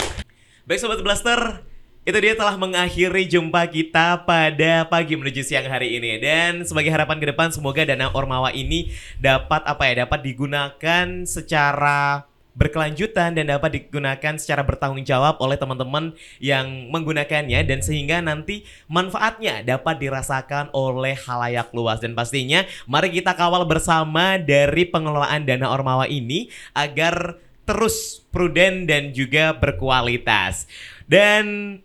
Baik 0.67 0.79
sobat 0.83 0.99
Blaster, 0.99 1.70
itu 2.01 2.17
dia 2.17 2.33
telah 2.33 2.57
mengakhiri 2.57 3.29
jumpa 3.29 3.61
kita 3.69 4.25
pada 4.25 4.89
pagi 4.89 5.13
menuju 5.13 5.45
siang 5.45 5.69
hari 5.69 6.01
ini. 6.01 6.17
Dan 6.17 6.65
sebagai 6.65 6.89
harapan 6.89 7.21
ke 7.21 7.29
depan 7.29 7.53
semoga 7.53 7.85
dana 7.85 8.09
Ormawa 8.09 8.49
ini 8.57 8.89
dapat 9.21 9.61
apa 9.69 9.85
ya 9.85 10.09
dapat 10.09 10.25
digunakan 10.25 11.05
secara 11.29 12.25
berkelanjutan 12.51 13.37
dan 13.37 13.47
dapat 13.47 13.79
digunakan 13.79 14.33
secara 14.35 14.65
bertanggung 14.65 15.07
jawab 15.07 15.39
oleh 15.39 15.61
teman-teman 15.61 16.17
yang 16.41 16.89
menggunakannya. 16.89 17.61
Dan 17.69 17.85
sehingga 17.85 18.17
nanti 18.17 18.65
manfaatnya 18.89 19.61
dapat 19.61 20.01
dirasakan 20.01 20.73
oleh 20.73 21.13
halayak 21.13 21.69
luas. 21.69 22.01
Dan 22.01 22.17
pastinya 22.17 22.65
mari 22.89 23.13
kita 23.13 23.37
kawal 23.37 23.61
bersama 23.69 24.41
dari 24.41 24.89
pengelolaan 24.89 25.45
dana 25.45 25.69
Ormawa 25.69 26.09
ini 26.09 26.49
agar 26.73 27.37
terus 27.69 28.25
pruden 28.33 28.89
dan 28.89 29.13
juga 29.13 29.53
berkualitas. 29.53 30.65
Dan 31.05 31.77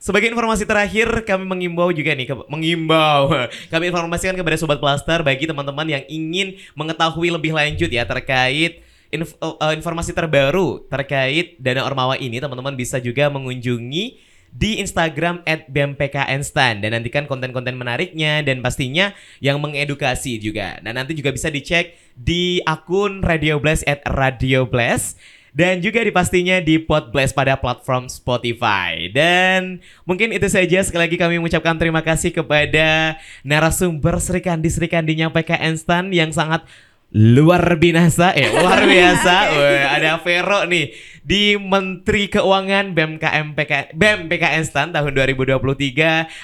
sebagai 0.00 0.32
informasi 0.32 0.64
terakhir 0.64 1.28
kami 1.28 1.44
mengimbau 1.44 1.92
juga 1.92 2.16
nih 2.16 2.32
mengimbau 2.48 3.28
kami 3.72 3.92
informasikan 3.92 4.32
kepada 4.32 4.56
sobat 4.56 4.80
Plaster 4.80 5.20
bagi 5.20 5.44
teman-teman 5.44 5.84
yang 5.84 6.02
ingin 6.08 6.56
mengetahui 6.72 7.28
lebih 7.28 7.52
lanjut 7.52 7.92
ya 7.92 8.08
terkait 8.08 8.80
inf- 9.12 9.36
eh, 9.36 9.72
informasi 9.76 10.16
terbaru 10.16 10.88
terkait 10.88 11.60
Dana 11.60 11.84
Ormawa 11.84 12.16
ini 12.16 12.40
teman-teman 12.40 12.72
bisa 12.72 12.96
juga 12.96 13.28
mengunjungi 13.28 14.32
di 14.50 14.82
Instagram 14.82 15.46
@bmpknstan 15.46 16.82
dan 16.82 16.90
nantikan 16.90 17.30
konten-konten 17.30 17.78
menariknya 17.78 18.42
dan 18.42 18.58
pastinya 18.58 19.14
yang 19.38 19.62
mengedukasi 19.62 20.42
juga. 20.42 20.82
Dan 20.82 20.98
nanti 20.98 21.14
juga 21.14 21.30
bisa 21.30 21.54
dicek 21.54 21.94
di 22.18 22.58
akun 22.66 23.22
Radio 23.22 23.62
Blast 23.62 23.86
Radio 24.10 24.66
Blast 24.66 25.14
dan 25.50 25.82
juga 25.82 26.02
dipastinya 26.02 26.58
di 26.62 26.78
Podblast 26.78 27.34
pada 27.34 27.58
platform 27.58 28.06
Spotify. 28.06 29.10
Dan 29.10 29.82
mungkin 30.06 30.30
itu 30.30 30.46
saja. 30.46 30.82
Sekali 30.82 31.10
lagi 31.10 31.16
kami 31.18 31.38
mengucapkan 31.38 31.76
terima 31.76 32.00
kasih 32.02 32.30
kepada 32.30 33.18
narasumber 33.42 34.18
Sri 34.22 34.40
Kandi 34.42 34.70
Sri 34.70 34.86
Kandinya 34.86 35.30
PKN 35.30 35.74
Stan 35.78 36.06
yang 36.10 36.30
sangat 36.30 36.66
luar 37.10 37.74
binasa 37.74 38.30
eh 38.38 38.46
luar 38.54 38.86
biasa. 38.86 39.34
Weh, 39.58 39.82
ada 39.82 40.22
Vero 40.22 40.62
nih 40.70 40.94
di 41.26 41.58
Menteri 41.58 42.30
Keuangan 42.30 42.94
BMKM 42.94 43.52
PK, 43.58 43.72
BEM 43.98 44.30
PKN 44.30 44.64
Stan 44.64 44.88
tahun 44.94 45.10
2023 45.14 45.58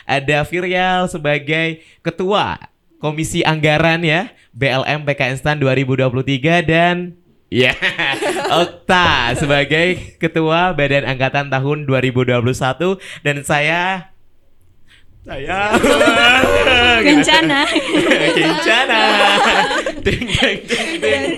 ada 0.05 0.39
Virial 0.43 1.07
sebagai 1.07 1.87
ketua 2.03 2.59
Komisi 2.99 3.47
Anggaran 3.47 4.03
ya 4.03 4.35
BLM 4.57 5.07
PKN 5.07 5.37
Stan 5.39 5.57
2023 5.61 6.67
dan 6.67 7.15
ya 7.53 7.73
Okta 8.63 9.37
sebagai 9.39 10.19
ketua 10.19 10.75
Badan 10.75 11.07
Angkatan 11.07 11.51
tahun 11.51 11.87
2021 11.87 12.43
dan 13.23 13.37
saya 13.47 14.13
saya 15.27 15.75
Kencana. 17.03 17.67
Kencana. 18.39 19.01
Ding 20.07 20.23
ding 20.23 20.61
ding 20.71 20.91
ding. 21.03 21.31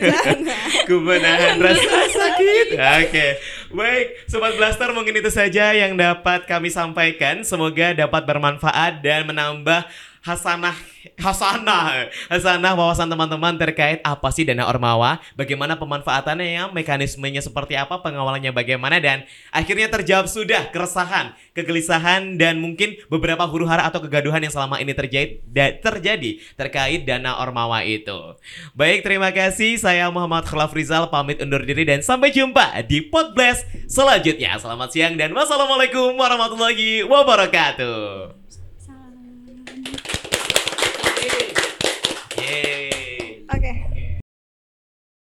Ku 0.85 1.01
menahan 1.01 1.57
rasa 1.57 2.05
sakit. 2.07 2.77
Oke. 2.77 3.27
Baik, 3.73 4.07
Sobat 4.29 4.57
Blaster 4.61 4.93
mungkin 4.93 5.17
itu 5.17 5.33
saja 5.33 5.73
yang 5.73 5.97
dapat 5.97 6.45
kami 6.45 6.69
sampaikan. 6.69 7.43
Semoga 7.49 7.97
dapat 7.97 8.29
bermanfaat 8.29 9.01
dan 9.01 9.25
menambah 9.25 9.89
hasanah 10.29 10.76
hasanah 11.16 12.12
hasanah 12.29 12.72
wawasan 12.76 13.09
teman-teman 13.09 13.57
terkait 13.57 14.05
apa 14.05 14.29
sih 14.29 14.45
dana 14.45 14.68
ormawa, 14.68 15.24
bagaimana 15.41 15.81
pemanfaatannya 15.81 16.47
ya, 16.47 16.64
mekanismenya 16.68 17.41
seperti 17.41 17.81
apa, 17.81 18.05
pengawalannya 18.05 18.53
bagaimana 18.53 19.01
dan 19.01 19.24
akhirnya 19.49 19.89
terjawab 19.89 20.29
sudah 20.29 20.68
keresahan, 20.68 21.33
kegelisahan 21.57 22.37
dan 22.37 22.61
mungkin 22.61 23.01
beberapa 23.09 23.49
huru-hara 23.49 23.89
atau 23.89 24.05
kegaduhan 24.05 24.45
yang 24.45 24.53
selama 24.53 24.76
ini 24.85 24.93
terjadi 24.93 25.41
terjadi 25.81 26.45
terkait 26.61 27.09
dana 27.09 27.41
ormawa 27.41 27.81
itu. 27.89 28.37
Baik, 28.76 29.01
terima 29.07 29.33
kasih. 29.33 29.81
Saya 29.81 30.12
Muhammad 30.12 30.45
Khalaf 30.45 30.76
Rizal 30.76 31.09
pamit 31.09 31.41
undur 31.41 31.64
diri 31.64 31.89
dan 31.89 32.05
sampai 32.05 32.35
jumpa 32.35 32.76
di 32.85 33.01
Podblast 33.09 33.64
selanjutnya. 33.89 34.61
Selamat 34.61 34.93
siang 34.93 35.16
dan 35.16 35.33
wassalamualaikum 35.33 36.14
warahmatullahi 36.20 37.07
wabarakatuh. 37.09 38.47